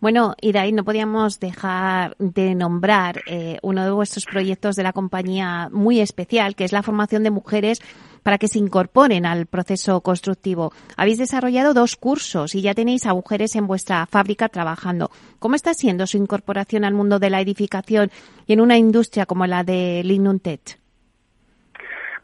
Bueno, 0.00 0.34
y 0.40 0.52
de 0.52 0.58
ahí 0.58 0.72
no 0.72 0.84
podíamos 0.84 1.40
dejar 1.40 2.14
de 2.18 2.54
nombrar 2.54 3.22
eh, 3.26 3.58
uno 3.62 3.84
de 3.84 3.90
vuestros 3.90 4.26
proyectos 4.26 4.76
de 4.76 4.82
la 4.82 4.92
compañía 4.92 5.68
muy 5.72 6.00
especial, 6.00 6.54
que 6.54 6.64
es 6.64 6.72
la 6.72 6.82
formación 6.82 7.22
de 7.22 7.30
mujeres 7.30 7.80
para 8.24 8.38
que 8.38 8.48
se 8.48 8.58
incorporen 8.58 9.26
al 9.26 9.46
proceso 9.46 10.00
constructivo. 10.00 10.72
Habéis 10.96 11.18
desarrollado 11.18 11.74
dos 11.74 11.94
cursos 11.96 12.56
y 12.56 12.62
ya 12.62 12.74
tenéis 12.74 13.06
a 13.06 13.14
mujeres 13.14 13.54
en 13.54 13.68
vuestra 13.68 14.06
fábrica 14.06 14.48
trabajando. 14.48 15.10
¿Cómo 15.38 15.54
está 15.54 15.74
siendo 15.74 16.06
su 16.06 16.16
incorporación 16.16 16.84
al 16.84 16.94
mundo 16.94 17.20
de 17.20 17.30
la 17.30 17.40
edificación 17.40 18.10
y 18.46 18.54
en 18.54 18.60
una 18.60 18.78
industria 18.78 19.26
como 19.26 19.46
la 19.46 19.62
de 19.62 20.02
Lignum 20.02 20.40
Tech? 20.40 20.78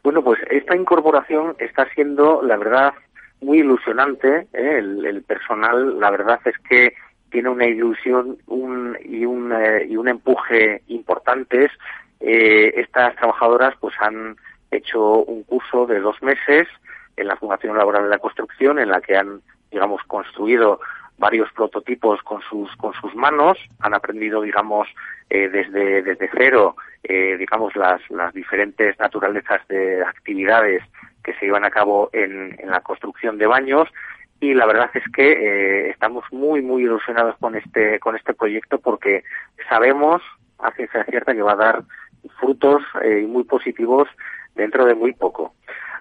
Bueno, 0.03 0.23
pues 0.23 0.39
esta 0.49 0.75
incorporación 0.75 1.55
está 1.59 1.87
siendo, 1.93 2.41
la 2.41 2.57
verdad, 2.57 2.93
muy 3.39 3.59
ilusionante. 3.59 4.47
¿eh? 4.53 4.77
El, 4.79 5.23
personal, 5.23 5.99
la 5.99 6.09
verdad 6.09 6.39
es 6.45 6.57
que 6.67 6.95
tiene 7.29 7.49
una 7.49 7.67
ilusión 7.67 8.37
un, 8.47 8.97
y, 9.05 9.25
un, 9.25 9.53
eh, 9.53 9.85
y 9.87 9.95
un 9.95 10.07
empuje 10.07 10.81
importantes. 10.87 11.71
Eh, 12.19 12.73
estas 12.75 13.15
trabajadoras 13.15 13.75
pues 13.79 13.93
han 13.99 14.35
hecho 14.71 15.23
un 15.23 15.43
curso 15.43 15.85
de 15.85 15.99
dos 15.99 16.21
meses 16.21 16.67
en 17.17 17.27
la 17.27 17.35
Fundación 17.35 17.77
Laboral 17.77 18.03
de 18.03 18.09
la 18.09 18.19
Construcción, 18.19 18.79
en 18.79 18.89
la 18.89 19.01
que 19.01 19.17
han, 19.17 19.41
digamos, 19.69 20.01
construido 20.03 20.79
varios 21.17 21.51
prototipos 21.53 22.21
con 22.23 22.41
sus 22.41 22.75
con 22.77 22.93
sus 22.93 23.13
manos, 23.15 23.57
han 23.79 23.93
aprendido, 23.93 24.41
digamos, 24.41 24.87
eh, 25.29 25.49
desde 25.49 26.01
desde 26.01 26.29
cero, 26.35 26.75
eh, 27.03 27.37
digamos, 27.37 27.75
las 27.75 28.01
las 28.09 28.33
diferentes 28.33 28.97
naturalezas 28.99 29.65
de 29.67 30.03
actividades 30.03 30.81
que 31.23 31.33
se 31.35 31.45
llevan 31.45 31.65
a 31.65 31.69
cabo 31.69 32.09
en, 32.13 32.55
en 32.59 32.69
la 32.71 32.81
construcción 32.81 33.37
de 33.37 33.47
baños. 33.47 33.87
Y 34.39 34.55
la 34.55 34.65
verdad 34.65 34.89
es 34.95 35.03
que 35.13 35.31
eh, 35.31 35.89
estamos 35.91 36.23
muy 36.31 36.63
muy 36.63 36.83
ilusionados 36.83 37.35
con 37.37 37.55
este 37.55 37.99
con 37.99 38.15
este 38.15 38.33
proyecto 38.33 38.79
porque 38.79 39.23
sabemos 39.69 40.23
a 40.57 40.71
ciencia 40.71 41.03
cierta 41.05 41.33
que 41.33 41.43
va 41.43 41.53
a 41.53 41.55
dar 41.67 41.83
frutos 42.39 42.81
eh, 43.03 43.25
muy 43.27 43.43
positivos 43.43 44.07
dentro 44.55 44.85
de 44.85 44.95
muy 44.95 45.13
poco. 45.13 45.53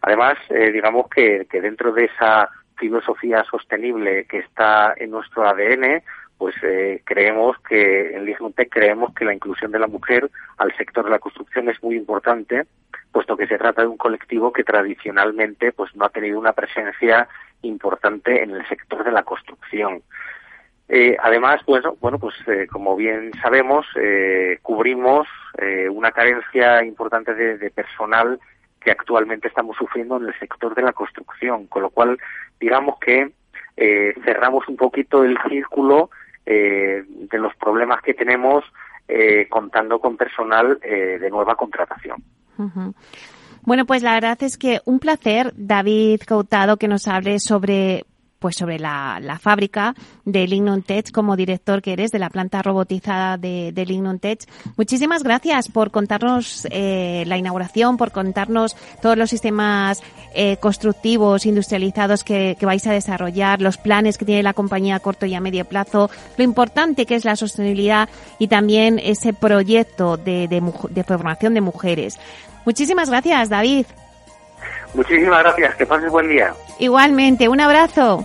Además, 0.02 0.38
eh, 0.48 0.70
digamos 0.72 1.08
que, 1.08 1.46
que 1.50 1.60
dentro 1.60 1.92
de 1.92 2.06
esa 2.06 2.48
filosofía 2.76 3.44
sostenible 3.44 4.24
que 4.24 4.38
está 4.38 4.94
en 4.96 5.10
nuestro 5.10 5.46
ADN, 5.46 6.02
pues 6.40 6.54
eh, 6.62 7.02
creemos 7.04 7.58
que 7.68 8.16
en 8.16 8.24
Lignutec 8.24 8.70
creemos 8.70 9.12
que 9.14 9.26
la 9.26 9.34
inclusión 9.34 9.70
de 9.70 9.78
la 9.78 9.86
mujer 9.86 10.30
al 10.56 10.74
sector 10.74 11.04
de 11.04 11.10
la 11.10 11.18
construcción 11.18 11.68
es 11.68 11.82
muy 11.82 11.96
importante, 11.96 12.64
puesto 13.12 13.36
que 13.36 13.46
se 13.46 13.58
trata 13.58 13.82
de 13.82 13.88
un 13.88 13.98
colectivo 13.98 14.50
que 14.50 14.64
tradicionalmente 14.64 15.72
pues 15.72 15.94
no 15.94 16.06
ha 16.06 16.08
tenido 16.08 16.38
una 16.38 16.54
presencia 16.54 17.28
importante 17.60 18.42
en 18.42 18.52
el 18.52 18.66
sector 18.68 19.04
de 19.04 19.12
la 19.12 19.22
construcción. 19.22 20.02
Eh, 20.92 21.16
además, 21.22 21.60
bueno, 21.66 21.96
bueno, 22.00 22.18
pues 22.18 22.34
eh, 22.48 22.66
como 22.66 22.96
bien 22.96 23.30
sabemos, 23.40 23.86
eh, 23.94 24.58
cubrimos 24.60 25.28
eh, 25.56 25.88
una 25.88 26.10
carencia 26.10 26.84
importante 26.84 27.32
de, 27.32 27.70
personal 27.70 28.40
que 28.80 28.90
actualmente 28.90 29.46
estamos 29.46 29.76
sufriendo 29.76 30.16
en 30.16 30.26
el 30.26 30.38
sector 30.40 30.74
de 30.74 30.82
la 30.82 30.92
construcción, 30.92 31.68
con 31.68 31.82
lo 31.82 31.90
cual 31.90 32.18
digamos 32.58 32.98
que 32.98 33.30
cerramos 34.24 34.68
un 34.68 34.76
poquito 34.76 35.22
el 35.24 35.38
círculo 35.48 36.10
de 36.44 37.38
los 37.38 37.54
problemas 37.54 38.02
que 38.02 38.12
tenemos 38.12 38.64
contando 39.48 39.98
con 40.00 40.18
personal 40.18 40.78
de 40.80 41.30
nueva 41.30 41.54
contratación. 41.54 42.22
Bueno, 43.62 43.86
pues 43.86 44.02
la 44.02 44.14
verdad 44.14 44.42
es 44.42 44.58
que 44.58 44.80
un 44.84 44.98
placer, 44.98 45.52
David 45.56 46.20
Cautado, 46.26 46.76
que 46.76 46.88
nos 46.88 47.08
hable 47.08 47.38
sobre 47.38 48.04
pues 48.40 48.56
sobre 48.56 48.80
la, 48.80 49.20
la 49.22 49.38
fábrica 49.38 49.94
de 50.24 50.48
Lignum 50.48 50.82
Tech 50.82 51.12
como 51.12 51.36
director 51.36 51.82
que 51.82 51.92
eres 51.92 52.10
de 52.10 52.18
la 52.18 52.30
planta 52.30 52.62
robotizada 52.62 53.36
de, 53.36 53.70
de 53.72 53.86
Lignum 53.86 54.18
Tech. 54.18 54.40
Muchísimas 54.76 55.22
gracias 55.22 55.68
por 55.68 55.92
contarnos 55.92 56.66
eh, 56.70 57.22
la 57.26 57.36
inauguración, 57.36 57.96
por 57.96 58.10
contarnos 58.10 58.74
todos 59.00 59.16
los 59.16 59.30
sistemas 59.30 60.02
eh, 60.34 60.56
constructivos, 60.56 61.46
industrializados 61.46 62.24
que, 62.24 62.56
que 62.58 62.66
vais 62.66 62.86
a 62.86 62.92
desarrollar, 62.92 63.60
los 63.60 63.76
planes 63.76 64.18
que 64.18 64.24
tiene 64.24 64.42
la 64.42 64.54
compañía 64.54 64.96
a 64.96 65.00
corto 65.00 65.26
y 65.26 65.34
a 65.34 65.40
medio 65.40 65.66
plazo, 65.66 66.10
lo 66.36 66.42
importante 66.42 67.04
que 67.06 67.14
es 67.14 67.24
la 67.24 67.36
sostenibilidad 67.36 68.08
y 68.38 68.48
también 68.48 68.98
ese 68.98 69.32
proyecto 69.34 70.16
de, 70.16 70.48
de, 70.48 70.62
de 70.90 71.04
formación 71.04 71.52
de 71.52 71.60
mujeres. 71.60 72.18
Muchísimas 72.64 73.10
gracias, 73.10 73.50
David. 73.50 73.86
Muchísimas 74.94 75.40
gracias, 75.40 75.74
que 75.76 75.86
pases 75.86 76.10
buen 76.10 76.28
día. 76.28 76.52
Igualmente, 76.78 77.48
un 77.48 77.60
abrazo. 77.60 78.24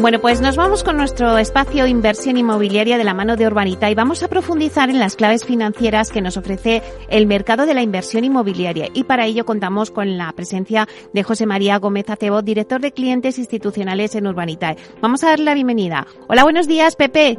Bueno, 0.00 0.18
pues 0.18 0.40
nos 0.40 0.56
vamos 0.56 0.82
con 0.82 0.96
nuestro 0.96 1.36
espacio 1.36 1.86
inversión 1.86 2.38
inmobiliaria 2.38 2.96
de 2.96 3.04
la 3.04 3.12
mano 3.12 3.36
de 3.36 3.46
Urbanita 3.46 3.90
y 3.90 3.94
vamos 3.94 4.22
a 4.22 4.28
profundizar 4.28 4.88
en 4.88 4.98
las 4.98 5.14
claves 5.14 5.44
financieras 5.44 6.10
que 6.10 6.22
nos 6.22 6.38
ofrece 6.38 6.82
el 7.10 7.26
mercado 7.26 7.66
de 7.66 7.74
la 7.74 7.82
inversión 7.82 8.24
inmobiliaria. 8.24 8.88
Y 8.94 9.04
para 9.04 9.26
ello 9.26 9.44
contamos 9.44 9.90
con 9.90 10.16
la 10.16 10.32
presencia 10.32 10.88
de 11.12 11.22
José 11.22 11.44
María 11.44 11.76
Gómez 11.78 12.08
Acebo, 12.08 12.40
director 12.40 12.80
de 12.80 12.92
clientes 12.92 13.36
institucionales 13.36 14.14
en 14.14 14.26
Urbanita. 14.26 14.74
Vamos 15.02 15.22
a 15.22 15.28
darle 15.28 15.44
la 15.44 15.54
bienvenida. 15.54 16.06
Hola, 16.28 16.44
buenos 16.44 16.66
días, 16.66 16.96
Pepe. 16.96 17.38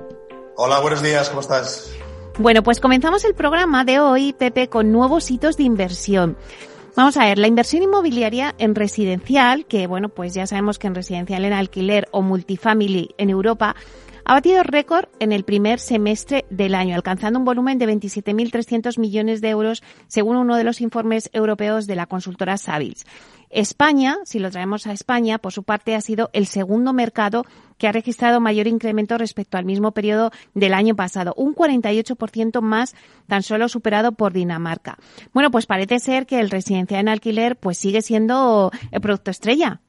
Hola, 0.55 0.81
buenos 0.81 1.01
días, 1.01 1.29
¿cómo 1.29 1.41
estás? 1.41 1.91
Bueno, 2.37 2.61
pues 2.61 2.79
comenzamos 2.79 3.25
el 3.25 3.33
programa 3.33 3.85
de 3.85 3.99
hoy, 3.99 4.33
Pepe, 4.33 4.69
con 4.69 4.91
nuevos 4.91 5.31
hitos 5.31 5.57
de 5.57 5.63
inversión. 5.63 6.37
Vamos 6.95 7.15
a 7.15 7.25
ver, 7.25 7.37
la 7.37 7.47
inversión 7.47 7.83
inmobiliaria 7.83 8.53
en 8.57 8.75
residencial, 8.75 9.65
que 9.65 9.87
bueno, 9.87 10.09
pues 10.09 10.33
ya 10.33 10.45
sabemos 10.45 10.77
que 10.77 10.87
en 10.87 10.95
residencial 10.95 11.45
en 11.45 11.53
alquiler 11.53 12.09
o 12.11 12.21
multifamily 12.21 13.15
en 13.17 13.29
Europa, 13.29 13.77
ha 14.25 14.33
batido 14.33 14.61
récord 14.63 15.05
en 15.19 15.31
el 15.31 15.43
primer 15.43 15.79
semestre 15.79 16.45
del 16.49 16.75
año, 16.75 16.95
alcanzando 16.95 17.39
un 17.39 17.45
volumen 17.45 17.79
de 17.79 17.87
27.300 17.87 18.99
millones 18.99 19.41
de 19.41 19.49
euros, 19.49 19.83
según 20.07 20.35
uno 20.35 20.57
de 20.57 20.65
los 20.65 20.81
informes 20.81 21.29
europeos 21.33 21.87
de 21.87 21.95
la 21.95 22.07
consultora 22.07 22.57
Savills. 22.57 23.05
España, 23.49 24.17
si 24.25 24.39
lo 24.39 24.51
traemos 24.51 24.85
a 24.85 24.93
España, 24.93 25.37
por 25.37 25.51
su 25.51 25.63
parte 25.63 25.95
ha 25.95 26.01
sido 26.01 26.29
el 26.33 26.45
segundo 26.45 26.93
mercado 26.93 27.45
que 27.81 27.87
ha 27.87 27.91
registrado 27.91 28.39
mayor 28.39 28.67
incremento 28.67 29.17
respecto 29.17 29.57
al 29.57 29.65
mismo 29.65 29.91
periodo 29.91 30.29
del 30.53 30.75
año 30.75 30.95
pasado, 30.95 31.33
un 31.35 31.55
48% 31.55 32.61
más, 32.61 32.93
tan 33.27 33.41
solo 33.41 33.67
superado 33.69 34.11
por 34.11 34.33
Dinamarca. 34.33 34.99
Bueno, 35.33 35.49
pues 35.49 35.65
parece 35.65 35.99
ser 35.99 36.27
que 36.27 36.39
el 36.39 36.51
residencial 36.51 36.99
en 36.99 37.09
alquiler 37.09 37.55
pues 37.55 37.79
sigue 37.79 38.03
siendo 38.03 38.71
el 38.91 39.01
producto 39.01 39.31
estrella. 39.31 39.81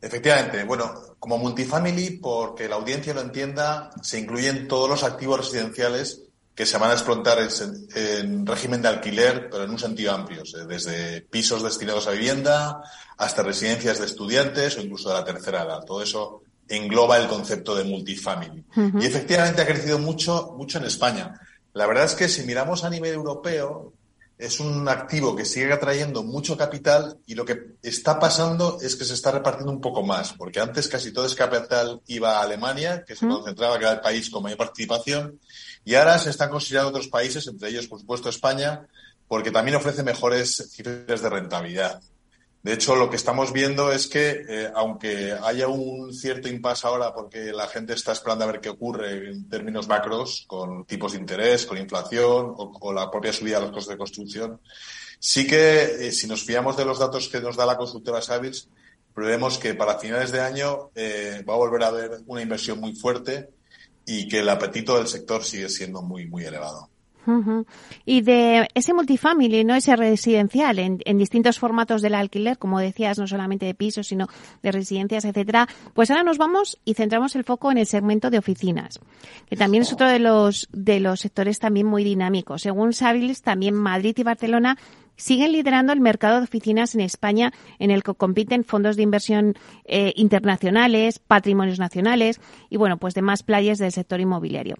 Efectivamente, 0.00 0.62
bueno, 0.62 0.94
como 1.18 1.38
multifamily, 1.38 2.18
porque 2.18 2.68
la 2.68 2.76
audiencia 2.76 3.14
lo 3.14 3.22
entienda, 3.22 3.90
se 4.00 4.20
incluyen 4.20 4.68
todos 4.68 4.88
los 4.88 5.02
activos 5.02 5.40
residenciales 5.40 6.22
que 6.54 6.66
se 6.66 6.78
van 6.78 6.92
a 6.92 6.94
explotar 6.94 7.38
en, 7.40 8.46
régimen 8.46 8.80
de 8.80 8.88
alquiler, 8.88 9.50
pero 9.50 9.64
en 9.64 9.70
un 9.70 9.78
sentido 9.80 10.12
amplio, 10.12 10.44
desde 10.68 11.22
pisos 11.22 11.64
destinados 11.64 12.06
a 12.06 12.12
vivienda 12.12 12.80
hasta 13.16 13.42
residencias 13.42 13.98
de 13.98 14.06
estudiantes 14.06 14.76
o 14.76 14.82
incluso 14.82 15.08
de 15.08 15.16
la 15.16 15.24
tercera 15.24 15.64
edad. 15.64 15.80
Todo 15.84 16.00
eso 16.00 16.41
engloba 16.76 17.18
el 17.18 17.28
concepto 17.28 17.74
de 17.74 17.84
multifamily. 17.84 18.64
Y 19.00 19.06
efectivamente 19.06 19.62
ha 19.62 19.66
crecido 19.66 19.98
mucho, 19.98 20.54
mucho 20.56 20.78
en 20.78 20.84
España. 20.84 21.40
La 21.74 21.86
verdad 21.86 22.04
es 22.04 22.14
que 22.14 22.28
si 22.28 22.44
miramos 22.44 22.84
a 22.84 22.90
nivel 22.90 23.14
europeo, 23.14 23.92
es 24.38 24.58
un 24.58 24.88
activo 24.88 25.36
que 25.36 25.44
sigue 25.44 25.72
atrayendo 25.72 26.22
mucho 26.22 26.56
capital 26.56 27.16
y 27.26 27.34
lo 27.34 27.44
que 27.44 27.76
está 27.82 28.18
pasando 28.18 28.78
es 28.80 28.96
que 28.96 29.04
se 29.04 29.14
está 29.14 29.30
repartiendo 29.30 29.70
un 29.70 29.80
poco 29.80 30.02
más, 30.02 30.32
porque 30.32 30.58
antes 30.58 30.88
casi 30.88 31.12
todo 31.12 31.26
ese 31.26 31.36
capital 31.36 32.00
iba 32.08 32.38
a 32.38 32.42
Alemania, 32.42 33.04
que 33.06 33.14
se 33.14 33.28
concentraba, 33.28 33.78
que 33.78 33.84
era 33.84 33.94
el 33.94 34.00
país 34.00 34.28
con 34.30 34.42
mayor 34.42 34.58
participación, 34.58 35.38
y 35.84 35.94
ahora 35.94 36.18
se 36.18 36.30
están 36.30 36.50
considerando 36.50 36.90
otros 36.90 37.08
países, 37.08 37.46
entre 37.46 37.68
ellos, 37.68 37.86
por 37.86 38.00
supuesto, 38.00 38.28
España, 38.28 38.86
porque 39.28 39.50
también 39.50 39.76
ofrece 39.76 40.02
mejores 40.02 40.70
cifras 40.70 41.22
de 41.22 41.30
rentabilidad. 41.30 42.02
De 42.62 42.72
hecho, 42.72 42.94
lo 42.94 43.10
que 43.10 43.16
estamos 43.16 43.52
viendo 43.52 43.90
es 43.90 44.06
que, 44.06 44.44
eh, 44.48 44.70
aunque 44.76 45.32
haya 45.42 45.66
un 45.66 46.14
cierto 46.14 46.48
impasse 46.48 46.86
ahora 46.86 47.12
porque 47.12 47.52
la 47.52 47.66
gente 47.66 47.92
está 47.94 48.12
esperando 48.12 48.44
a 48.44 48.52
ver 48.52 48.60
qué 48.60 48.68
ocurre 48.68 49.30
en 49.30 49.48
términos 49.48 49.88
macros, 49.88 50.44
con 50.46 50.84
tipos 50.84 51.12
de 51.12 51.18
interés, 51.18 51.66
con 51.66 51.76
inflación 51.76 52.54
o, 52.56 52.92
la 52.92 53.10
propia 53.10 53.32
subida 53.32 53.56
de 53.56 53.62
los 53.62 53.72
costos 53.72 53.92
de 53.92 53.98
construcción, 53.98 54.60
sí 55.18 55.44
que, 55.44 56.06
eh, 56.06 56.12
si 56.12 56.28
nos 56.28 56.44
fiamos 56.44 56.76
de 56.76 56.84
los 56.84 57.00
datos 57.00 57.28
que 57.28 57.40
nos 57.40 57.56
da 57.56 57.66
la 57.66 57.76
consultora 57.76 58.22
Savills, 58.22 58.68
prevemos 59.12 59.58
que 59.58 59.74
para 59.74 59.98
finales 59.98 60.30
de 60.30 60.40
año 60.40 60.90
eh, 60.94 61.44
va 61.48 61.54
a 61.54 61.56
volver 61.56 61.82
a 61.82 61.88
haber 61.88 62.20
una 62.26 62.42
inversión 62.42 62.78
muy 62.78 62.94
fuerte 62.94 63.50
y 64.06 64.28
que 64.28 64.38
el 64.38 64.48
apetito 64.48 64.96
del 64.96 65.08
sector 65.08 65.42
sigue 65.44 65.68
siendo 65.68 66.00
muy, 66.00 66.26
muy 66.26 66.44
elevado. 66.44 66.91
Y 68.04 68.22
de 68.22 68.68
ese 68.74 68.94
multifamily, 68.94 69.64
no 69.64 69.74
ese 69.74 69.94
residencial, 69.96 70.78
en, 70.78 71.18
distintos 71.18 71.58
formatos 71.58 72.02
del 72.02 72.14
alquiler, 72.14 72.58
como 72.58 72.80
decías, 72.80 73.18
no 73.18 73.26
solamente 73.26 73.66
de 73.66 73.74
pisos, 73.74 74.08
sino 74.08 74.28
de 74.62 74.72
residencias, 74.72 75.24
etcétera. 75.24 75.68
Pues 75.94 76.10
ahora 76.10 76.24
nos 76.24 76.38
vamos 76.38 76.78
y 76.84 76.94
centramos 76.94 77.36
el 77.36 77.44
foco 77.44 77.70
en 77.70 77.78
el 77.78 77.86
segmento 77.86 78.30
de 78.30 78.38
oficinas, 78.38 79.00
que 79.48 79.56
también 79.56 79.82
es 79.82 79.92
otro 79.92 80.08
de 80.08 80.18
los 80.18 80.68
de 80.72 81.00
los 81.00 81.20
sectores 81.20 81.58
también 81.58 81.86
muy 81.86 82.04
dinámicos. 82.04 82.62
Según 82.62 82.92
Savills, 82.92 83.42
también 83.42 83.74
Madrid 83.74 84.14
y 84.16 84.22
Barcelona 84.22 84.78
siguen 85.16 85.52
liderando 85.52 85.92
el 85.92 86.00
mercado 86.00 86.38
de 86.38 86.44
oficinas 86.44 86.94
en 86.94 87.00
España, 87.00 87.52
en 87.78 87.90
el 87.90 88.02
que 88.02 88.14
compiten 88.14 88.64
fondos 88.64 88.96
de 88.96 89.02
inversión 89.02 89.54
eh, 89.84 90.12
internacionales, 90.16 91.18
patrimonios 91.18 91.78
nacionales 91.78 92.40
y, 92.70 92.76
bueno, 92.76 92.96
pues 92.96 93.14
demás 93.14 93.42
playas 93.42 93.78
del 93.78 93.92
sector 93.92 94.20
inmobiliario. 94.20 94.76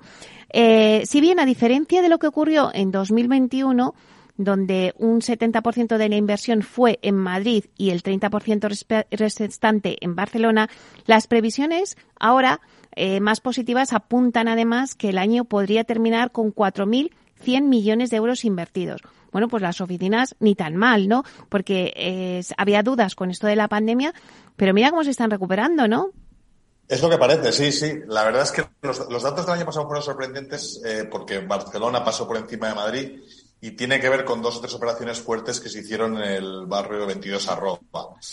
Eh, 0.53 1.03
si 1.07 1.21
bien, 1.21 1.41
a 1.41 1.47
diferencia 1.47 2.03
de 2.03 2.09
lo 2.09 2.19
que 2.19 2.27
ocurrió 2.27 2.71
en 2.75 2.91
2021, 2.91 3.95
donde 4.37 4.95
un 4.99 5.21
70% 5.21 5.99
de 5.99 6.09
la 6.09 6.17
inversión 6.17 6.63
fue 6.63 6.99
en 7.03 7.17
Madrid 7.17 7.67
y 7.77 7.91
el 7.91 8.03
30% 8.03 9.07
restante 9.11 9.97
en 10.01 10.15
Barcelona, 10.15 10.69
las 11.07 11.27
previsiones 11.27 11.97
ahora 12.19 12.61
eh, 12.95 13.21
más 13.21 13.41
positivas 13.41 13.93
apuntan 13.93 14.49
además 14.49 14.95
que 14.95 15.11
el 15.11 15.19
año 15.19 15.45
podría 15.45 15.85
terminar 15.85 16.33
con 16.33 16.55
4.100 16.55 17.63
millones 17.63 18.11
de 18.11 18.17
euros 18.17 18.45
invertidos 18.45 19.03
bueno, 19.33 19.49
pues 19.49 19.63
las 19.63 19.81
oficinas 19.81 20.37
ni 20.39 20.55
tan 20.55 20.77
mal, 20.77 21.09
¿no? 21.09 21.25
Porque 21.49 21.93
eh, 21.97 22.43
había 22.57 22.83
dudas 22.83 23.15
con 23.15 23.31
esto 23.31 23.47
de 23.47 23.57
la 23.57 23.69
pandemia, 23.69 24.15
pero 24.57 24.75
mira 24.75 24.91
cómo 24.91 25.03
se 25.03 25.11
están 25.11 25.31
recuperando, 25.31 25.89
¿no? 25.89 26.11
Es 26.87 27.01
lo 27.01 27.09
que 27.09 27.17
parece, 27.17 27.53
sí, 27.53 27.73
sí. 27.73 28.01
La 28.07 28.25
verdad 28.25 28.43
es 28.43 28.53
que 28.53 28.65
los, 28.83 29.23
datos 29.23 29.47
del 29.47 29.55
año 29.55 29.65
pasado 29.65 29.87
fueron 29.87 30.03
sorprendentes 30.03 30.81
eh, 30.85 31.09
porque 31.11 31.39
Barcelona 31.39 32.05
pasó 32.05 32.27
por 32.27 32.37
encima 32.37 32.69
de 32.69 32.75
Madrid 32.75 33.21
y 33.63 33.71
tiene 33.71 34.01
que 34.01 34.09
ver 34.09 34.25
con 34.25 34.43
dos 34.43 34.57
o 34.57 34.61
tres 34.61 34.75
operaciones 34.75 35.21
fuertes 35.21 35.61
que 35.61 35.69
se 35.69 35.81
hicieron 35.81 36.17
en 36.17 36.31
el 36.31 36.67
barrio 36.67 37.07
22 37.07 37.49
Arroba. 37.49 37.81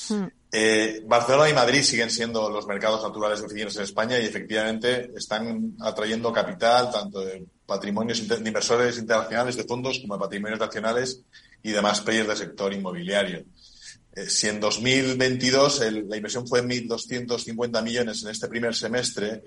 Hmm. 0.10 0.26
Eh, 0.52 1.04
Barcelona 1.06 1.50
y 1.50 1.54
Madrid 1.54 1.84
siguen 1.84 2.10
siendo 2.10 2.50
los 2.50 2.66
mercados 2.66 3.04
naturales 3.04 3.40
de 3.40 3.46
oficinas 3.46 3.76
en 3.78 3.84
España 3.84 4.20
y 4.20 4.26
efectivamente 4.26 5.12
están 5.16 5.76
atrayendo 5.80 6.34
capital 6.34 6.92
tanto 6.92 7.22
de 7.22 7.46
patrimonios 7.70 8.28
de 8.28 8.36
inversores 8.36 8.98
internacionales 8.98 9.56
de 9.56 9.64
fondos 9.64 10.00
como 10.00 10.16
de 10.16 10.20
patrimonios 10.20 10.60
nacionales 10.60 11.22
y 11.64 11.72
demás 11.72 12.02
players 12.02 12.28
del 12.28 12.38
sector 12.38 12.74
inmobiliario. 12.74 13.46
Eh, 14.14 14.30
si 14.30 14.48
en 14.48 14.60
2022 14.60 15.80
la 16.08 16.18
inversión 16.18 16.48
fue 16.48 16.64
1.250 16.64 17.84
millones 17.84 18.24
en 18.24 18.30
este 18.30 18.48
primer 18.48 18.76
semestre, 18.76 19.44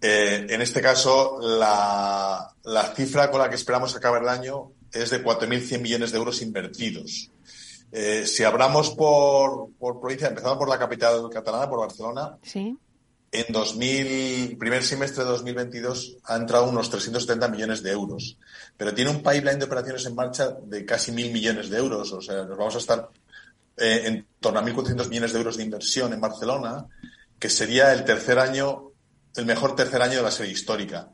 eh, 0.00 0.46
en 0.48 0.60
este 0.60 0.80
caso 0.80 1.38
la, 1.40 2.52
la 2.64 2.94
cifra 2.94 3.30
con 3.30 3.40
la 3.40 3.48
que 3.48 3.56
esperamos 3.56 3.94
acabar 3.94 4.22
el 4.22 4.28
año 4.28 4.72
es 4.92 5.10
de 5.10 5.22
4.100 5.22 5.80
millones 5.80 6.10
de 6.10 6.18
euros 6.18 6.42
invertidos. 6.42 7.30
Eh, 7.92 8.26
si 8.26 8.42
hablamos 8.42 8.90
por, 8.90 9.68
por 9.78 10.00
provincia, 10.00 10.28
empezando 10.28 10.58
por 10.58 10.68
la 10.68 10.78
capital 10.78 11.28
catalana, 11.30 11.68
por 11.68 11.80
Barcelona, 11.80 12.38
sí. 12.42 12.76
En 13.32 13.50
2000, 13.50 14.58
primer 14.58 14.82
semestre 14.82 15.24
de 15.24 15.30
2022 15.30 16.18
ha 16.24 16.36
entrado 16.36 16.68
unos 16.68 16.90
370 16.90 17.48
millones 17.48 17.82
de 17.82 17.90
euros, 17.90 18.36
pero 18.76 18.92
tiene 18.92 19.10
un 19.10 19.22
pipeline 19.22 19.58
de 19.58 19.64
operaciones 19.64 20.04
en 20.04 20.14
marcha 20.14 20.50
de 20.62 20.84
casi 20.84 21.12
mil 21.12 21.32
millones 21.32 21.70
de 21.70 21.78
euros, 21.78 22.12
o 22.12 22.20
sea, 22.20 22.44
nos 22.44 22.58
vamos 22.58 22.74
a 22.74 22.78
estar 22.78 23.08
eh, 23.78 24.02
en 24.04 24.26
torno 24.38 24.60
a 24.60 24.62
1.400 24.62 25.08
millones 25.08 25.32
de 25.32 25.38
euros 25.38 25.56
de 25.56 25.62
inversión 25.62 26.12
en 26.12 26.20
Barcelona, 26.20 26.86
que 27.38 27.48
sería 27.48 27.94
el 27.94 28.04
tercer 28.04 28.38
año, 28.38 28.90
el 29.34 29.46
mejor 29.46 29.74
tercer 29.74 30.02
año 30.02 30.18
de 30.18 30.22
la 30.22 30.30
serie 30.30 30.52
histórica. 30.52 31.08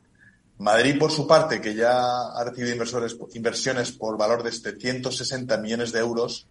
Madrid, 0.57 0.99
por 0.99 1.11
su 1.13 1.25
parte, 1.25 1.61
que 1.61 1.73
ya 1.73 2.01
ha 2.35 2.43
recibido 2.43 2.73
inversores, 2.73 3.15
inversiones 3.33 3.93
por 3.93 4.17
valor 4.17 4.43
de 4.43 4.51
760 4.51 5.57
millones 5.59 5.93
de 5.93 5.99
euros, 5.99 6.47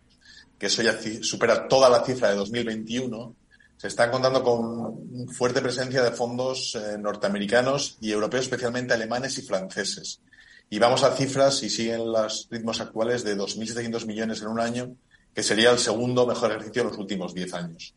que 0.59 0.67
eso 0.67 0.81
ya 0.81 0.99
supera 1.21 1.69
toda 1.69 1.91
la 1.91 2.03
cifra 2.03 2.31
de 2.31 2.37
2021, 2.37 3.37
se 3.79 3.87
están 3.87 4.11
contando 4.11 4.43
con 4.43 5.29
fuerte 5.29 5.63
presencia 5.63 6.03
de 6.03 6.11
fondos 6.11 6.75
eh, 6.75 6.99
norteamericanos 6.99 7.97
y 8.01 8.11
europeos, 8.11 8.45
especialmente 8.45 8.93
alemanes 8.93 9.39
y 9.39 9.43
franceses. 9.43 10.21
Y 10.69 10.81
vamos 10.81 11.05
a 11.05 11.15
cifras, 11.15 11.63
y 11.63 11.71
siguen 11.71 12.13
los 12.13 12.49
ritmos 12.51 12.81
actuales, 12.81 13.23
de 13.23 13.39
2.700 13.39 14.05
millones 14.05 14.43
en 14.43 14.49
un 14.49 14.59
año, 14.59 14.97
que 15.33 15.45
sería 15.45 15.71
el 15.71 15.79
segundo 15.79 16.27
mejor 16.27 16.51
ejercicio 16.51 16.83
de 16.83 16.91
los 16.91 16.99
últimos 16.99 17.33
10 17.33 17.55
años. 17.55 17.95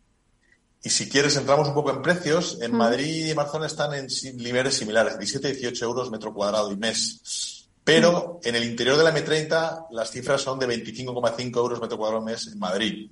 Y 0.83 0.91
si 0.91 1.09
quieres, 1.09 1.35
entramos 1.35 1.67
un 1.67 1.73
poco 1.73 1.89
en 1.89 2.03
precios. 2.03 2.59
En 2.61 2.73
mm. 2.73 2.77
Madrid 2.77 3.25
y 3.25 3.33
Barcelona 3.33 3.65
están 3.65 3.93
en 3.93 4.07
niveles 4.37 4.75
similares, 4.75 5.17
17 5.17 5.49
y 5.49 5.53
18 5.53 5.85
euros 5.85 6.11
metro 6.11 6.31
cuadrado 6.31 6.71
y 6.71 6.77
mes. 6.77 7.60
Pero 7.83 8.39
en 8.43 8.55
el 8.55 8.63
interior 8.63 8.95
de 8.95 9.03
la 9.03 9.13
M30 9.13 9.87
las 9.91 10.11
cifras 10.11 10.41
son 10.41 10.59
de 10.59 10.67
25,5 10.67 11.57
euros 11.57 11.81
metro 11.81 11.97
cuadrado 11.97 12.21
mes 12.21 12.47
en 12.47 12.59
Madrid, 12.59 13.09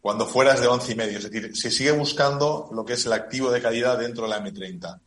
cuando 0.00 0.26
fuera 0.26 0.54
es 0.54 0.60
de 0.60 0.68
11,5. 0.68 1.00
Es 1.16 1.30
decir, 1.30 1.56
se 1.56 1.70
sigue 1.70 1.92
buscando 1.92 2.68
lo 2.72 2.84
que 2.84 2.94
es 2.94 3.06
el 3.06 3.14
activo 3.14 3.50
de 3.50 3.62
calidad 3.62 3.98
dentro 3.98 4.24
de 4.24 4.30
la 4.30 4.44
M30. 4.44 5.00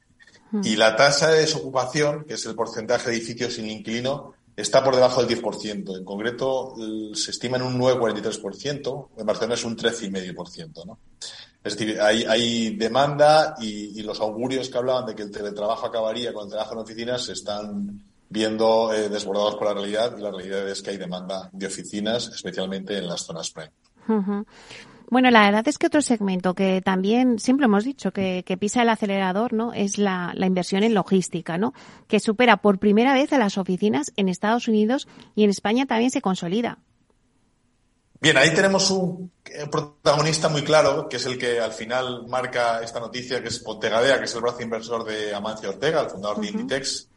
Hmm. 0.52 0.62
Y 0.64 0.76
la 0.76 0.96
tasa 0.96 1.30
de 1.30 1.42
desocupación, 1.42 2.26
que 2.26 2.34
es 2.34 2.46
el 2.48 2.56
porcentaje 2.56 3.10
de 3.10 3.18
edificios 3.18 3.54
sin 3.54 3.70
inquilino, 3.70 4.34
está 4.56 4.84
por 4.84 4.96
debajo 4.96 5.24
del 5.24 5.40
10%. 5.40 5.96
En 5.96 6.06
concreto, 6.06 6.74
se 7.14 7.32
estima 7.32 7.58
en 7.58 7.64
un 7.64 7.80
9,43%, 7.80 9.10
en 9.18 9.26
Barcelona 9.26 9.54
es 9.54 9.64
un 9.64 9.78
13,5%. 9.78 10.86
¿no? 10.88 10.98
Es 11.64 11.78
decir, 11.78 12.02
hay, 12.02 12.24
hay 12.24 12.76
demanda 12.76 13.56
y, 13.60 14.00
y, 14.00 14.02
los 14.02 14.20
augurios 14.20 14.70
que 14.70 14.78
hablaban 14.78 15.06
de 15.06 15.16
que 15.16 15.22
el 15.22 15.32
teletrabajo 15.32 15.86
acabaría 15.86 16.34
con 16.34 16.46
el 16.46 16.50
trabajo 16.50 16.74
en 16.74 16.80
oficinas 16.80 17.24
se 17.24 17.34
están 17.34 18.04
viendo 18.34 18.92
eh, 18.92 19.10
desbordados 19.10 19.56
por 19.56 19.68
la 19.68 19.76
realidad 19.76 20.16
y 20.18 20.22
la 20.22 20.32
realidad 20.32 20.68
es 20.68 20.82
que 20.82 20.90
hay 20.90 20.98
demanda 20.98 21.50
de 21.54 21.68
oficinas, 21.68 22.30
especialmente 22.30 22.98
en 22.98 23.08
las 23.08 23.22
zonas 23.22 23.52
prime. 23.52 23.72
Bueno, 25.10 25.30
la 25.30 25.46
verdad 25.46 25.68
es 25.68 25.78
que 25.78 25.86
otro 25.86 26.02
segmento 26.02 26.56
que 26.56 26.82
también 26.82 27.38
siempre 27.38 27.66
hemos 27.66 27.84
dicho 27.84 28.12
que, 28.12 28.44
pisa 28.60 28.82
el 28.82 28.90
acelerador, 28.90 29.54
¿no? 29.54 29.72
Es 29.72 30.00
la, 30.00 30.34
inversión 30.40 30.82
en 30.82 30.96
logística, 30.96 31.60
¿no? 31.60 31.74
Que 32.08 32.20
supera 32.20 32.58
por 32.58 32.80
primera 32.80 33.14
vez 33.14 33.32
a 33.34 33.38
las 33.38 33.60
oficinas 33.60 34.12
en 34.16 34.28
Estados 34.28 34.68
Unidos 34.68 35.08
y 35.36 35.44
en 35.44 35.52
España 35.52 35.86
también 35.86 36.10
se 36.10 36.22
consolida. 36.22 36.80
Bien, 38.20 38.38
ahí 38.38 38.54
tenemos 38.56 38.90
un 38.90 39.32
protagonista 39.70 40.50
muy 40.50 40.64
claro, 40.64 41.08
que 41.08 41.18
es 41.18 41.26
el 41.28 41.38
que 41.38 41.60
al 41.60 41.74
final 41.74 42.26
marca 42.28 42.82
esta 42.82 43.00
noticia, 43.00 43.44
que 43.44 43.50
es 43.50 43.60
Pontegadea, 43.60 44.18
que 44.18 44.26
es 44.26 44.34
el 44.34 44.42
brazo 44.42 44.64
inversor 44.64 45.04
de 45.04 45.36
Amancio 45.36 45.70
Ortega, 45.70 46.02
el 46.02 46.10
fundador 46.10 46.40
de 46.40 46.48
Inditex, 46.48 47.10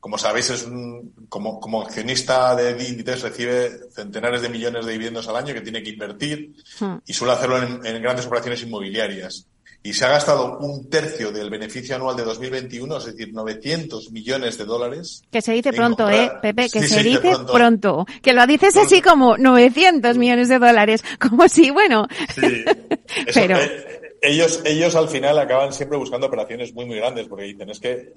como 0.00 0.16
sabéis, 0.16 0.48
es 0.50 0.64
un, 0.64 1.12
como, 1.28 1.60
como 1.60 1.82
accionista 1.82 2.56
de 2.56 2.70
Inditex 2.88 3.20
recibe 3.20 3.70
centenares 3.94 4.40
de 4.40 4.48
millones 4.48 4.86
de 4.86 4.92
dividendos 4.92 5.28
al 5.28 5.36
año 5.36 5.52
que 5.52 5.60
tiene 5.60 5.82
que 5.82 5.90
invertir 5.90 6.54
hmm. 6.80 6.94
y 7.06 7.12
suele 7.12 7.34
hacerlo 7.34 7.58
en, 7.62 8.02
grandes 8.02 8.26
operaciones 8.26 8.62
inmobiliarias. 8.62 9.46
Y 9.82 9.94
se 9.94 10.04
ha 10.04 10.08
gastado 10.08 10.58
un 10.58 10.90
tercio 10.90 11.32
del 11.32 11.48
beneficio 11.48 11.96
anual 11.96 12.14
de 12.14 12.24
2021, 12.24 12.98
es 12.98 13.04
decir, 13.06 13.32
900 13.32 14.10
millones 14.12 14.58
de 14.58 14.64
dólares. 14.66 15.22
Que 15.30 15.40
se 15.40 15.52
dice 15.52 15.72
pronto, 15.72 16.10
¿eh, 16.10 16.30
Pepe? 16.42 16.68
Que 16.68 16.86
se, 16.86 17.02
dice 17.02 17.32
pronto. 17.50 18.06
Que 18.20 18.34
lo 18.34 18.46
dices 18.46 18.76
así 18.76 19.00
como 19.00 19.38
900 19.38 20.18
millones 20.18 20.50
de 20.50 20.58
dólares. 20.58 21.02
Como 21.18 21.48
si, 21.48 21.70
bueno. 21.70 22.06
Sí. 22.34 22.62
Pero... 23.34 23.56
Eh, 23.56 24.00
ellos, 24.22 24.60
ellos 24.64 24.94
al 24.96 25.08
final 25.08 25.38
acaban 25.38 25.72
siempre 25.72 25.96
buscando 25.96 26.26
operaciones 26.26 26.74
muy, 26.74 26.84
muy 26.84 26.96
grandes 26.96 27.26
porque 27.26 27.44
dicen, 27.44 27.70
es 27.70 27.80
que 27.80 28.12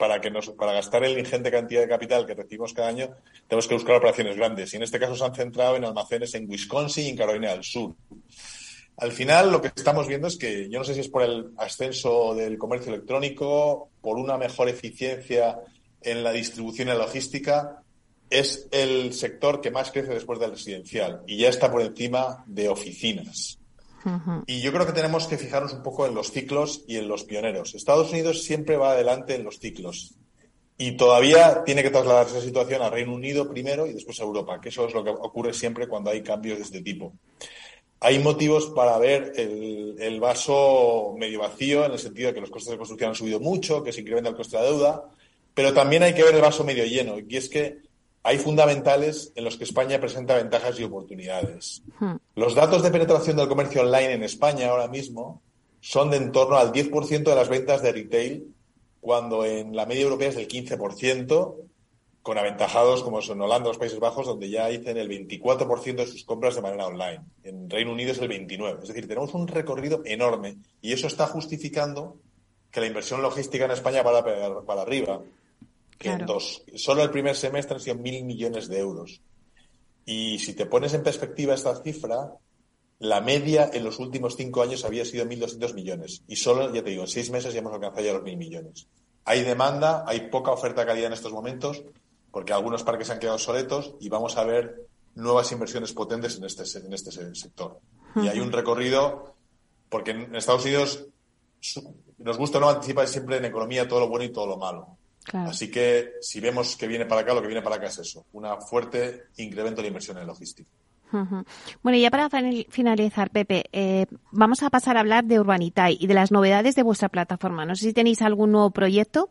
para, 0.00 0.18
que 0.18 0.30
nos, 0.30 0.48
para 0.48 0.72
gastar 0.72 1.04
el 1.04 1.18
ingente 1.18 1.50
cantidad 1.50 1.82
de 1.82 1.88
capital 1.88 2.26
que 2.26 2.32
recibimos 2.32 2.72
cada 2.72 2.88
año, 2.88 3.10
tenemos 3.46 3.68
que 3.68 3.74
buscar 3.74 3.96
operaciones 3.96 4.34
grandes. 4.34 4.72
Y 4.72 4.76
en 4.76 4.82
este 4.82 4.98
caso 4.98 5.14
se 5.14 5.22
han 5.22 5.34
centrado 5.34 5.76
en 5.76 5.84
almacenes 5.84 6.34
en 6.34 6.48
Wisconsin 6.48 7.04
y 7.04 7.08
en 7.10 7.16
Carolina 7.18 7.50
del 7.50 7.62
Sur. 7.62 7.94
Al 8.96 9.12
final, 9.12 9.52
lo 9.52 9.60
que 9.60 9.68
estamos 9.68 10.08
viendo 10.08 10.26
es 10.26 10.38
que 10.38 10.70
yo 10.70 10.78
no 10.78 10.86
sé 10.86 10.94
si 10.94 11.00
es 11.00 11.08
por 11.08 11.22
el 11.22 11.50
ascenso 11.58 12.34
del 12.34 12.56
comercio 12.56 12.94
electrónico, 12.94 13.90
por 14.00 14.16
una 14.16 14.38
mejor 14.38 14.70
eficiencia 14.70 15.58
en 16.00 16.24
la 16.24 16.32
distribución 16.32 16.88
y 16.88 16.92
la 16.92 16.96
logística, 16.96 17.82
es 18.30 18.68
el 18.70 19.12
sector 19.12 19.60
que 19.60 19.70
más 19.70 19.90
crece 19.90 20.14
después 20.14 20.40
del 20.40 20.52
residencial 20.52 21.20
y 21.26 21.36
ya 21.36 21.50
está 21.50 21.70
por 21.70 21.82
encima 21.82 22.42
de 22.46 22.70
oficinas. 22.70 23.59
Y 24.46 24.60
yo 24.60 24.72
creo 24.72 24.86
que 24.86 24.92
tenemos 24.92 25.26
que 25.26 25.38
fijarnos 25.38 25.72
un 25.72 25.82
poco 25.82 26.06
en 26.06 26.14
los 26.14 26.30
ciclos 26.30 26.84
y 26.86 26.96
en 26.96 27.08
los 27.08 27.24
pioneros. 27.24 27.74
Estados 27.74 28.10
Unidos 28.10 28.42
siempre 28.42 28.76
va 28.76 28.92
adelante 28.92 29.34
en 29.34 29.44
los 29.44 29.58
ciclos. 29.58 30.14
Y 30.78 30.92
todavía 30.92 31.62
tiene 31.64 31.82
que 31.82 31.90
trasladarse 31.90 32.38
esa 32.38 32.46
situación 32.46 32.80
al 32.80 32.92
Reino 32.92 33.12
Unido 33.12 33.48
primero 33.50 33.86
y 33.86 33.92
después 33.92 34.18
a 34.20 34.24
Europa, 34.24 34.60
que 34.60 34.70
eso 34.70 34.86
es 34.86 34.94
lo 34.94 35.04
que 35.04 35.10
ocurre 35.10 35.52
siempre 35.52 35.86
cuando 35.86 36.10
hay 36.10 36.22
cambios 36.22 36.56
de 36.56 36.64
este 36.64 36.80
tipo. 36.80 37.12
Hay 38.00 38.18
motivos 38.18 38.68
para 38.68 38.96
ver 38.96 39.34
el, 39.36 39.96
el 40.00 40.20
vaso 40.20 41.14
medio 41.18 41.40
vacío, 41.40 41.84
en 41.84 41.92
el 41.92 41.98
sentido 41.98 42.28
de 42.28 42.34
que 42.34 42.40
los 42.40 42.50
costes 42.50 42.70
de 42.70 42.78
construcción 42.78 43.10
han 43.10 43.14
subido 43.14 43.40
mucho, 43.40 43.84
que 43.84 43.92
se 43.92 44.00
incrementa 44.00 44.30
el 44.30 44.36
coste 44.36 44.56
de 44.56 44.62
la 44.62 44.70
deuda, 44.70 45.04
pero 45.52 45.74
también 45.74 46.02
hay 46.02 46.14
que 46.14 46.22
ver 46.22 46.34
el 46.34 46.40
vaso 46.40 46.64
medio 46.64 46.86
lleno, 46.86 47.16
y 47.18 47.36
es 47.36 47.50
que 47.50 47.89
hay 48.22 48.38
fundamentales 48.38 49.32
en 49.34 49.44
los 49.44 49.56
que 49.56 49.64
España 49.64 50.00
presenta 50.00 50.36
ventajas 50.36 50.78
y 50.78 50.84
oportunidades. 50.84 51.82
Hmm. 51.98 52.16
Los 52.34 52.54
datos 52.54 52.82
de 52.82 52.90
penetración 52.90 53.36
del 53.36 53.48
comercio 53.48 53.82
online 53.82 54.12
en 54.12 54.22
España 54.22 54.68
ahora 54.68 54.88
mismo 54.88 55.42
son 55.80 56.10
de 56.10 56.18
en 56.18 56.32
torno 56.32 56.56
al 56.56 56.72
10% 56.72 57.22
de 57.22 57.34
las 57.34 57.48
ventas 57.48 57.82
de 57.82 57.92
retail, 57.92 58.54
cuando 59.00 59.46
en 59.46 59.74
la 59.74 59.86
media 59.86 60.02
europea 60.02 60.28
es 60.28 60.36
del 60.36 60.48
15%, 60.48 61.54
con 62.22 62.36
aventajados 62.36 63.02
como 63.02 63.22
son 63.22 63.40
Holanda 63.40 63.68
o 63.68 63.70
los 63.70 63.78
Países 63.78 63.98
Bajos, 63.98 64.26
donde 64.26 64.50
ya 64.50 64.68
dicen 64.68 64.98
el 64.98 65.08
24% 65.08 65.96
de 65.96 66.06
sus 66.06 66.24
compras 66.24 66.54
de 66.54 66.60
manera 66.60 66.86
online. 66.86 67.20
En 67.42 67.70
Reino 67.70 67.92
Unido 67.92 68.12
es 68.12 68.18
el 68.18 68.28
29%. 68.28 68.82
Es 68.82 68.88
decir, 68.88 69.08
tenemos 69.08 69.32
un 69.32 69.48
recorrido 69.48 70.02
enorme 70.04 70.58
y 70.82 70.92
eso 70.92 71.06
está 71.06 71.26
justificando 71.26 72.18
que 72.70 72.80
la 72.80 72.86
inversión 72.86 73.22
logística 73.22 73.64
en 73.64 73.70
España 73.70 74.02
vaya 74.02 74.22
para, 74.22 74.60
para 74.60 74.82
arriba 74.82 75.22
que 76.00 76.16
dos, 76.16 76.62
solo 76.76 77.02
el 77.02 77.10
primer 77.10 77.36
semestre 77.36 77.74
han 77.74 77.80
sido 77.80 77.96
mil 77.96 78.24
millones 78.24 78.68
de 78.68 78.78
euros. 78.78 79.20
Y 80.06 80.38
si 80.38 80.54
te 80.54 80.64
pones 80.64 80.94
en 80.94 81.02
perspectiva 81.02 81.52
esta 81.52 81.76
cifra, 81.82 82.32
la 83.00 83.20
media 83.20 83.70
en 83.70 83.84
los 83.84 83.98
últimos 83.98 84.34
cinco 84.34 84.62
años 84.62 84.86
había 84.86 85.04
sido 85.04 85.26
1.200 85.26 85.74
millones. 85.74 86.22
Y 86.26 86.36
solo, 86.36 86.72
ya 86.72 86.82
te 86.82 86.90
digo, 86.90 87.02
en 87.02 87.08
seis 87.08 87.30
meses 87.30 87.52
ya 87.52 87.60
hemos 87.60 87.74
alcanzado 87.74 88.06
ya 88.06 88.14
los 88.14 88.22
mil 88.22 88.38
millones. 88.38 88.86
Hay 89.26 89.42
demanda, 89.42 90.02
hay 90.06 90.30
poca 90.30 90.52
oferta 90.52 90.80
de 90.80 90.86
calidad 90.86 91.08
en 91.08 91.12
estos 91.12 91.32
momentos, 91.32 91.82
porque 92.30 92.54
algunos 92.54 92.82
parques 92.82 93.10
han 93.10 93.18
quedado 93.18 93.38
soletos 93.38 93.94
y 94.00 94.08
vamos 94.08 94.38
a 94.38 94.44
ver 94.44 94.86
nuevas 95.14 95.52
inversiones 95.52 95.92
potentes 95.92 96.38
en 96.38 96.44
este, 96.44 96.62
en 96.78 96.94
este 96.94 97.12
sector. 97.34 97.78
Y 98.16 98.26
hay 98.26 98.40
un 98.40 98.52
recorrido, 98.52 99.34
porque 99.90 100.12
en 100.12 100.34
Estados 100.34 100.64
Unidos 100.64 101.06
nos 102.16 102.38
gusta 102.38 102.58
no 102.58 102.70
anticipar 102.70 103.06
siempre 103.06 103.36
en 103.36 103.44
economía 103.44 103.86
todo 103.86 104.00
lo 104.00 104.08
bueno 104.08 104.24
y 104.24 104.32
todo 104.32 104.46
lo 104.46 104.56
malo. 104.56 104.96
Así 105.32 105.70
que 105.70 106.14
si 106.20 106.40
vemos 106.40 106.76
que 106.76 106.86
viene 106.86 107.06
para 107.06 107.20
acá, 107.20 107.34
lo 107.34 107.42
que 107.42 107.46
viene 107.46 107.62
para 107.62 107.76
acá 107.76 107.86
es 107.86 107.98
eso, 107.98 108.26
un 108.32 108.46
fuerte 108.62 109.24
incremento 109.36 109.82
de 109.82 109.88
inversión 109.88 110.18
en 110.18 110.26
logística. 110.26 110.70
Bueno, 111.82 111.98
y 111.98 112.02
ya 112.02 112.10
para 112.10 112.28
finalizar, 112.68 113.30
Pepe, 113.30 113.64
eh, 113.72 114.06
vamos 114.30 114.62
a 114.62 114.70
pasar 114.70 114.96
a 114.96 115.00
hablar 115.00 115.24
de 115.24 115.40
Urbanitai 115.40 115.98
y 116.00 116.06
de 116.06 116.14
las 116.14 116.30
novedades 116.30 116.76
de 116.76 116.82
vuestra 116.82 117.08
plataforma. 117.08 117.64
No 117.64 117.74
sé 117.74 117.86
si 117.86 117.92
tenéis 117.92 118.22
algún 118.22 118.52
nuevo 118.52 118.70
proyecto. 118.70 119.28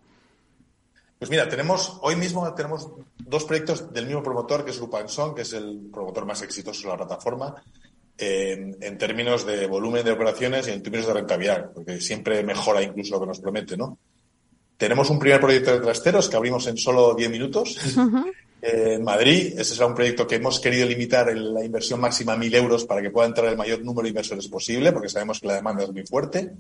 Pues 1.17 1.31
mira, 1.31 1.47
tenemos 1.49 1.97
hoy 2.01 2.15
mismo 2.15 2.53
tenemos 2.53 2.89
dos 3.17 3.43
proyectos 3.43 3.93
del 3.93 4.05
mismo 4.05 4.23
promotor, 4.23 4.63
que 4.63 4.71
es 4.71 4.79
Lupanson, 4.79 5.35
que 5.35 5.41
es 5.41 5.53
el 5.53 5.89
promotor 5.91 6.25
más 6.25 6.41
exitoso 6.41 6.83
de 6.83 6.89
la 6.89 6.97
plataforma, 6.97 7.55
en, 8.17 8.97
términos 8.97 9.45
de 9.45 9.67
volumen 9.67 10.03
de 10.03 10.11
operaciones 10.11 10.67
y 10.67 10.71
en 10.71 10.83
términos 10.83 11.07
de 11.07 11.13
rentabilidad, 11.13 11.71
porque 11.73 12.01
siempre 12.01 12.43
mejora 12.43 12.81
incluso 12.81 13.15
lo 13.15 13.21
que 13.21 13.27
nos 13.27 13.39
promete, 13.39 13.77
¿no? 13.77 13.97
Tenemos 14.80 15.09
un 15.09 15.19
primer 15.19 15.41
proyecto 15.41 15.73
de 15.73 15.82
trasteros 15.82 16.30
que 16.30 16.38
abrimos 16.38 16.65
en 16.67 16.77
solo 16.77 17.13
10 17.13 17.30
minutos. 17.30 17.77
Eh, 18.61 18.93
en 18.95 19.03
Madrid, 19.03 19.59
ese 19.59 19.73
será 19.73 19.88
un 19.88 19.93
proyecto 19.93 20.25
que 20.25 20.36
hemos 20.36 20.61
querido 20.61 20.88
limitar 20.88 21.30
en 21.30 21.53
la 21.53 21.65
inversión 21.65 21.99
máxima 21.99 22.32
a 22.32 22.38
1.000 22.38 22.55
euros 22.55 22.86
para 22.86 23.01
que 23.01 23.09
pueda 23.09 23.27
entrar 23.27 23.47
el 23.47 23.57
mayor 23.57 23.82
número 23.84 24.03
de 24.03 24.09
inversores 24.09 24.47
posible, 24.47 24.93
porque 24.93 25.09
sabemos 25.09 25.41
que 25.41 25.47
la 25.47 25.55
demanda 25.55 25.84
es 25.84 25.91
muy 25.91 26.05
fuerte. 26.05 26.53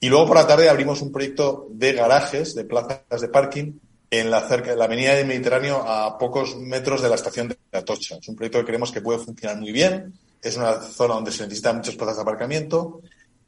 Y 0.00 0.08
luego 0.08 0.26
por 0.26 0.36
la 0.36 0.48
tarde 0.48 0.68
abrimos 0.68 1.00
un 1.00 1.12
proyecto 1.12 1.68
de 1.70 1.92
garajes, 1.92 2.56
de 2.56 2.64
plazas 2.64 3.20
de 3.20 3.28
parking, 3.28 3.72
en 4.10 4.30
la, 4.32 4.48
cerca, 4.48 4.74
la 4.74 4.86
avenida 4.86 5.14
del 5.14 5.28
Mediterráneo 5.28 5.76
a 5.86 6.18
pocos 6.18 6.56
metros 6.56 7.02
de 7.02 7.08
la 7.08 7.14
estación 7.14 7.48
de 7.48 7.56
Atocha. 7.78 8.16
Es 8.16 8.28
un 8.28 8.34
proyecto 8.34 8.58
que 8.58 8.66
creemos 8.66 8.90
que 8.90 9.00
puede 9.00 9.20
funcionar 9.20 9.58
muy 9.58 9.70
bien. 9.70 10.12
Es 10.42 10.56
una 10.56 10.74
zona 10.80 11.14
donde 11.14 11.30
se 11.30 11.44
necesitan 11.44 11.76
muchas 11.76 11.94
plazas 11.94 12.16
de 12.16 12.22
aparcamiento 12.22 13.00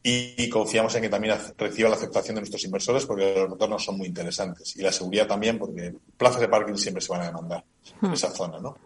y, 0.08 0.48
confiamos 0.48 0.94
en 0.94 1.02
que 1.02 1.08
también 1.08 1.36
reciba 1.58 1.88
la 1.88 1.96
aceptación 1.96 2.36
de 2.36 2.42
nuestros 2.42 2.62
inversores 2.62 3.04
porque 3.04 3.34
los 3.34 3.50
retornos 3.50 3.84
son 3.84 3.98
muy 3.98 4.06
interesantes 4.06 4.76
y 4.76 4.82
la 4.82 4.92
seguridad 4.92 5.26
también 5.26 5.58
porque 5.58 5.92
plazas 6.16 6.42
de 6.42 6.48
parking 6.48 6.76
siempre 6.76 7.02
se 7.02 7.10
van 7.10 7.22
a 7.22 7.26
demandar 7.26 7.64
en 8.00 8.10
hmm. 8.10 8.12
esa 8.12 8.30
zona, 8.30 8.60
¿no? 8.60 8.78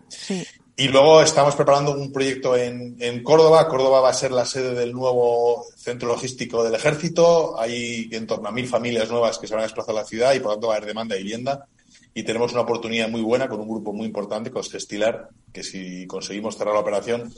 Y 0.76 0.88
luego 0.88 1.20
estamos 1.20 1.54
preparando 1.54 1.92
un 1.92 2.10
proyecto 2.10 2.56
en, 2.56 2.96
en, 3.00 3.22
Córdoba. 3.22 3.68
Córdoba 3.68 4.00
va 4.00 4.08
a 4.08 4.14
ser 4.14 4.30
la 4.32 4.46
sede 4.46 4.74
del 4.74 4.94
nuevo 4.94 5.66
centro 5.76 6.08
logístico 6.08 6.64
del 6.64 6.74
ejército. 6.74 7.60
Hay 7.60 8.08
en 8.12 8.26
torno 8.26 8.48
a 8.48 8.52
mil 8.52 8.66
familias 8.66 9.10
nuevas 9.10 9.36
que 9.36 9.46
se 9.46 9.52
van 9.52 9.60
a 9.60 9.66
desplazar 9.66 9.94
a 9.94 10.00
la 10.00 10.06
ciudad 10.06 10.32
y 10.32 10.40
por 10.40 10.46
lo 10.46 10.54
tanto 10.54 10.68
va 10.68 10.74
a 10.74 10.76
haber 10.78 10.88
demanda 10.88 11.16
de 11.16 11.22
vivienda. 11.22 11.66
Y 12.14 12.22
tenemos 12.22 12.52
una 12.52 12.62
oportunidad 12.62 13.10
muy 13.10 13.20
buena 13.20 13.46
con 13.46 13.60
un 13.60 13.68
grupo 13.68 13.92
muy 13.92 14.06
importante, 14.06 14.50
con 14.50 14.64
Gestilar, 14.64 15.28
que 15.52 15.62
si 15.62 16.06
conseguimos 16.06 16.56
cerrar 16.56 16.72
la 16.72 16.80
operación, 16.80 17.30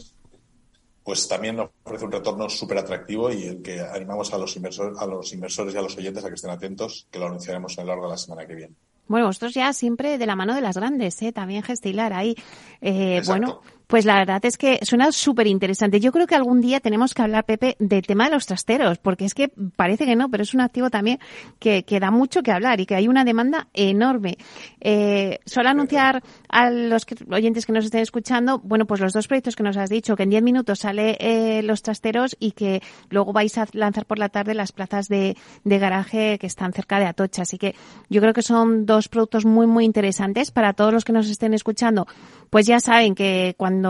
pues 1.04 1.26
también 1.28 1.56
nos 1.56 1.70
ofrece 1.84 2.04
un 2.04 2.12
retorno 2.12 2.48
súper 2.48 2.78
atractivo 2.78 3.32
y 3.32 3.44
el 3.44 3.62
que 3.62 3.80
animamos 3.80 4.32
a 4.32 4.38
los, 4.38 4.54
inversores, 4.56 4.98
a 4.98 5.06
los 5.06 5.32
inversores 5.32 5.74
y 5.74 5.78
a 5.78 5.82
los 5.82 5.96
oyentes 5.96 6.24
a 6.24 6.28
que 6.28 6.34
estén 6.34 6.50
atentos, 6.50 7.06
que 7.10 7.18
lo 7.18 7.26
anunciaremos 7.26 7.78
a 7.78 7.82
lo 7.82 7.88
largo 7.88 8.04
de 8.04 8.10
la 8.10 8.18
semana 8.18 8.46
que 8.46 8.54
viene. 8.54 8.74
Bueno, 9.08 9.26
vosotros 9.26 9.52
ya 9.52 9.72
siempre 9.72 10.16
de 10.16 10.26
la 10.26 10.36
mano 10.36 10.54
de 10.54 10.60
las 10.60 10.76
grandes, 10.76 11.20
¿eh? 11.22 11.32
también 11.32 11.62
Gestilar 11.62 12.12
ahí. 12.12 12.34
Eh, 12.80 13.20
bueno, 13.26 13.60
Pues 13.92 14.06
la 14.06 14.16
verdad 14.16 14.42
es 14.46 14.56
que 14.56 14.78
suena 14.84 15.12
súper 15.12 15.46
interesante. 15.46 16.00
Yo 16.00 16.12
creo 16.12 16.26
que 16.26 16.34
algún 16.34 16.62
día 16.62 16.80
tenemos 16.80 17.12
que 17.12 17.20
hablar, 17.20 17.44
Pepe, 17.44 17.76
del 17.78 18.06
tema 18.06 18.24
de 18.24 18.30
los 18.30 18.46
trasteros, 18.46 18.96
porque 18.96 19.26
es 19.26 19.34
que 19.34 19.50
parece 19.76 20.06
que 20.06 20.16
no, 20.16 20.30
pero 20.30 20.44
es 20.44 20.54
un 20.54 20.62
activo 20.62 20.88
también 20.88 21.18
que, 21.58 21.82
que 21.82 22.00
da 22.00 22.10
mucho 22.10 22.42
que 22.42 22.52
hablar 22.52 22.80
y 22.80 22.86
que 22.86 22.94
hay 22.94 23.06
una 23.06 23.22
demanda 23.22 23.68
enorme. 23.74 24.38
Eh, 24.80 25.40
solo 25.44 25.68
anunciar 25.68 26.22
a 26.48 26.70
los 26.70 27.04
oyentes 27.30 27.66
que 27.66 27.74
nos 27.74 27.84
estén 27.84 28.00
escuchando, 28.00 28.60
bueno, 28.60 28.86
pues 28.86 28.98
los 28.98 29.12
dos 29.12 29.28
proyectos 29.28 29.56
que 29.56 29.62
nos 29.62 29.76
has 29.76 29.90
dicho, 29.90 30.16
que 30.16 30.22
en 30.22 30.30
10 30.30 30.42
minutos 30.42 30.78
sale 30.78 31.18
eh, 31.20 31.62
los 31.62 31.82
trasteros 31.82 32.34
y 32.40 32.52
que 32.52 32.80
luego 33.10 33.34
vais 33.34 33.58
a 33.58 33.66
lanzar 33.72 34.06
por 34.06 34.18
la 34.18 34.30
tarde 34.30 34.54
las 34.54 34.72
plazas 34.72 35.08
de, 35.08 35.36
de 35.64 35.78
garaje 35.78 36.38
que 36.38 36.46
están 36.46 36.72
cerca 36.72 36.98
de 36.98 37.04
Atocha. 37.04 37.42
Así 37.42 37.58
que 37.58 37.74
yo 38.08 38.22
creo 38.22 38.32
que 38.32 38.40
son 38.40 38.86
dos 38.86 39.08
productos 39.08 39.44
muy, 39.44 39.66
muy 39.66 39.84
interesantes 39.84 40.50
para 40.50 40.72
todos 40.72 40.94
los 40.94 41.04
que 41.04 41.12
nos 41.12 41.28
estén 41.28 41.52
escuchando. 41.52 42.06
Pues 42.48 42.66
ya 42.66 42.80
saben 42.80 43.14
que 43.14 43.54
cuando 43.58 43.81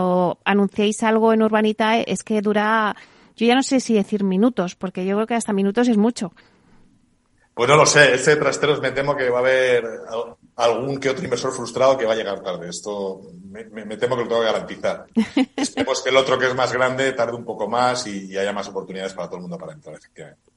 anunciéis 0.43 1.03
algo 1.03 1.33
en 1.33 1.43
Urbanitae 1.43 2.05
es 2.07 2.23
que 2.23 2.41
dura, 2.41 2.95
yo 3.35 3.45
ya 3.47 3.55
no 3.55 3.63
sé 3.63 3.79
si 3.79 3.93
decir 3.93 4.23
minutos, 4.23 4.75
porque 4.75 5.05
yo 5.05 5.15
creo 5.15 5.27
que 5.27 5.35
hasta 5.35 5.53
minutos 5.53 5.87
es 5.87 5.97
mucho. 5.97 6.33
Pues 7.53 7.69
no 7.69 7.75
lo 7.75 7.85
sé, 7.85 8.15
este 8.15 8.35
trasteros 8.35 8.81
me 8.81 8.91
temo 8.91 9.15
que 9.15 9.29
va 9.29 9.37
a 9.37 9.41
haber 9.41 9.85
algún 10.55 10.99
que 10.99 11.09
otro 11.09 11.23
inversor 11.23 11.51
frustrado 11.51 11.97
que 11.97 12.05
va 12.05 12.13
a 12.13 12.15
llegar 12.15 12.41
tarde. 12.41 12.69
Esto 12.69 13.21
me, 13.43 13.63
temo 13.97 14.15
que 14.15 14.23
lo 14.23 14.27
tengo 14.27 14.41
que 14.41 14.47
garantizar. 14.47 15.05
Esperemos 15.55 16.01
que 16.01 16.09
el 16.09 16.17
otro 16.17 16.39
que 16.39 16.47
es 16.47 16.55
más 16.55 16.73
grande 16.73 17.11
tarde 17.13 17.35
un 17.35 17.45
poco 17.45 17.67
más 17.67 18.07
y, 18.07 18.35
haya 18.35 18.53
más 18.53 18.67
oportunidades 18.69 19.13
para 19.13 19.27
todo 19.27 19.37
el 19.37 19.41
mundo 19.43 19.57
para 19.59 19.73
entrar, 19.73 19.95
efectivamente. 19.95 20.51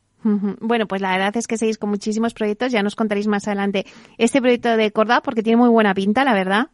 Bueno, 0.60 0.88
pues 0.88 1.00
la 1.02 1.12
verdad 1.12 1.36
es 1.36 1.46
que 1.46 1.56
seguís 1.56 1.78
con 1.78 1.90
muchísimos 1.90 2.34
proyectos. 2.34 2.72
Ya 2.72 2.82
nos 2.82 2.96
contaréis 2.96 3.28
más 3.28 3.46
adelante 3.46 3.86
este 4.18 4.40
proyecto 4.40 4.76
de 4.76 4.90
Corda 4.90 5.20
porque 5.20 5.42
tiene 5.42 5.58
muy 5.58 5.68
buena 5.68 5.94
pinta, 5.94 6.24
la 6.24 6.34
verdad. 6.34 6.70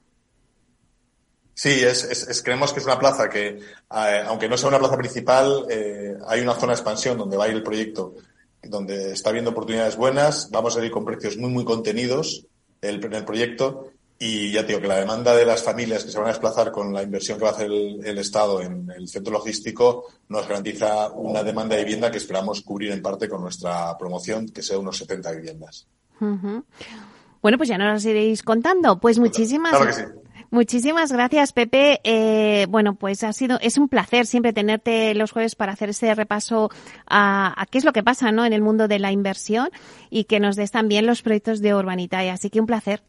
Sí, 1.54 1.80
es, 1.82 2.42
creemos 2.42 2.72
que 2.72 2.80
es 2.80 2.86
una 2.86 2.98
plaza 2.98 3.28
que, 3.28 3.48
eh, 3.48 4.22
aunque 4.26 4.48
no 4.48 4.56
sea 4.56 4.68
una 4.68 4.78
plaza 4.78 4.96
principal, 4.96 5.66
eh, 5.68 6.16
hay 6.26 6.40
una 6.40 6.54
zona 6.54 6.68
de 6.68 6.78
expansión 6.78 7.18
donde 7.18 7.36
va 7.36 7.44
a 7.44 7.48
ir 7.48 7.54
el 7.54 7.62
proyecto 7.62 8.14
donde 8.62 9.12
está 9.12 9.30
habiendo 9.30 9.50
oportunidades 9.50 9.96
buenas, 9.96 10.50
vamos 10.50 10.76
a 10.76 10.84
ir 10.84 10.90
con 10.90 11.04
precios 11.04 11.36
muy, 11.36 11.50
muy 11.50 11.64
contenidos 11.64 12.46
el, 12.80 13.04
en 13.04 13.12
el 13.12 13.24
proyecto 13.24 13.90
y 14.18 14.52
ya 14.52 14.62
digo 14.62 14.80
que 14.80 14.86
la 14.86 15.00
demanda 15.00 15.34
de 15.34 15.44
las 15.44 15.64
familias 15.64 16.04
que 16.04 16.12
se 16.12 16.18
van 16.18 16.28
a 16.28 16.30
desplazar 16.30 16.70
con 16.70 16.92
la 16.92 17.02
inversión 17.02 17.38
que 17.38 17.44
va 17.44 17.50
a 17.50 17.54
hacer 17.54 17.66
el, 17.66 18.18
Estado 18.18 18.62
en 18.62 18.88
el 18.96 19.08
centro 19.08 19.32
logístico 19.32 20.06
nos 20.28 20.46
garantiza 20.46 21.10
una 21.10 21.42
demanda 21.42 21.74
de 21.74 21.82
vivienda 21.82 22.08
que 22.08 22.18
esperamos 22.18 22.62
cubrir 22.62 22.92
en 22.92 23.02
parte 23.02 23.28
con 23.28 23.42
nuestra 23.42 23.98
promoción, 23.98 24.48
que 24.48 24.62
sea 24.62 24.78
unos 24.78 24.96
70 24.98 25.32
viviendas. 25.32 25.88
Bueno, 27.42 27.58
pues 27.58 27.68
ya 27.68 27.76
nos 27.78 28.04
iréis 28.04 28.44
contando. 28.44 29.00
Pues 29.00 29.18
muchísimas 29.18 29.72
gracias. 29.72 30.12
Muchísimas 30.52 31.10
gracias, 31.10 31.54
Pepe. 31.54 32.02
Eh, 32.04 32.66
bueno, 32.68 32.94
pues 32.94 33.24
ha 33.24 33.32
sido, 33.32 33.58
es 33.62 33.78
un 33.78 33.88
placer 33.88 34.26
siempre 34.26 34.52
tenerte 34.52 35.14
los 35.14 35.32
jueves 35.32 35.54
para 35.54 35.72
hacer 35.72 35.88
ese 35.88 36.14
repaso 36.14 36.68
a, 37.08 37.66
qué 37.70 37.78
es 37.78 37.86
lo 37.86 37.94
que 37.94 38.02
pasa, 38.02 38.32
¿no? 38.32 38.44
En 38.44 38.52
el 38.52 38.60
mundo 38.60 38.86
de 38.86 38.98
la 38.98 39.12
inversión 39.12 39.70
y 40.10 40.24
que 40.24 40.40
nos 40.40 40.54
des 40.56 40.70
también 40.70 41.06
los 41.06 41.22
proyectos 41.22 41.62
de 41.62 41.74
Urbanitae. 41.74 42.28
Así 42.28 42.50
que 42.50 42.60
un 42.60 42.66
placer. 42.66 43.02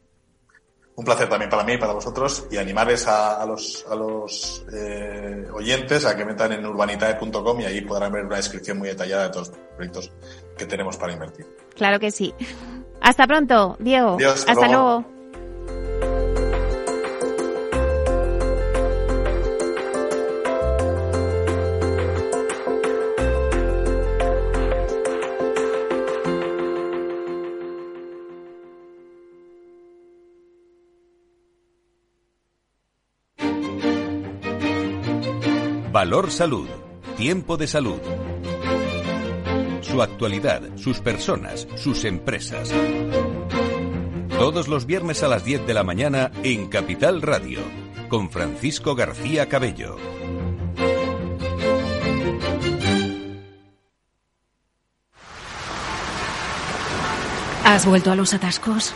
Un 0.95 1.03
placer 1.03 1.27
también 1.27 1.49
para 1.49 1.65
mí 1.65 1.73
y 1.73 1.77
para 1.77 1.91
vosotros 1.91 2.47
y 2.49 2.55
animarles 2.55 3.07
a, 3.09 3.45
los, 3.45 3.85
a 3.91 3.95
los 3.95 4.65
eh, 4.73 5.45
oyentes 5.53 6.05
a 6.05 6.15
que 6.15 6.23
metan 6.23 6.53
en 6.53 6.65
urbanitae.com 6.65 7.59
y 7.59 7.65
ahí 7.65 7.81
podrán 7.81 8.13
ver 8.13 8.25
una 8.25 8.37
descripción 8.37 8.77
muy 8.77 8.87
detallada 8.87 9.23
de 9.23 9.29
todos 9.31 9.49
los 9.49 9.57
proyectos 9.75 10.11
que 10.57 10.65
tenemos 10.65 10.95
para 10.95 11.11
invertir. 11.11 11.45
Claro 11.75 11.99
que 11.99 12.09
sí. 12.09 12.33
Hasta 13.01 13.27
pronto, 13.27 13.75
Diego. 13.81 14.17
hasta, 14.25 14.53
luego. 14.69 15.12
Valor 35.93 36.31
Salud. 36.31 36.67
Tiempo 37.17 37.55
de 37.55 37.67
salud. 37.67 37.99
Su 39.81 40.01
actualidad, 40.01 40.75
sus 40.75 40.99
personas, 41.01 41.67
sus 41.75 42.03
empresas. 42.03 42.73
Todos 44.39 44.67
los 44.67 44.87
viernes 44.87 45.21
a 45.21 45.27
las 45.27 45.45
10 45.45 45.67
de 45.67 45.73
la 45.75 45.83
mañana 45.83 46.31
en 46.41 46.65
Capital 46.65 47.21
Radio, 47.21 47.59
con 48.09 48.31
Francisco 48.31 48.95
García 48.95 49.47
Cabello. 49.47 49.97
¿Has 57.65 57.85
vuelto 57.85 58.11
a 58.11 58.15
los 58.15 58.33
atascos? 58.33 58.95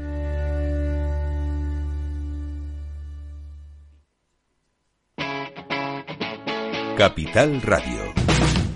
Capital 7.01 7.59
Radio. 7.63 8.70